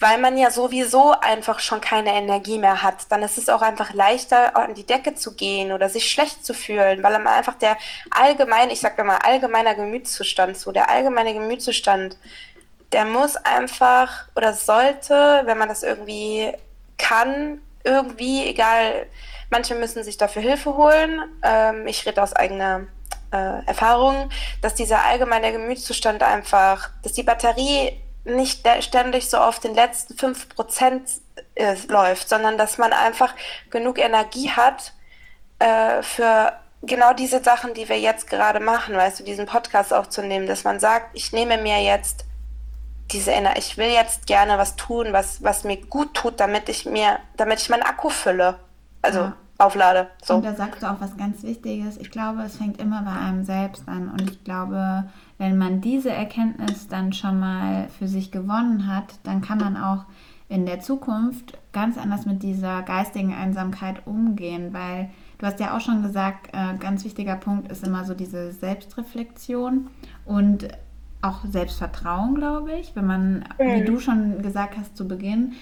weil 0.00 0.18
man 0.18 0.38
ja 0.38 0.50
sowieso 0.50 1.12
einfach 1.12 1.60
schon 1.60 1.82
keine 1.82 2.14
Energie 2.14 2.58
mehr 2.58 2.82
hat. 2.82 3.06
Dann 3.10 3.22
ist 3.22 3.36
es 3.36 3.50
auch 3.50 3.60
einfach 3.60 3.92
leichter, 3.92 4.56
an 4.56 4.74
die 4.74 4.86
Decke 4.86 5.14
zu 5.14 5.34
gehen 5.34 5.72
oder 5.72 5.90
sich 5.90 6.10
schlecht 6.10 6.44
zu 6.44 6.54
fühlen, 6.54 7.02
weil 7.02 7.12
man 7.12 7.26
einfach 7.26 7.54
der 7.54 7.76
allgemeine, 8.10 8.72
ich 8.72 8.80
sag 8.80 8.96
mal, 9.04 9.18
allgemeiner 9.18 9.74
Gemütszustand, 9.74 10.56
so 10.56 10.72
der 10.72 10.88
allgemeine 10.88 11.34
Gemütszustand, 11.34 12.16
der 12.92 13.04
muss 13.04 13.36
einfach 13.36 14.26
oder 14.34 14.54
sollte, 14.54 15.42
wenn 15.44 15.58
man 15.58 15.68
das 15.68 15.82
irgendwie 15.82 16.50
kann, 16.96 17.60
irgendwie, 17.84 18.46
egal, 18.46 19.06
manche 19.50 19.74
müssen 19.74 20.02
sich 20.02 20.16
dafür 20.16 20.42
Hilfe 20.42 20.76
holen. 20.76 21.22
Ähm, 21.42 21.86
ich 21.86 22.06
rede 22.06 22.22
aus 22.22 22.32
eigener 22.32 22.86
äh, 23.32 23.66
Erfahrung, 23.66 24.30
dass 24.62 24.74
dieser 24.74 25.04
allgemeine 25.04 25.52
Gemütszustand 25.52 26.22
einfach, 26.22 26.90
dass 27.02 27.12
die 27.12 27.22
Batterie 27.22 28.00
nicht 28.24 28.66
ständig 28.80 29.30
so 29.30 29.38
auf 29.38 29.58
den 29.58 29.74
letzten 29.74 30.14
5% 30.14 31.00
äh, 31.54 31.76
läuft, 31.88 32.28
sondern 32.28 32.58
dass 32.58 32.78
man 32.78 32.92
einfach 32.92 33.34
genug 33.70 33.98
Energie 33.98 34.50
hat 34.50 34.92
äh, 35.58 36.02
für 36.02 36.52
genau 36.82 37.12
diese 37.12 37.42
Sachen, 37.42 37.74
die 37.74 37.88
wir 37.88 37.98
jetzt 37.98 38.28
gerade 38.28 38.60
machen, 38.60 38.94
weißt 38.94 39.20
du, 39.20 39.24
diesen 39.24 39.46
Podcast 39.46 39.92
aufzunehmen, 39.92 40.46
dass 40.46 40.64
man 40.64 40.80
sagt, 40.80 41.10
ich 41.14 41.32
nehme 41.32 41.58
mir 41.58 41.82
jetzt 41.82 42.24
diese 43.12 43.32
Energie, 43.32 43.58
ich 43.58 43.76
will 43.76 43.90
jetzt 43.90 44.26
gerne 44.26 44.58
was 44.58 44.76
tun, 44.76 45.12
was, 45.12 45.42
was 45.42 45.64
mir 45.64 45.76
gut 45.78 46.14
tut, 46.14 46.40
damit 46.40 46.68
ich 46.68 46.86
mir, 46.86 47.18
damit 47.36 47.60
ich 47.60 47.68
meinen 47.68 47.82
Akku 47.82 48.08
fülle. 48.08 48.60
Also 49.02 49.20
ja. 49.20 49.36
Auflade. 49.60 50.08
So. 50.22 50.36
Und 50.36 50.44
da 50.44 50.54
sagst 50.54 50.82
du 50.82 50.90
auch 50.90 51.00
was 51.00 51.16
ganz 51.16 51.42
Wichtiges. 51.42 51.96
Ich 51.98 52.10
glaube, 52.10 52.42
es 52.42 52.56
fängt 52.56 52.80
immer 52.80 53.02
bei 53.02 53.12
einem 53.12 53.44
selbst 53.44 53.88
an. 53.88 54.08
Und 54.08 54.22
ich 54.30 54.44
glaube, 54.44 55.04
wenn 55.38 55.58
man 55.58 55.80
diese 55.80 56.10
Erkenntnis 56.10 56.88
dann 56.88 57.12
schon 57.12 57.38
mal 57.38 57.88
für 57.98 58.08
sich 58.08 58.30
gewonnen 58.30 58.86
hat, 58.86 59.14
dann 59.22 59.40
kann 59.40 59.58
man 59.58 59.76
auch 59.76 60.04
in 60.48 60.66
der 60.66 60.80
Zukunft 60.80 61.56
ganz 61.72 61.96
anders 61.96 62.26
mit 62.26 62.42
dieser 62.42 62.82
geistigen 62.82 63.32
Einsamkeit 63.32 64.06
umgehen, 64.06 64.72
weil 64.72 65.10
du 65.38 65.46
hast 65.46 65.60
ja 65.60 65.76
auch 65.76 65.80
schon 65.80 66.02
gesagt, 66.02 66.48
äh, 66.52 66.76
ganz 66.78 67.04
wichtiger 67.04 67.36
Punkt 67.36 67.70
ist 67.70 67.86
immer 67.86 68.04
so 68.04 68.14
diese 68.14 68.50
Selbstreflexion 68.50 69.88
und 70.24 70.68
auch 71.22 71.44
Selbstvertrauen, 71.44 72.34
glaube 72.34 72.72
ich, 72.72 72.96
wenn 72.96 73.06
man, 73.06 73.44
wie 73.58 73.84
du 73.84 74.00
schon 74.00 74.42
gesagt 74.42 74.76
hast 74.78 74.96
zu 74.96 75.06
Beginn, 75.06 75.52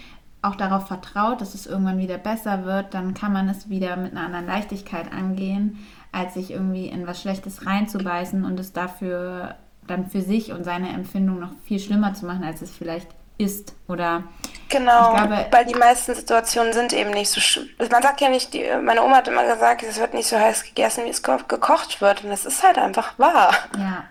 auch 0.42 0.56
darauf 0.56 0.86
vertraut, 0.86 1.40
dass 1.40 1.54
es 1.54 1.66
irgendwann 1.66 1.98
wieder 1.98 2.18
besser 2.18 2.64
wird, 2.64 2.94
dann 2.94 3.14
kann 3.14 3.32
man 3.32 3.48
es 3.48 3.68
wieder 3.68 3.96
mit 3.96 4.12
einer 4.12 4.26
anderen 4.26 4.46
Leichtigkeit 4.46 5.12
angehen, 5.12 5.84
als 6.12 6.34
sich 6.34 6.50
irgendwie 6.50 6.86
in 6.86 7.06
was 7.06 7.20
Schlechtes 7.20 7.66
reinzubeißen 7.66 8.44
und 8.44 8.58
es 8.60 8.72
dafür 8.72 9.56
dann 9.86 10.08
für 10.08 10.22
sich 10.22 10.52
und 10.52 10.64
seine 10.64 10.90
Empfindung 10.90 11.40
noch 11.40 11.52
viel 11.64 11.80
schlimmer 11.80 12.14
zu 12.14 12.26
machen, 12.26 12.44
als 12.44 12.62
es 12.62 12.70
vielleicht 12.70 13.08
ist. 13.38 13.74
Oder 13.88 14.24
genau, 14.68 15.14
glaube, 15.14 15.46
weil 15.50 15.64
die 15.64 15.74
meisten 15.74 16.14
Situationen 16.14 16.72
sind 16.72 16.92
eben 16.92 17.10
nicht 17.10 17.30
so 17.30 17.40
schlimm. 17.40 17.68
Man 17.90 18.02
sagt 18.02 18.20
ja 18.20 18.28
nicht, 18.28 18.52
die, 18.52 18.64
meine 18.84 19.02
Oma 19.02 19.16
hat 19.16 19.28
immer 19.28 19.46
gesagt, 19.46 19.82
es 19.82 19.98
wird 19.98 20.14
nicht 20.14 20.28
so 20.28 20.38
heiß 20.38 20.64
gegessen, 20.64 21.04
wie 21.04 21.10
es 21.10 21.22
gekocht 21.22 22.00
wird. 22.00 22.24
Und 22.24 22.30
das 22.30 22.44
ist 22.44 22.62
halt 22.62 22.78
einfach 22.78 23.18
wahr. 23.18 23.54
Ja. 23.76 24.04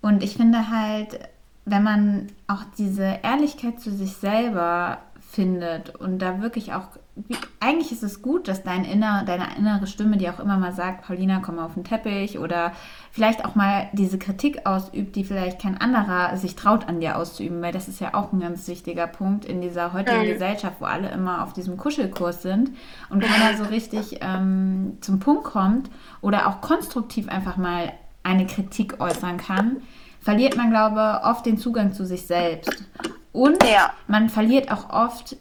Und 0.00 0.22
ich 0.22 0.36
finde 0.36 0.70
halt, 0.70 1.18
wenn 1.64 1.82
man 1.82 2.28
auch 2.48 2.62
diese 2.78 3.20
Ehrlichkeit 3.22 3.80
zu 3.80 3.92
sich 3.92 4.16
selber 4.16 4.98
findet 5.32 5.96
und 5.96 6.18
da 6.18 6.42
wirklich 6.42 6.74
auch, 6.74 6.88
wie, 7.16 7.36
eigentlich 7.58 7.90
ist 7.90 8.02
es 8.02 8.20
gut, 8.20 8.48
dass 8.48 8.62
dein 8.62 8.84
inner, 8.84 9.24
deine 9.24 9.56
innere 9.56 9.86
Stimme 9.86 10.18
dir 10.18 10.34
auch 10.34 10.40
immer 10.40 10.58
mal 10.58 10.72
sagt, 10.72 11.06
Paulina, 11.06 11.40
komm 11.42 11.56
mal 11.56 11.64
auf 11.64 11.72
den 11.72 11.84
Teppich 11.84 12.38
oder 12.38 12.72
vielleicht 13.10 13.42
auch 13.46 13.54
mal 13.54 13.88
diese 13.92 14.18
Kritik 14.18 14.66
ausübt, 14.66 15.16
die 15.16 15.24
vielleicht 15.24 15.58
kein 15.60 15.80
anderer 15.80 16.36
sich 16.36 16.54
traut 16.54 16.86
an 16.86 17.00
dir 17.00 17.16
auszuüben, 17.16 17.62
weil 17.62 17.72
das 17.72 17.88
ist 17.88 17.98
ja 17.98 18.12
auch 18.12 18.34
ein 18.34 18.40
ganz 18.40 18.68
wichtiger 18.68 19.06
Punkt 19.06 19.46
in 19.46 19.62
dieser 19.62 19.94
heutigen 19.94 20.20
mhm. 20.20 20.32
Gesellschaft, 20.32 20.76
wo 20.80 20.84
alle 20.84 21.08
immer 21.08 21.42
auf 21.42 21.54
diesem 21.54 21.78
Kuschelkurs 21.78 22.42
sind 22.42 22.70
und 23.08 23.24
keiner 23.24 23.56
so 23.56 23.64
richtig 23.64 24.18
ähm, 24.20 24.98
zum 25.00 25.18
Punkt 25.18 25.44
kommt 25.44 25.90
oder 26.20 26.46
auch 26.46 26.60
konstruktiv 26.60 27.28
einfach 27.28 27.56
mal 27.56 27.94
eine 28.22 28.46
Kritik 28.46 29.00
äußern 29.00 29.38
kann, 29.38 29.78
verliert 30.20 30.56
man, 30.58 30.70
glaube 30.70 31.20
ich, 31.20 31.26
oft 31.26 31.46
den 31.46 31.56
Zugang 31.56 31.94
zu 31.94 32.04
sich 32.04 32.26
selbst. 32.26 32.84
Und 33.32 33.62
ja. 33.64 33.92
man 34.06 34.28
verliert 34.28 34.70
auch 34.70 34.90
oft 34.90 35.36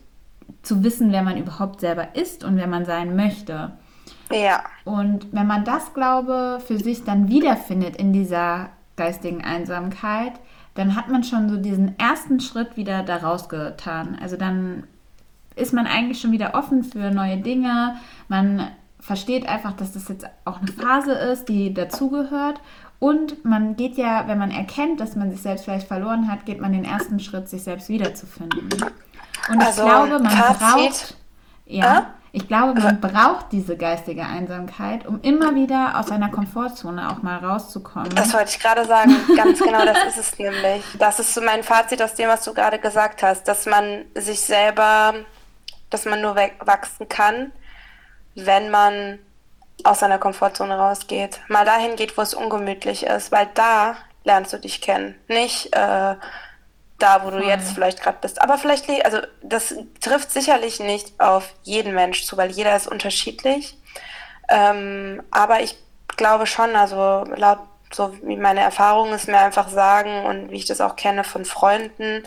zu 0.62 0.84
wissen, 0.84 1.12
wer 1.12 1.23
man 1.23 1.38
überhaupt 1.38 1.82
selber 1.82 2.15
ist 2.15 2.43
und 2.43 2.58
wer 2.58 2.67
man 2.67 2.86
sein 2.86 3.15
möchte. 3.15 3.71
Ja. 4.32 4.63
Und 4.86 5.34
wenn 5.34 5.47
man 5.47 5.65
das, 5.65 5.93
glaube 5.93 6.60
für 6.65 6.77
sich 6.77 7.04
dann 7.04 7.27
wiederfindet 7.27 7.97
in 7.97 8.13
dieser 8.13 8.69
geistigen 8.95 9.43
Einsamkeit, 9.43 10.34
dann 10.75 10.95
hat 10.95 11.10
man 11.10 11.23
schon 11.23 11.49
so 11.49 11.58
diesen 11.58 11.97
ersten 11.99 12.39
Schritt 12.39 12.77
wieder 12.77 13.04
daraus 13.04 13.49
getan. 13.49 14.17
Also 14.21 14.38
dann 14.38 14.84
ist 15.56 15.73
man 15.73 15.86
eigentlich 15.86 16.21
schon 16.21 16.32
wieder 16.32 16.56
offen 16.56 16.84
für 16.84 17.12
neue 17.12 17.38
Dinge. 17.38 17.95
Man 18.30 18.71
versteht 18.99 19.47
einfach, 19.47 19.73
dass 19.73 19.91
das 19.91 20.08
jetzt 20.08 20.25
auch 20.45 20.60
eine 20.60 20.67
Phase 20.67 21.12
ist, 21.12 21.49
die 21.49 21.73
dazugehört. 21.73 22.62
Und 23.02 23.44
man 23.44 23.76
geht 23.76 23.98
ja, 23.98 24.28
wenn 24.28 24.38
man 24.38 24.52
erkennt, 24.52 25.00
dass 25.00 25.16
man 25.16 25.32
sich 25.32 25.42
selbst 25.42 25.66
vielleicht 25.66 25.88
verloren 25.88 26.32
hat, 26.32 26.46
geht 26.46 26.62
man 26.62 26.72
den 26.72 26.86
ersten 26.86 27.20
Schritt, 27.20 27.50
sich 27.50 27.64
selbst 27.64 27.90
wiederzufinden. 27.90 28.70
Und 29.50 29.60
also, 29.60 29.82
ich 29.82 29.90
glaube, 29.90 30.20
man 30.20 30.32
braucht, 30.32 31.18
ja, 31.66 31.98
äh? 31.98 32.02
ich 32.32 32.48
glaube, 32.48 32.80
man 32.80 33.02
braucht 33.02 33.52
diese 33.54 33.76
geistige 33.76 34.24
Einsamkeit, 34.24 35.08
um 35.08 35.20
immer 35.22 35.56
wieder 35.56 36.00
aus 36.00 36.10
seiner 36.10 36.30
Komfortzone 36.30 37.10
auch 37.10 37.24
mal 37.24 37.40
rauszukommen. 37.40 38.14
Das 38.14 38.36
wollte 38.36 38.52
ich 38.52 38.60
gerade 38.60 38.86
sagen. 38.86 39.16
Ganz 39.36 39.58
genau, 39.58 39.84
das 39.84 40.06
ist 40.10 40.18
es 40.20 40.38
nämlich. 40.38 40.84
Das 41.00 41.20
ist 41.20 41.34
so 41.34 41.42
mein 41.42 41.64
Fazit 41.64 42.04
aus 42.04 42.14
dem, 42.14 42.30
was 42.30 42.44
du 42.44 42.54
gerade 42.54 42.78
gesagt 42.78 43.24
hast, 43.24 43.48
dass 43.48 43.66
man 43.66 44.06
sich 44.14 44.42
selber, 44.42 45.16
dass 45.90 46.06
man 46.06 46.22
nur 46.22 46.36
wachsen 46.36 47.10
kann, 47.10 47.52
wenn 48.36 48.70
man 48.70 49.18
aus 49.86 50.00
seiner 50.00 50.17
Komfortzone 50.17 50.78
rausgeht. 50.78 51.39
Mal 51.48 51.65
dahin 51.65 51.96
geht, 51.96 52.17
wo 52.17 52.22
es 52.22 52.34
ungemütlich 52.34 53.04
ist, 53.04 53.32
weil 53.32 53.50
da 53.54 53.96
lernst 54.24 54.54
du 54.54 54.58
dich 54.58 54.82
kennen. 54.82 55.15
Nicht 55.28 55.76
äh, 55.76 56.15
da, 57.00 57.24
wo 57.24 57.32
du 57.32 57.39
jetzt 57.39 57.72
vielleicht 57.74 58.02
gerade 58.02 58.20
bist. 58.22 58.41
Aber 58.41 58.58
vielleicht, 58.58 58.88
also 59.06 59.20
das 59.41 59.76
trifft 60.00 60.32
sicherlich 60.32 60.80
nicht 60.80 61.20
auf 61.20 61.54
jeden 61.63 61.94
Mensch 61.96 62.26
zu, 62.26 62.38
weil 62.38 62.52
jeder 62.52 62.76
ist 62.76 62.88
unterschiedlich. 62.88 63.78
Ähm, 64.50 65.24
aber 65.32 65.62
ich 65.62 65.78
glaube 66.17 66.46
schon, 66.46 66.76
also 66.76 67.24
laut 67.36 67.60
so 67.94 68.15
wie 68.24 68.38
meine 68.38 68.62
Erfahrungen 68.62 69.13
es 69.13 69.28
mir 69.28 69.39
einfach 69.39 69.67
sagen 69.70 70.26
und 70.26 70.52
wie 70.52 70.56
ich 70.56 70.65
das 70.65 70.82
auch 70.82 70.96
kenne 70.96 71.24
von 71.24 71.46
Freunden, 71.46 72.24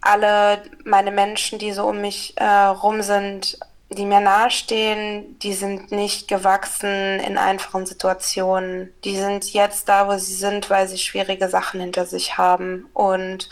alle 0.00 0.62
meine 0.84 1.10
Menschen, 1.10 1.58
die 1.58 1.72
so 1.72 1.86
um 1.86 2.00
mich 2.00 2.34
äh, 2.36 2.44
rum 2.44 3.00
sind, 3.02 3.58
die 3.94 4.04
mir 4.04 4.20
nahestehen, 4.20 5.38
die 5.40 5.54
sind 5.54 5.92
nicht 5.92 6.28
gewachsen 6.28 7.20
in 7.20 7.38
einfachen 7.38 7.86
Situationen. 7.86 8.92
Die 9.04 9.16
sind 9.16 9.52
jetzt 9.52 9.88
da, 9.88 10.08
wo 10.08 10.16
sie 10.18 10.34
sind, 10.34 10.70
weil 10.70 10.88
sie 10.88 10.98
schwierige 10.98 11.48
Sachen 11.48 11.80
hinter 11.80 12.06
sich 12.06 12.38
haben. 12.38 12.88
Und 12.92 13.48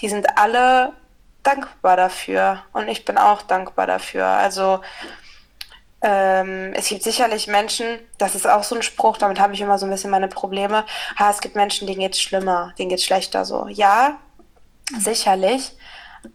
die 0.00 0.08
sind 0.08 0.38
alle 0.38 0.92
dankbar 1.42 1.96
dafür. 1.96 2.62
Und 2.72 2.88
ich 2.88 3.04
bin 3.04 3.18
auch 3.18 3.42
dankbar 3.42 3.86
dafür. 3.86 4.26
Also 4.26 4.80
ähm, 6.02 6.72
es 6.74 6.88
gibt 6.88 7.02
sicherlich 7.02 7.46
Menschen, 7.46 7.86
das 8.18 8.34
ist 8.34 8.46
auch 8.46 8.62
so 8.62 8.74
ein 8.74 8.82
Spruch, 8.82 9.16
damit 9.16 9.40
habe 9.40 9.54
ich 9.54 9.60
immer 9.62 9.78
so 9.78 9.86
ein 9.86 9.90
bisschen 9.90 10.10
meine 10.10 10.28
Probleme. 10.28 10.84
Ha, 11.18 11.30
es 11.30 11.40
gibt 11.40 11.56
Menschen, 11.56 11.86
denen 11.86 12.00
geht 12.00 12.12
es 12.12 12.20
schlimmer, 12.20 12.74
denen 12.78 12.90
geht 12.90 12.98
es 12.98 13.04
schlechter 13.04 13.44
so. 13.46 13.68
Ja, 13.68 14.18
sicherlich. 14.98 15.72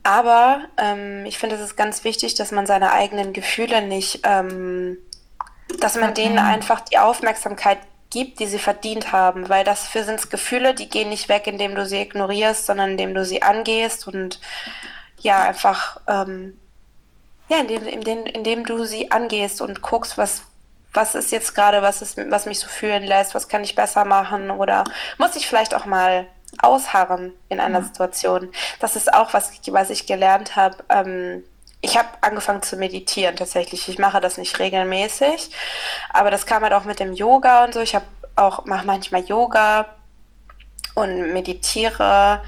Aber 0.03 0.61
ähm, 0.77 1.25
ich 1.25 1.37
finde, 1.37 1.55
es 1.55 1.61
ist 1.61 1.75
ganz 1.75 2.03
wichtig, 2.03 2.35
dass 2.35 2.51
man 2.51 2.65
seine 2.65 2.91
eigenen 2.91 3.33
Gefühle 3.33 3.81
nicht, 3.81 4.21
ähm, 4.23 4.97
dass 5.79 5.95
man 5.95 6.11
okay. 6.11 6.23
denen 6.23 6.39
einfach 6.39 6.81
die 6.81 6.97
Aufmerksamkeit 6.97 7.79
gibt, 8.09 8.39
die 8.39 8.47
sie 8.47 8.59
verdient 8.59 9.11
haben, 9.11 9.49
weil 9.49 9.63
das 9.63 9.87
für 9.87 10.03
sind 10.03 10.29
Gefühle, 10.29 10.73
die 10.73 10.89
gehen 10.89 11.09
nicht 11.09 11.29
weg, 11.29 11.45
indem 11.47 11.75
du 11.75 11.85
sie 11.85 12.01
ignorierst, 12.01 12.65
sondern 12.65 12.91
indem 12.91 13.13
du 13.13 13.23
sie 13.23 13.43
angehst 13.43 14.07
und 14.07 14.39
ja, 15.19 15.43
einfach, 15.43 15.99
ähm, 16.07 16.57
ja, 17.49 17.59
indem, 17.59 17.85
indem, 17.85 18.25
indem 18.25 18.65
du 18.65 18.83
sie 18.85 19.11
angehst 19.11 19.61
und 19.61 19.81
guckst, 19.81 20.17
was, 20.17 20.43
was 20.93 21.13
ist 21.13 21.31
jetzt 21.31 21.53
gerade, 21.53 21.81
was 21.81 22.01
ist, 22.01 22.17
was 22.31 22.45
mich 22.45 22.59
so 22.59 22.67
fühlen 22.67 23.03
lässt, 23.03 23.35
was 23.35 23.47
kann 23.47 23.63
ich 23.63 23.75
besser 23.75 24.05
machen 24.05 24.49
oder 24.49 24.85
muss 25.17 25.35
ich 25.35 25.47
vielleicht 25.47 25.75
auch 25.75 25.85
mal 25.85 26.25
ausharren 26.57 27.33
in 27.49 27.59
einer 27.59 27.79
ja. 27.79 27.85
Situation. 27.85 28.49
Das 28.79 28.95
ist 28.95 29.13
auch 29.13 29.33
was, 29.33 29.51
was 29.67 29.89
ich 29.89 30.05
gelernt 30.05 30.55
habe. 30.55 30.77
Ähm, 30.89 31.43
ich 31.81 31.97
habe 31.97 32.09
angefangen 32.21 32.61
zu 32.61 32.75
meditieren 32.75 33.35
tatsächlich. 33.35 33.87
Ich 33.87 33.99
mache 33.99 34.19
das 34.19 34.37
nicht 34.37 34.59
regelmäßig, 34.59 35.51
aber 36.09 36.31
das 36.31 36.45
kam 36.45 36.63
halt 36.63 36.73
auch 36.73 36.83
mit 36.83 36.99
dem 36.99 37.13
Yoga 37.13 37.63
und 37.65 37.73
so. 37.73 37.79
Ich 37.79 37.95
habe 37.95 38.05
auch 38.35 38.65
mache 38.65 38.85
manchmal 38.85 39.23
Yoga 39.23 39.85
und 40.95 41.33
meditiere 41.33 42.41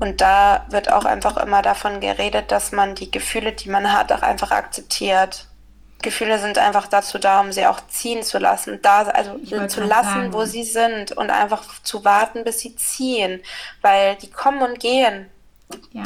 und 0.00 0.20
da 0.20 0.66
wird 0.70 0.90
auch 0.90 1.04
einfach 1.04 1.36
immer 1.36 1.62
davon 1.62 2.00
geredet, 2.00 2.50
dass 2.50 2.72
man 2.72 2.94
die 2.94 3.10
Gefühle, 3.10 3.52
die 3.52 3.68
man 3.68 3.92
hat, 3.92 4.10
auch 4.12 4.22
einfach 4.22 4.50
akzeptiert 4.50 5.46
Gefühle 6.02 6.38
sind 6.38 6.58
einfach 6.58 6.86
dazu 6.86 7.18
da, 7.18 7.40
um 7.40 7.52
sie 7.52 7.66
auch 7.66 7.80
ziehen 7.88 8.22
zu 8.22 8.38
lassen, 8.38 8.80
da 8.82 9.02
also 9.02 9.38
zu 9.68 9.80
lassen, 9.80 10.08
sagen. 10.08 10.32
wo 10.32 10.44
sie 10.44 10.64
sind 10.64 11.12
und 11.12 11.30
einfach 11.30 11.64
zu 11.82 12.04
warten, 12.04 12.44
bis 12.44 12.60
sie 12.60 12.76
ziehen, 12.76 13.40
weil 13.80 14.16
die 14.16 14.30
kommen 14.30 14.62
und 14.62 14.80
gehen. 14.80 15.26
Ja. 15.92 16.04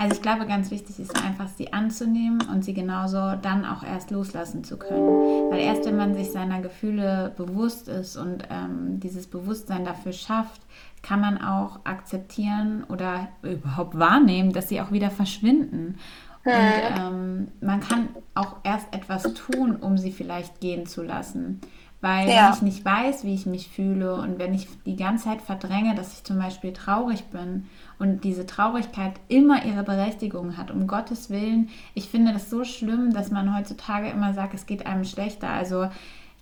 Also 0.00 0.14
ich 0.14 0.22
glaube, 0.22 0.46
ganz 0.46 0.70
wichtig 0.70 0.98
ist 0.98 1.14
einfach, 1.22 1.48
sie 1.58 1.74
anzunehmen 1.74 2.40
und 2.50 2.64
sie 2.64 2.72
genauso 2.72 3.34
dann 3.36 3.66
auch 3.66 3.82
erst 3.82 4.10
loslassen 4.10 4.64
zu 4.64 4.78
können. 4.78 5.50
Weil 5.50 5.58
erst 5.58 5.84
wenn 5.84 5.98
man 5.98 6.14
sich 6.14 6.32
seiner 6.32 6.62
Gefühle 6.62 7.34
bewusst 7.36 7.86
ist 7.88 8.16
und 8.16 8.44
ähm, 8.48 8.98
dieses 8.98 9.26
Bewusstsein 9.26 9.84
dafür 9.84 10.14
schafft, 10.14 10.62
kann 11.02 11.20
man 11.20 11.42
auch 11.42 11.80
akzeptieren 11.84 12.84
oder 12.88 13.28
überhaupt 13.42 13.98
wahrnehmen, 13.98 14.54
dass 14.54 14.70
sie 14.70 14.80
auch 14.80 14.90
wieder 14.90 15.10
verschwinden. 15.10 15.98
Und 16.44 16.54
ähm, 16.98 17.48
man 17.60 17.80
kann 17.80 18.08
auch 18.34 18.56
erst 18.64 18.94
etwas 18.94 19.22
tun, 19.34 19.76
um 19.76 19.98
sie 19.98 20.12
vielleicht 20.12 20.60
gehen 20.60 20.86
zu 20.86 21.02
lassen. 21.02 21.60
Weil 22.00 22.30
ja. 22.30 22.46
wenn 22.46 22.54
ich 22.54 22.62
nicht 22.62 22.84
weiß, 22.84 23.24
wie 23.24 23.34
ich 23.34 23.44
mich 23.44 23.68
fühle 23.68 24.14
und 24.14 24.38
wenn 24.38 24.54
ich 24.54 24.66
die 24.86 24.96
ganze 24.96 25.24
Zeit 25.24 25.42
verdränge, 25.42 25.94
dass 25.94 26.14
ich 26.14 26.24
zum 26.24 26.38
Beispiel 26.38 26.72
traurig 26.72 27.24
bin 27.26 27.66
und 27.98 28.24
diese 28.24 28.46
Traurigkeit 28.46 29.12
immer 29.28 29.66
ihre 29.66 29.82
Berechtigung 29.82 30.56
hat, 30.56 30.70
um 30.70 30.86
Gottes 30.86 31.28
Willen, 31.28 31.68
ich 31.92 32.08
finde 32.08 32.32
das 32.32 32.48
so 32.48 32.64
schlimm, 32.64 33.12
dass 33.12 33.30
man 33.30 33.54
heutzutage 33.54 34.08
immer 34.08 34.32
sagt, 34.32 34.54
es 34.54 34.64
geht 34.64 34.86
einem 34.86 35.04
schlechter. 35.04 35.50
Also 35.50 35.90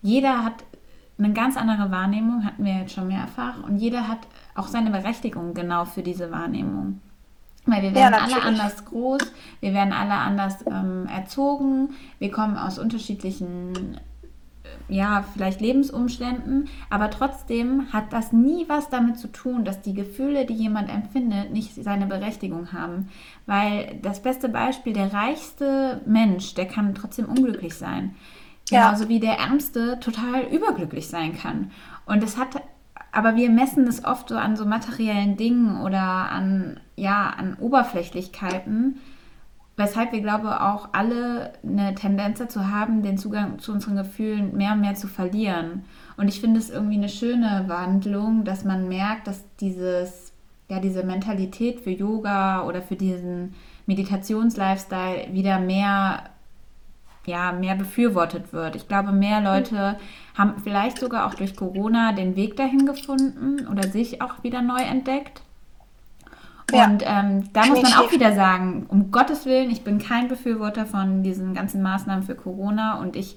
jeder 0.00 0.44
hat 0.44 0.64
eine 1.18 1.32
ganz 1.32 1.56
andere 1.56 1.90
Wahrnehmung, 1.90 2.44
hatten 2.44 2.64
wir 2.64 2.78
jetzt 2.78 2.92
schon 2.92 3.08
mehrfach, 3.08 3.64
und 3.64 3.78
jeder 3.78 4.06
hat 4.06 4.20
auch 4.54 4.68
seine 4.68 4.90
Berechtigung 4.90 5.54
genau 5.54 5.84
für 5.84 6.02
diese 6.02 6.30
Wahrnehmung. 6.30 7.00
Weil 7.68 7.82
wir 7.82 7.94
werden 7.94 8.14
ja, 8.14 8.20
alle 8.20 8.42
anders 8.42 8.84
groß, 8.84 9.20
wir 9.60 9.74
werden 9.74 9.92
alle 9.92 10.14
anders 10.14 10.64
ähm, 10.66 11.06
erzogen, 11.06 11.90
wir 12.18 12.30
kommen 12.30 12.56
aus 12.56 12.78
unterschiedlichen, 12.78 13.98
äh, 14.64 14.94
ja, 14.94 15.24
vielleicht 15.34 15.60
Lebensumständen, 15.60 16.68
aber 16.88 17.10
trotzdem 17.10 17.92
hat 17.92 18.12
das 18.12 18.32
nie 18.32 18.64
was 18.68 18.88
damit 18.88 19.18
zu 19.18 19.28
tun, 19.28 19.64
dass 19.64 19.82
die 19.82 19.94
Gefühle, 19.94 20.46
die 20.46 20.54
jemand 20.54 20.88
empfindet, 20.88 21.52
nicht 21.52 21.74
seine 21.74 22.06
Berechtigung 22.06 22.72
haben. 22.72 23.08
Weil 23.46 23.98
das 24.02 24.22
beste 24.22 24.48
Beispiel, 24.48 24.94
der 24.94 25.12
reichste 25.12 26.00
Mensch, 26.06 26.54
der 26.54 26.66
kann 26.66 26.94
trotzdem 26.94 27.26
unglücklich 27.26 27.74
sein. 27.74 28.14
Genauso 28.70 29.04
ja. 29.04 29.08
wie 29.08 29.20
der 29.20 29.38
Ärmste 29.38 29.98
total 30.00 30.42
überglücklich 30.42 31.08
sein 31.08 31.36
kann. 31.36 31.70
Und 32.06 32.22
es 32.22 32.36
hat 32.36 32.60
aber 33.12 33.36
wir 33.36 33.50
messen 33.50 33.86
das 33.86 34.04
oft 34.04 34.28
so 34.28 34.36
an 34.36 34.56
so 34.56 34.64
materiellen 34.64 35.36
Dingen 35.36 35.80
oder 35.80 36.00
an, 36.00 36.80
ja, 36.96 37.30
an 37.30 37.56
Oberflächlichkeiten. 37.58 38.98
weshalb 39.76 40.10
wir, 40.12 40.20
glaube 40.20 40.48
ich, 40.48 40.60
auch 40.60 40.88
alle 40.92 41.52
eine 41.62 41.94
Tendenz 41.94 42.40
dazu 42.40 42.68
haben, 42.68 43.02
den 43.02 43.16
Zugang 43.16 43.60
zu 43.60 43.72
unseren 43.72 43.96
Gefühlen 43.96 44.56
mehr 44.56 44.72
und 44.72 44.80
mehr 44.80 44.96
zu 44.96 45.06
verlieren. 45.06 45.84
Und 46.16 46.26
ich 46.28 46.40
finde 46.40 46.58
es 46.58 46.68
irgendwie 46.68 46.96
eine 46.96 47.08
schöne 47.08 47.64
Wandlung, 47.68 48.44
dass 48.44 48.64
man 48.64 48.88
merkt, 48.88 49.28
dass 49.28 49.44
dieses, 49.60 50.32
ja, 50.68 50.80
diese 50.80 51.04
Mentalität 51.04 51.78
für 51.80 51.90
Yoga 51.90 52.64
oder 52.64 52.82
für 52.82 52.96
diesen 52.96 53.54
Meditationslifestyle 53.86 55.32
wieder 55.32 55.60
mehr 55.60 56.24
ja, 57.28 57.52
mehr 57.52 57.76
befürwortet 57.76 58.52
wird. 58.52 58.74
Ich 58.74 58.88
glaube, 58.88 59.12
mehr 59.12 59.40
Leute 59.40 59.98
haben 60.36 60.54
vielleicht 60.62 60.98
sogar 60.98 61.26
auch 61.26 61.34
durch 61.34 61.54
Corona 61.54 62.12
den 62.12 62.34
Weg 62.34 62.56
dahin 62.56 62.86
gefunden 62.86 63.66
oder 63.68 63.88
sich 63.88 64.22
auch 64.22 64.42
wieder 64.42 64.62
neu 64.62 64.80
entdeckt. 64.80 65.42
Und 66.70 67.02
ja, 67.02 67.20
ähm, 67.20 67.44
da 67.52 67.64
muss 67.66 67.80
man 67.80 67.94
auch 67.94 68.12
wieder 68.12 68.34
sagen, 68.34 68.86
um 68.88 69.10
Gottes 69.10 69.46
Willen, 69.46 69.70
ich 69.70 69.84
bin 69.84 69.98
kein 69.98 70.28
Befürworter 70.28 70.84
von 70.84 71.22
diesen 71.22 71.54
ganzen 71.54 71.80
Maßnahmen 71.80 72.24
für 72.24 72.34
Corona 72.34 73.00
und 73.00 73.16
ich 73.16 73.36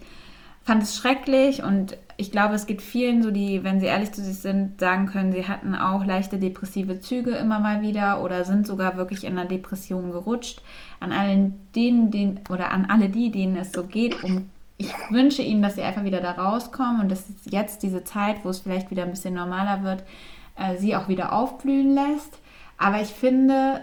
fand 0.63 0.83
es 0.83 0.95
schrecklich 0.95 1.63
und 1.63 1.97
ich 2.17 2.31
glaube, 2.31 2.53
es 2.53 2.67
gibt 2.67 2.83
vielen 2.83 3.23
so, 3.23 3.31
die, 3.31 3.63
wenn 3.63 3.79
sie 3.79 3.87
ehrlich 3.87 4.11
zu 4.11 4.21
sich 4.21 4.37
sind, 4.37 4.79
sagen 4.79 5.07
können, 5.07 5.31
sie 5.31 5.47
hatten 5.47 5.73
auch 5.73 6.05
leichte 6.05 6.37
depressive 6.37 6.99
Züge 6.99 7.31
immer 7.31 7.59
mal 7.59 7.81
wieder 7.81 8.21
oder 8.23 8.43
sind 8.43 8.67
sogar 8.67 8.95
wirklich 8.95 9.23
in 9.23 9.37
einer 9.37 9.47
Depression 9.47 10.11
gerutscht. 10.11 10.61
An 10.99 11.11
allen 11.11 11.59
denen, 11.75 12.11
denen 12.11 12.41
oder 12.49 12.71
an 12.71 12.85
alle 12.89 13.09
die, 13.09 13.31
denen 13.31 13.57
es 13.57 13.71
so 13.71 13.83
geht, 13.83 14.23
um 14.23 14.49
ich 14.77 14.93
wünsche 15.11 15.43
ihnen, 15.43 15.61
dass 15.61 15.75
sie 15.75 15.83
einfach 15.83 16.03
wieder 16.03 16.21
da 16.21 16.31
rauskommen 16.31 17.01
und 17.01 17.09
dass 17.09 17.25
jetzt 17.45 17.83
diese 17.83 18.03
Zeit, 18.03 18.43
wo 18.43 18.49
es 18.49 18.61
vielleicht 18.61 18.89
wieder 18.89 19.03
ein 19.03 19.11
bisschen 19.11 19.35
normaler 19.35 19.83
wird, 19.83 20.03
äh, 20.57 20.77
sie 20.77 20.95
auch 20.95 21.07
wieder 21.07 21.33
aufblühen 21.33 21.93
lässt. 21.93 22.39
Aber 22.79 22.99
ich 22.99 23.09
finde, 23.09 23.81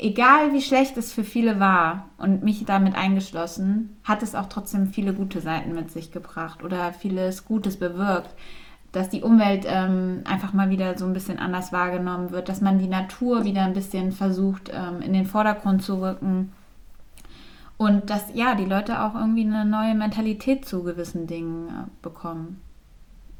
egal 0.00 0.52
wie 0.52 0.62
schlecht 0.62 0.96
es 0.96 1.12
für 1.12 1.24
viele 1.24 1.60
war 1.60 2.06
und 2.18 2.42
mich 2.42 2.64
damit 2.64 2.94
eingeschlossen, 2.94 3.96
hat 4.04 4.22
es 4.22 4.34
auch 4.34 4.46
trotzdem 4.46 4.88
viele 4.88 5.12
gute 5.12 5.40
Seiten 5.40 5.74
mit 5.74 5.90
sich 5.90 6.12
gebracht 6.12 6.62
oder 6.62 6.92
vieles 6.92 7.44
Gutes 7.44 7.78
bewirkt. 7.78 8.30
Dass 8.92 9.10
die 9.10 9.22
Umwelt 9.22 9.66
ähm, 9.68 10.22
einfach 10.24 10.54
mal 10.54 10.70
wieder 10.70 10.96
so 10.96 11.04
ein 11.04 11.12
bisschen 11.12 11.38
anders 11.38 11.72
wahrgenommen 11.72 12.30
wird, 12.30 12.48
dass 12.48 12.62
man 12.62 12.78
die 12.78 12.88
Natur 12.88 13.44
wieder 13.44 13.62
ein 13.62 13.74
bisschen 13.74 14.12
versucht 14.12 14.70
ähm, 14.72 15.02
in 15.02 15.12
den 15.12 15.26
Vordergrund 15.26 15.82
zu 15.82 16.00
rücken. 16.00 16.52
Und 17.76 18.08
dass 18.08 18.24
ja 18.32 18.54
die 18.54 18.64
Leute 18.64 19.02
auch 19.02 19.14
irgendwie 19.14 19.44
eine 19.44 19.64
neue 19.64 19.94
Mentalität 19.94 20.64
zu 20.64 20.82
gewissen 20.82 21.26
Dingen 21.26 21.68
äh, 21.68 21.90
bekommen. 22.00 22.62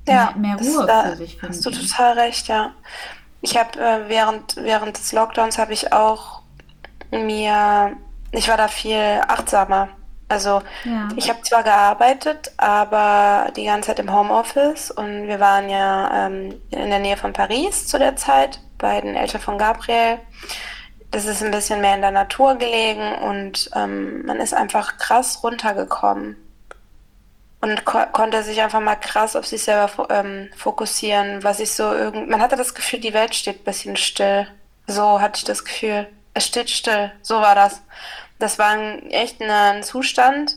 Ja, 0.06 0.34
mehr, 0.36 0.56
mehr 0.56 0.56
Ruhe 0.56 0.86
das, 0.86 1.10
für 1.10 1.16
sich 1.16 1.38
finden. 1.38 1.54
Hast 1.54 1.66
du 1.66 1.70
total 1.70 2.18
recht, 2.18 2.48
ja. 2.48 2.72
Ich 3.40 3.56
habe 3.56 3.78
äh, 3.78 4.08
während, 4.08 4.56
während 4.56 4.98
des 4.98 5.12
Lockdowns 5.12 5.58
habe 5.58 5.72
ich 5.72 5.92
auch 5.92 6.42
mir, 7.10 7.96
ich 8.32 8.48
war 8.48 8.56
da 8.56 8.68
viel 8.68 9.20
achtsamer. 9.26 9.88
Also 10.28 10.62
ja. 10.84 11.08
ich 11.16 11.30
habe 11.30 11.40
zwar 11.42 11.62
gearbeitet, 11.62 12.52
aber 12.58 13.50
die 13.56 13.64
ganze 13.64 13.88
Zeit 13.88 13.98
im 13.98 14.12
Homeoffice 14.14 14.90
und 14.90 15.26
wir 15.26 15.40
waren 15.40 15.70
ja 15.70 16.26
ähm, 16.26 16.60
in 16.70 16.90
der 16.90 16.98
Nähe 16.98 17.16
von 17.16 17.32
Paris 17.32 17.86
zu 17.86 17.98
der 17.98 18.16
Zeit 18.16 18.60
bei 18.76 19.00
den 19.00 19.16
Eltern 19.16 19.40
von 19.40 19.56
Gabriel. 19.56 20.18
Das 21.10 21.24
ist 21.24 21.42
ein 21.42 21.50
bisschen 21.50 21.80
mehr 21.80 21.94
in 21.94 22.02
der 22.02 22.10
Natur 22.10 22.56
gelegen 22.56 23.14
und 23.14 23.70
ähm, 23.74 24.26
man 24.26 24.38
ist 24.38 24.52
einfach 24.52 24.98
krass 24.98 25.42
runtergekommen 25.42 26.36
und 27.62 27.84
ko 27.86 28.00
konnte 28.12 28.42
sich 28.42 28.60
einfach 28.60 28.80
mal 28.80 28.96
krass 28.96 29.34
auf 29.34 29.46
sich 29.46 29.62
selber 29.62 29.88
fo 29.88 30.06
ähm, 30.10 30.50
fokussieren, 30.56 31.42
was 31.42 31.58
ich 31.58 31.72
so 31.72 31.92
irgend 31.92 32.28
man 32.28 32.42
hatte 32.42 32.56
das 32.56 32.74
Gefühl, 32.74 33.00
die 33.00 33.14
Welt 33.14 33.34
steht 33.34 33.60
ein 33.62 33.64
bisschen 33.64 33.96
still. 33.96 34.46
So 34.86 35.20
hatte 35.20 35.38
ich 35.38 35.44
das 35.44 35.64
Gefühl 35.64 36.06
steht 36.46 36.70
still. 36.70 37.12
So 37.22 37.40
war 37.40 37.54
das. 37.54 37.82
Das 38.38 38.58
war 38.58 38.70
ein, 38.70 39.10
echt 39.10 39.40
ein 39.40 39.82
Zustand, 39.82 40.56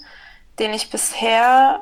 den 0.59 0.73
ich 0.73 0.89
bisher 0.89 1.81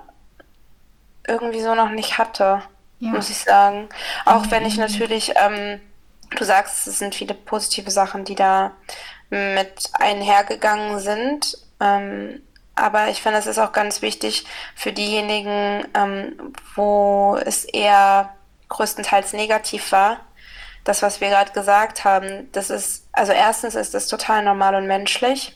irgendwie 1.27 1.61
so 1.61 1.75
noch 1.75 1.89
nicht 1.89 2.17
hatte, 2.17 2.61
ja. 2.99 3.09
muss 3.09 3.29
ich 3.29 3.37
sagen. 3.37 3.89
Auch 4.25 4.45
mhm. 4.45 4.51
wenn 4.51 4.65
ich 4.65 4.77
natürlich, 4.77 5.33
ähm, 5.35 5.81
du 6.35 6.43
sagst, 6.43 6.87
es 6.87 6.99
sind 6.99 7.15
viele 7.15 7.33
positive 7.33 7.91
Sachen, 7.91 8.25
die 8.25 8.35
da 8.35 8.71
mit 9.29 9.89
einhergegangen 9.93 10.99
sind. 10.99 11.57
Ähm, 11.79 12.41
aber 12.75 13.09
ich 13.09 13.21
finde, 13.21 13.39
es 13.39 13.47
ist 13.47 13.59
auch 13.59 13.73
ganz 13.73 14.01
wichtig 14.01 14.45
für 14.75 14.93
diejenigen, 14.93 15.85
ähm, 15.93 16.53
wo 16.75 17.37
es 17.45 17.65
eher 17.65 18.33
größtenteils 18.69 19.33
negativ 19.33 19.91
war, 19.91 20.17
das, 20.89 21.03
was 21.03 21.21
wir 21.21 21.29
gerade 21.29 21.51
gesagt 21.51 22.03
haben, 22.03 22.49
das 22.51 22.71
ist, 22.71 23.07
also 23.11 23.31
erstens 23.31 23.75
ist 23.75 23.93
das 23.93 24.07
total 24.07 24.43
normal 24.43 24.73
und 24.73 24.87
menschlich. 24.87 25.55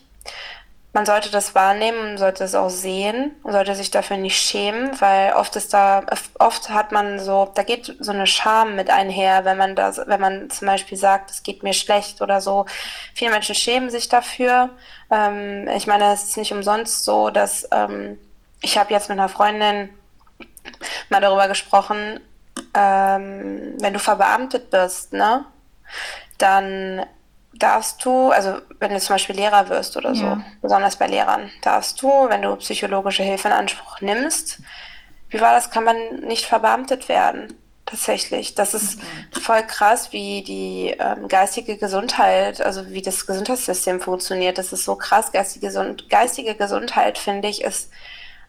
Man 0.96 1.08
sollte 1.08 1.32
das 1.32 1.56
wahrnehmen, 1.56 2.20
sollte 2.20 2.44
es 2.44 2.54
auch 2.54 2.70
sehen, 2.70 3.32
sollte 3.44 3.74
sich 3.74 3.90
dafür 3.90 4.18
nicht 4.18 4.40
schämen, 4.40 4.92
weil 5.02 5.34
oft 5.34 5.56
ist 5.56 5.74
da, 5.74 6.06
oft 6.38 6.70
hat 6.70 6.92
man 6.92 7.20
so, 7.20 7.52
da 7.56 7.64
geht 7.64 7.96
so 8.00 8.12
eine 8.12 8.28
Scham 8.28 8.76
mit 8.76 8.92
einher, 8.92 9.44
wenn 9.44 9.58
man 9.58 9.76
das, 9.76 10.00
wenn 10.06 10.22
man 10.22 10.52
zum 10.52 10.68
Beispiel 10.68 11.00
sagt, 11.00 11.32
es 11.32 11.42
geht 11.42 11.64
mir 11.64 11.74
schlecht 11.74 12.22
oder 12.22 12.40
so. 12.40 12.68
Viele 13.16 13.32
Menschen 13.32 13.56
schämen 13.56 13.90
sich 13.90 14.10
dafür. 14.10 14.70
Ähm, 15.10 15.68
ich 15.76 15.88
meine, 15.88 16.14
es 16.14 16.26
ist 16.26 16.38
nicht 16.38 16.54
umsonst 16.54 17.04
so, 17.04 17.32
dass 17.32 17.68
ähm, 17.72 18.20
ich 18.62 18.78
habe 18.78 18.94
jetzt 18.94 19.10
mit 19.10 19.18
einer 19.18 19.30
Freundin 19.30 19.90
mal 21.10 21.22
darüber 21.22 21.48
gesprochen, 21.48 22.20
ähm, 22.74 23.76
wenn 23.80 23.94
du 23.94 24.00
verbeamtet 24.00 24.70
bist, 24.70 25.14
ne, 25.14 25.46
dann 26.38 27.06
darfst 27.54 28.04
du, 28.04 28.32
also 28.32 28.58
wenn 28.80 28.92
du 28.92 29.00
zum 29.00 29.16
Beispiel 29.16 29.36
Lehrer 29.36 29.70
wirst 29.70 29.96
oder 29.96 30.16
so, 30.16 30.24
ja. 30.24 30.44
besonders 30.62 30.96
bei 30.96 31.08
Lehrern, 31.08 31.52
darfst 31.62 32.02
du, 32.02 32.08
wenn 32.30 32.42
du 32.42 32.56
psychologische 32.58 33.24
Hilfe 33.24 33.48
in 33.48 33.54
Anspruch 33.54 34.02
nimmst, 34.02 34.60
wie 35.30 35.40
war 35.40 35.54
das, 35.54 35.72
kann 35.72 35.84
man 35.84 35.96
nicht 36.22 36.46
verbeamtet 36.46 37.10
werden. 37.10 37.56
Tatsächlich. 37.86 38.56
Das 38.56 38.74
ist 38.74 38.98
okay. 38.98 39.42
voll 39.42 39.64
krass, 39.64 40.14
wie 40.14 40.42
die 40.42 40.96
ähm, 40.98 41.28
geistige 41.28 41.78
Gesundheit, 41.78 42.62
also 42.62 42.90
wie 42.90 43.02
das 43.02 43.28
Gesundheitssystem 43.28 44.00
funktioniert. 44.00 44.58
Das 44.58 44.72
ist 44.72 44.86
so 44.86 44.96
krass. 44.96 45.32
Geistige, 45.32 45.96
geistige 46.10 46.56
Gesundheit, 46.56 47.18
finde 47.18 47.50
ich, 47.50 47.62
ist 47.62 47.92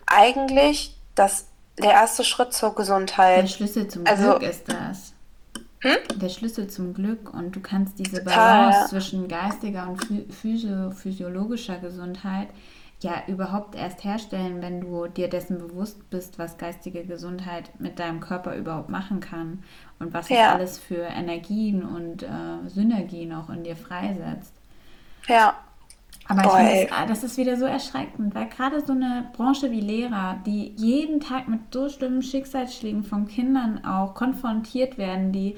eigentlich 0.06 0.96
das 1.14 1.46
der 1.78 1.92
erste 1.92 2.24
Schritt 2.24 2.52
zur 2.52 2.74
Gesundheit. 2.74 3.42
Der 3.42 3.46
Schlüssel 3.48 3.88
zum 3.88 4.06
also, 4.06 4.38
Glück 4.38 4.42
ist 4.42 4.68
das. 4.68 5.12
Hm? 5.80 5.96
Der 6.16 6.28
Schlüssel 6.30 6.68
zum 6.68 6.94
Glück 6.94 7.32
und 7.34 7.54
du 7.54 7.60
kannst 7.60 7.98
diese 7.98 8.24
Total, 8.24 8.34
Balance 8.34 8.78
ja. 8.80 8.86
zwischen 8.86 9.28
geistiger 9.28 9.88
und 9.88 10.32
physio 10.32 10.90
physiologischer 10.90 11.76
Gesundheit 11.76 12.48
ja 13.00 13.22
überhaupt 13.26 13.74
erst 13.74 14.02
herstellen, 14.02 14.62
wenn 14.62 14.80
du 14.80 15.06
dir 15.06 15.28
dessen 15.28 15.58
bewusst 15.58 16.08
bist, 16.10 16.38
was 16.38 16.56
geistige 16.56 17.04
Gesundheit 17.04 17.70
mit 17.78 17.98
deinem 17.98 18.20
Körper 18.20 18.56
überhaupt 18.56 18.88
machen 18.88 19.20
kann 19.20 19.62
und 19.98 20.14
was 20.14 20.30
ja. 20.30 20.36
es 20.36 20.54
alles 20.54 20.78
für 20.78 21.02
Energien 21.02 21.84
und 21.84 22.22
äh, 22.22 22.68
Synergien 22.68 23.32
auch 23.34 23.50
in 23.50 23.62
dir 23.62 23.76
freisetzt. 23.76 24.54
Ja, 25.28 25.54
aber 26.26 26.42
ich 26.42 26.50
finde, 26.50 26.86
das, 26.90 27.08
das 27.08 27.24
ist 27.24 27.36
wieder 27.36 27.56
so 27.56 27.64
erschreckend, 27.64 28.34
weil 28.34 28.48
gerade 28.48 28.80
so 28.84 28.92
eine 28.92 29.28
Branche 29.36 29.70
wie 29.70 29.80
Lehrer, 29.80 30.36
die 30.46 30.72
jeden 30.76 31.20
Tag 31.20 31.48
mit 31.48 31.60
so 31.72 31.88
schlimmen 31.88 32.22
Schicksalsschlägen 32.22 33.04
von 33.04 33.28
Kindern 33.28 33.84
auch 33.84 34.14
konfrontiert 34.14 34.96
werden, 34.96 35.32
die 35.32 35.56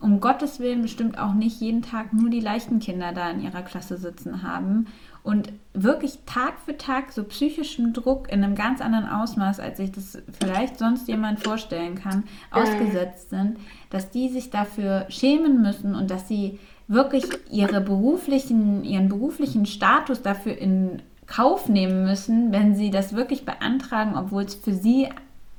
um 0.00 0.20
Gottes 0.20 0.60
Willen 0.60 0.82
bestimmt 0.82 1.18
auch 1.18 1.34
nicht 1.34 1.60
jeden 1.60 1.82
Tag 1.82 2.12
nur 2.12 2.30
die 2.30 2.40
leichten 2.40 2.78
Kinder 2.78 3.12
da 3.12 3.30
in 3.30 3.40
ihrer 3.40 3.62
Klasse 3.62 3.96
sitzen 3.96 4.42
haben 4.42 4.86
und 5.22 5.52
wirklich 5.72 6.18
Tag 6.26 6.54
für 6.64 6.76
Tag 6.76 7.12
so 7.12 7.24
psychischen 7.24 7.92
Druck 7.92 8.30
in 8.30 8.42
einem 8.42 8.54
ganz 8.54 8.80
anderen 8.80 9.08
Ausmaß, 9.08 9.60
als 9.60 9.78
sich 9.78 9.92
das 9.92 10.18
vielleicht 10.38 10.78
sonst 10.78 11.08
jemand 11.08 11.40
vorstellen 11.40 11.94
kann, 11.94 12.24
ausgesetzt 12.50 13.30
sind, 13.30 13.58
dass 13.90 14.10
die 14.10 14.28
sich 14.28 14.50
dafür 14.50 15.06
schämen 15.08 15.62
müssen 15.62 15.94
und 15.94 16.10
dass 16.10 16.26
sie 16.26 16.58
wirklich 16.88 17.24
ihre 17.50 17.80
beruflichen, 17.80 18.84
ihren 18.84 19.08
beruflichen 19.08 19.66
Status 19.66 20.22
dafür 20.22 20.56
in 20.56 21.02
Kauf 21.26 21.68
nehmen 21.68 22.04
müssen, 22.04 22.52
wenn 22.52 22.74
sie 22.74 22.90
das 22.90 23.14
wirklich 23.14 23.44
beantragen, 23.44 24.16
obwohl 24.16 24.42
es 24.42 24.54
für 24.54 24.74
sie 24.74 25.08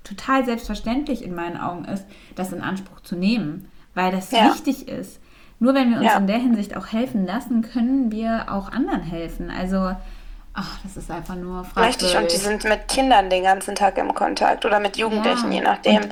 total 0.03 0.45
selbstverständlich 0.45 1.23
in 1.23 1.33
meinen 1.33 1.57
Augen 1.57 1.85
ist, 1.85 2.05
das 2.35 2.51
in 2.51 2.61
Anspruch 2.61 2.99
zu 3.01 3.15
nehmen, 3.15 3.69
weil 3.93 4.11
das 4.11 4.31
ja. 4.31 4.45
wichtig 4.45 4.87
ist. 4.87 5.19
Nur 5.59 5.73
wenn 5.73 5.91
wir 5.91 5.97
uns 5.97 6.07
ja. 6.07 6.17
in 6.17 6.27
der 6.27 6.39
Hinsicht 6.39 6.75
auch 6.75 6.87
helfen 6.87 7.25
lassen, 7.25 7.61
können 7.61 8.11
wir 8.11 8.51
auch 8.51 8.69
anderen 8.71 9.01
helfen. 9.01 9.49
Also, 9.49 9.95
ach, 10.53 10.79
das 10.83 10.97
ist 10.97 11.09
einfach 11.09 11.35
nur 11.35 11.63
fragwürdig. 11.63 12.03
Richtig, 12.03 12.17
und 12.17 12.31
die 12.31 12.35
sind 12.35 12.63
mit 12.65 12.87
Kindern 12.89 13.29
den 13.29 13.43
ganzen 13.43 13.73
Tag 13.73 13.97
im 13.97 14.13
Kontakt 14.13 14.65
oder 14.65 14.79
mit 14.79 14.97
Jugendlichen, 14.97 15.51
ja. 15.51 15.59
je 15.59 15.63
nachdem. 15.63 16.03
Und 16.03 16.09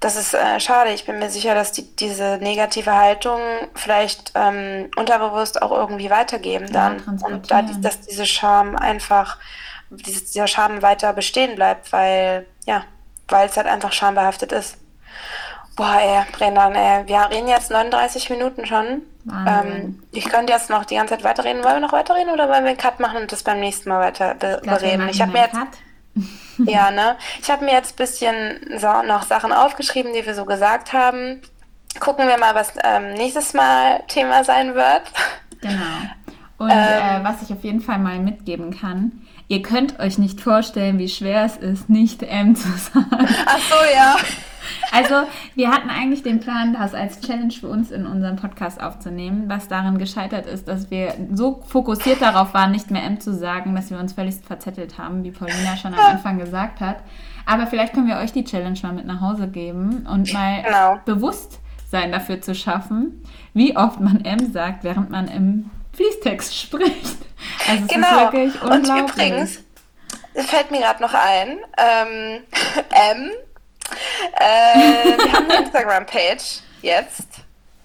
das 0.00 0.16
ist 0.16 0.32
äh, 0.32 0.58
schade. 0.60 0.90
Ich 0.92 1.04
bin 1.04 1.18
mir 1.18 1.30
sicher, 1.30 1.54
dass 1.54 1.72
die 1.72 1.94
diese 1.96 2.38
negative 2.40 2.94
Haltung 2.94 3.38
vielleicht 3.74 4.32
ähm, 4.34 4.90
unterbewusst 4.96 5.60
auch 5.60 5.72
irgendwie 5.72 6.08
weitergeben 6.08 6.72
dann. 6.72 7.02
Ja, 7.20 7.26
und 7.26 7.50
da, 7.50 7.62
dass 7.62 8.00
diese 8.00 8.24
Scham 8.24 8.76
einfach, 8.76 9.36
dieses, 9.90 10.30
dieser 10.30 10.46
Scham 10.46 10.80
weiter 10.80 11.12
bestehen 11.12 11.54
bleibt, 11.54 11.92
weil, 11.92 12.46
ja, 12.64 12.84
weil 13.28 13.46
es 13.46 13.58
halt 13.58 13.66
einfach 13.66 13.92
schambehaftet 13.92 14.52
ist. 14.52 14.78
Boah, 15.76 15.98
ey, 16.00 16.22
Brendan, 16.32 16.74
ey, 16.74 17.06
wir 17.06 17.30
reden 17.30 17.48
jetzt 17.48 17.70
39 17.70 18.30
Minuten 18.30 18.64
schon. 18.64 19.02
Ähm, 19.46 20.02
ich 20.12 20.24
könnte 20.24 20.52
jetzt 20.52 20.70
noch 20.70 20.86
die 20.86 20.96
ganze 20.96 21.14
Zeit 21.14 21.24
weiterreden. 21.24 21.62
Wollen 21.62 21.76
wir 21.76 21.80
noch 21.80 21.92
weiterreden 21.92 22.32
oder 22.32 22.48
wollen 22.48 22.64
wir 22.64 22.70
einen 22.70 22.78
Cut 22.78 23.00
machen 23.00 23.18
und 23.18 23.32
das 23.32 23.42
beim 23.42 23.60
nächsten 23.60 23.90
Mal 23.90 24.00
weiter 24.00 24.34
be 24.34 24.60
bereden? 24.64 25.08
Ich 25.10 25.20
habe 25.20 25.32
mir 25.32 25.42
jetzt, 25.42 25.52
Cut. 25.52 25.68
ja, 26.58 26.90
ne? 26.90 27.16
Ich 27.40 27.50
habe 27.50 27.64
mir 27.64 27.72
jetzt 27.72 27.94
ein 27.94 27.96
bisschen 27.96 28.78
so 28.78 29.02
noch 29.02 29.22
Sachen 29.22 29.52
aufgeschrieben, 29.52 30.12
die 30.12 30.24
wir 30.26 30.34
so 30.34 30.44
gesagt 30.44 30.92
haben. 30.92 31.40
Gucken 31.98 32.28
wir 32.28 32.38
mal, 32.38 32.54
was 32.54 32.72
ähm, 32.84 33.14
nächstes 33.14 33.52
Mal 33.54 34.02
Thema 34.08 34.44
sein 34.44 34.74
wird. 34.74 35.02
Genau. 35.60 35.74
Und 36.58 36.70
Ähm. 36.70 36.76
äh, 36.76 37.24
was 37.24 37.42
ich 37.42 37.52
auf 37.52 37.64
jeden 37.64 37.80
Fall 37.80 37.98
mal 37.98 38.18
mitgeben 38.18 38.70
kann, 38.78 39.22
ihr 39.48 39.62
könnt 39.62 39.98
euch 39.98 40.18
nicht 40.18 40.40
vorstellen, 40.40 40.98
wie 40.98 41.08
schwer 41.08 41.44
es 41.44 41.56
ist, 41.56 41.88
nicht 41.88 42.22
M 42.22 42.54
zu 42.54 42.68
sagen. 42.68 43.28
Ach 43.46 43.58
so, 43.58 43.76
ja. 43.94 44.16
Also, 44.92 45.22
wir 45.54 45.70
hatten 45.70 45.88
eigentlich 45.90 46.22
den 46.22 46.40
Plan, 46.40 46.72
das 46.74 46.94
als 46.94 47.20
Challenge 47.20 47.52
für 47.52 47.68
uns 47.68 47.90
in 47.90 48.06
unserem 48.06 48.36
Podcast 48.36 48.80
aufzunehmen, 48.80 49.44
was 49.46 49.68
daran 49.68 49.98
gescheitert 49.98 50.46
ist, 50.46 50.66
dass 50.68 50.90
wir 50.90 51.14
so 51.32 51.62
fokussiert 51.66 52.20
darauf 52.20 52.54
waren, 52.54 52.72
nicht 52.72 52.90
mehr 52.90 53.04
M 53.04 53.20
zu 53.20 53.32
sagen, 53.34 53.74
dass 53.74 53.90
wir 53.90 53.98
uns 53.98 54.12
völlig 54.12 54.34
verzettelt 54.36 54.98
haben, 54.98 55.22
wie 55.24 55.30
Paulina 55.30 55.76
schon 55.76 55.94
am 55.94 56.00
Anfang 56.00 56.38
gesagt 56.38 56.80
hat. 56.80 56.96
Aber 57.46 57.66
vielleicht 57.66 57.94
können 57.94 58.08
wir 58.08 58.16
euch 58.18 58.32
die 58.32 58.44
Challenge 58.44 58.78
mal 58.82 58.92
mit 58.92 59.06
nach 59.06 59.20
Hause 59.20 59.48
geben 59.48 60.06
und 60.10 60.32
mal 60.32 60.62
Genau. 60.62 60.98
Bewusstsein 61.04 62.12
dafür 62.12 62.40
zu 62.40 62.54
schaffen, 62.54 63.22
wie 63.54 63.76
oft 63.76 64.00
man 64.00 64.24
M 64.24 64.52
sagt, 64.52 64.84
während 64.84 65.10
man 65.10 65.28
im 65.28 65.70
Fließtext 65.92 66.56
spricht. 66.56 67.18
Also 67.68 67.84
es 67.84 67.88
Genau. 67.88 68.06
ist 68.06 68.20
wirklich 68.32 68.62
Und 68.62 68.72
unglaublich. 68.72 69.10
übrigens, 69.10 69.64
fällt 70.34 70.70
mir 70.70 70.80
gerade 70.80 71.02
noch 71.02 71.14
ein, 71.14 71.58
ähm, 71.78 72.42
M, 73.16 73.30
äh, 74.38 75.18
wir 75.18 75.32
haben 75.32 75.50
eine 75.50 75.64
Instagram-Page 75.64 76.60
jetzt, 76.82 77.28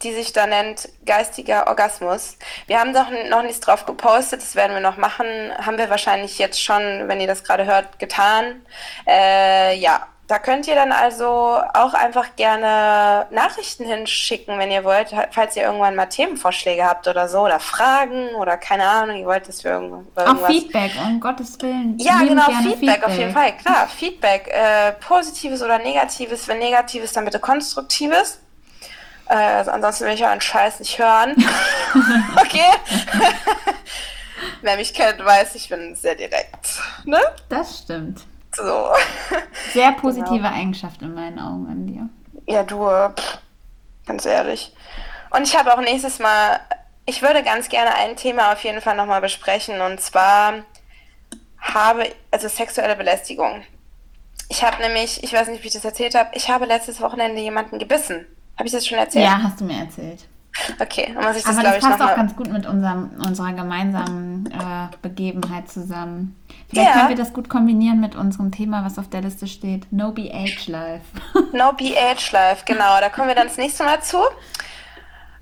die 0.03 0.13
sich 0.13 0.33
da 0.33 0.45
nennt 0.47 0.89
Geistiger 1.05 1.67
Orgasmus. 1.67 2.37
Wir 2.67 2.79
haben 2.79 2.93
doch 2.93 3.07
noch 3.29 3.43
nichts 3.43 3.59
drauf 3.59 3.85
gepostet, 3.85 4.41
das 4.41 4.55
werden 4.55 4.73
wir 4.73 4.81
noch 4.81 4.97
machen, 4.97 5.25
haben 5.57 5.77
wir 5.77 5.89
wahrscheinlich 5.89 6.37
jetzt 6.37 6.61
schon, 6.61 7.07
wenn 7.07 7.21
ihr 7.21 7.27
das 7.27 7.43
gerade 7.43 7.65
hört, 7.65 7.99
getan. 7.99 8.65
Äh, 9.07 9.77
ja, 9.77 10.07
da 10.27 10.39
könnt 10.39 10.67
ihr 10.67 10.73
dann 10.73 10.91
also 10.91 11.27
auch 11.73 11.93
einfach 11.93 12.35
gerne 12.35 13.27
Nachrichten 13.29 13.85
hinschicken, 13.85 14.57
wenn 14.57 14.71
ihr 14.71 14.83
wollt, 14.83 15.13
falls 15.31 15.55
ihr 15.55 15.63
irgendwann 15.63 15.95
mal 15.95 16.07
Themenvorschläge 16.07 16.83
habt 16.83 17.07
oder 17.07 17.27
so, 17.29 17.41
oder 17.41 17.59
Fragen 17.59 18.29
oder 18.35 18.57
keine 18.57 18.87
Ahnung, 18.87 19.17
ihr 19.17 19.25
wollt, 19.25 19.47
dass 19.47 19.63
wir 19.63 19.71
irgendwo- 19.73 20.01
über 20.01 20.23
Auch 20.23 20.27
irgendwas... 20.27 20.49
Feedback, 20.51 20.91
um 20.99 21.19
Gottes 21.19 21.61
Willen. 21.61 21.97
Ja, 21.99 22.19
genau, 22.19 22.47
gerne 22.47 22.69
Feedback, 22.71 23.03
auf 23.03 23.15
jeden 23.15 23.33
Fall, 23.33 23.55
klar. 23.57 23.87
Feedback, 23.87 24.47
äh, 24.47 24.93
positives 24.93 25.61
oder 25.61 25.77
negatives. 25.77 26.47
Wenn 26.47 26.57
negatives, 26.57 27.13
dann 27.13 27.25
bitte 27.25 27.39
konstruktives. 27.39 28.39
Äh, 29.29 29.35
also 29.35 29.71
ansonsten 29.71 30.05
will 30.05 30.13
ich 30.13 30.23
euren 30.23 30.41
Scheiß 30.41 30.79
nicht 30.79 30.97
hören. 30.97 31.35
okay? 32.41 32.71
Wer 34.61 34.77
mich 34.77 34.93
kennt, 34.93 35.23
weiß, 35.23 35.53
ich 35.53 35.69
bin 35.69 35.95
sehr 35.95 36.15
direkt. 36.15 36.81
Ne? 37.03 37.19
Das 37.49 37.79
stimmt. 37.83 38.21
So. 38.55 38.89
Sehr 39.73 39.91
positive 39.93 40.35
Genau. 40.37 40.49
Eigenschaft 40.53 41.01
in 41.01 41.13
meinen 41.13 41.39
Augen 41.39 41.67
an 41.67 41.87
dir. 41.87 42.09
Ja, 42.47 42.63
du, 42.63 42.85
pff, 43.15 43.39
ganz 44.05 44.25
ehrlich. 44.25 44.73
Und 45.31 45.43
ich 45.43 45.57
habe 45.57 45.73
auch 45.73 45.81
nächstes 45.81 46.19
Mal, 46.19 46.59
ich 47.05 47.21
würde 47.21 47.43
ganz 47.43 47.69
gerne 47.69 47.93
ein 47.95 48.15
Thema 48.15 48.53
auf 48.53 48.63
jeden 48.63 48.81
Fall 48.81 48.95
nochmal 48.95 49.21
besprechen 49.21 49.81
und 49.81 49.99
zwar 49.99 50.53
habe, 51.59 52.09
also 52.31 52.47
sexuelle 52.47 52.95
Belästigung. 52.95 53.63
Ich 54.49 54.63
habe 54.63 54.81
nämlich, 54.81 55.23
ich 55.23 55.33
weiß 55.33 55.47
nicht, 55.47 55.63
wie 55.63 55.67
ich 55.67 55.73
das 55.73 55.85
erzählt 55.85 56.13
habe, 56.15 56.29
ich 56.33 56.49
habe 56.49 56.65
letztes 56.65 57.01
Wochenende 57.01 57.41
jemanden 57.41 57.79
gebissen. 57.79 58.25
Habe 58.57 58.67
ich 58.67 58.71
das 58.71 58.87
schon 58.87 58.97
erzählt? 58.97 59.25
Ja, 59.25 59.41
hast 59.43 59.59
du 59.59 59.65
mir 59.65 59.79
erzählt. 59.79 60.25
Okay, 60.79 61.11
dann 61.13 61.23
muss 61.25 61.35
ich 61.35 61.43
das, 61.43 61.53
Aber 61.57 61.63
das 61.63 61.79
passt 61.79 62.01
auch 62.01 62.15
ganz 62.15 62.35
gut 62.35 62.47
mit 62.51 62.65
unserem, 62.65 63.09
unserer 63.25 63.51
gemeinsamen 63.53 64.45
äh, 64.51 64.87
Begebenheit 65.01 65.69
zusammen. 65.69 66.35
Vielleicht 66.69 66.87
Ja. 66.89 66.93
können 66.93 67.09
wir 67.09 67.15
das 67.17 67.33
gut 67.33 67.49
kombinieren 67.49 67.99
mit 67.99 68.15
unserem 68.15 68.51
Thema, 68.51 68.83
was 68.85 68.97
auf 68.97 69.09
der 69.09 69.21
Liste 69.21 69.47
steht. 69.47 69.91
No 69.91 70.11
BH 70.11 70.67
Life. 70.67 71.03
No 71.53 71.73
BH 71.73 72.31
Life, 72.31 72.63
genau. 72.65 72.99
Da 72.99 73.09
kommen 73.09 73.27
wir 73.27 73.35
dann 73.35 73.47
das 73.47 73.57
nächste 73.57 73.83
Mal 73.83 74.01
zu. 74.01 74.19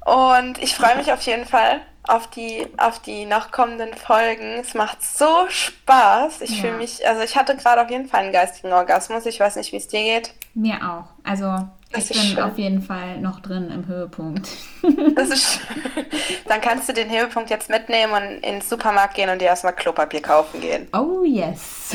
Und 0.05 0.57
ich 0.61 0.75
freue 0.75 0.97
mich 0.97 1.11
auf 1.13 1.21
jeden 1.21 1.45
Fall 1.45 1.79
auf 2.05 2.27
die, 2.29 2.67
auf 2.77 2.99
die 2.99 3.25
noch 3.25 3.51
kommenden 3.51 3.93
Folgen. 3.93 4.59
Es 4.59 4.73
macht 4.73 5.01
so 5.01 5.45
Spaß. 5.47 6.41
Ich 6.41 6.57
Ja. 6.57 6.61
fühle 6.63 6.77
mich, 6.77 7.07
also 7.07 7.21
ich 7.21 7.37
hatte 7.37 7.55
gerade 7.55 7.81
auf 7.81 7.89
jeden 7.89 8.07
Fall 8.09 8.23
einen 8.23 8.33
geistigen 8.33 8.73
Orgasmus. 8.73 9.25
Ich 9.25 9.39
weiß 9.39 9.55
nicht, 9.55 9.71
wie 9.71 9.77
es 9.77 9.87
dir 9.87 10.03
geht. 10.03 10.33
Mir 10.53 10.75
auch. 10.77 11.05
Also 11.23 11.67
Das 11.93 12.09
ist 12.09 12.13
bin 12.13 12.21
schön. 12.21 12.39
auf 12.43 12.57
jeden 12.57 12.81
Fall 12.81 13.19
noch 13.19 13.39
drin 13.39 13.69
im 13.71 13.87
Höhepunkt. 13.87 14.49
Das 15.15 15.29
ist 15.29 15.59
schön. 15.59 16.05
Dann 16.47 16.59
kannst 16.61 16.89
du 16.89 16.93
den 16.93 17.09
Höhepunkt 17.09 17.49
jetzt 17.49 17.69
mitnehmen 17.69 18.13
und 18.13 18.39
ins 18.43 18.67
Supermarkt 18.69 19.15
gehen 19.15 19.29
und 19.29 19.39
dir 19.39 19.45
erstmal 19.45 19.73
Klopapier 19.73 20.21
kaufen 20.21 20.59
gehen. 20.59 20.87
Oh 20.93 21.23
yes. 21.23 21.91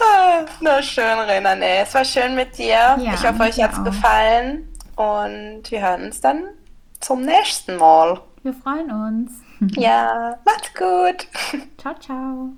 Ah, 0.00 0.44
Na 0.60 0.82
schön, 0.82 1.18
Renan. 1.28 1.62
ey. 1.62 1.82
Es 1.82 1.94
war 1.94 2.04
schön 2.04 2.34
mit 2.34 2.56
dir. 2.58 2.66
Ja, 2.98 3.14
ich 3.14 3.26
hoffe, 3.26 3.42
euch 3.42 3.62
hat 3.62 3.72
es 3.72 3.84
gefallen. 3.84 4.68
Und 4.96 5.62
wir 5.70 5.80
hören 5.80 6.04
uns 6.06 6.20
dann 6.20 6.44
zum 7.00 7.22
nächsten 7.22 7.76
Mal. 7.76 8.20
Wir 8.42 8.54
freuen 8.54 8.90
uns. 8.90 9.32
Ja, 9.76 10.38
macht's 10.44 10.72
gut. 10.74 11.26
Ciao, 11.78 11.94
ciao. 11.98 12.50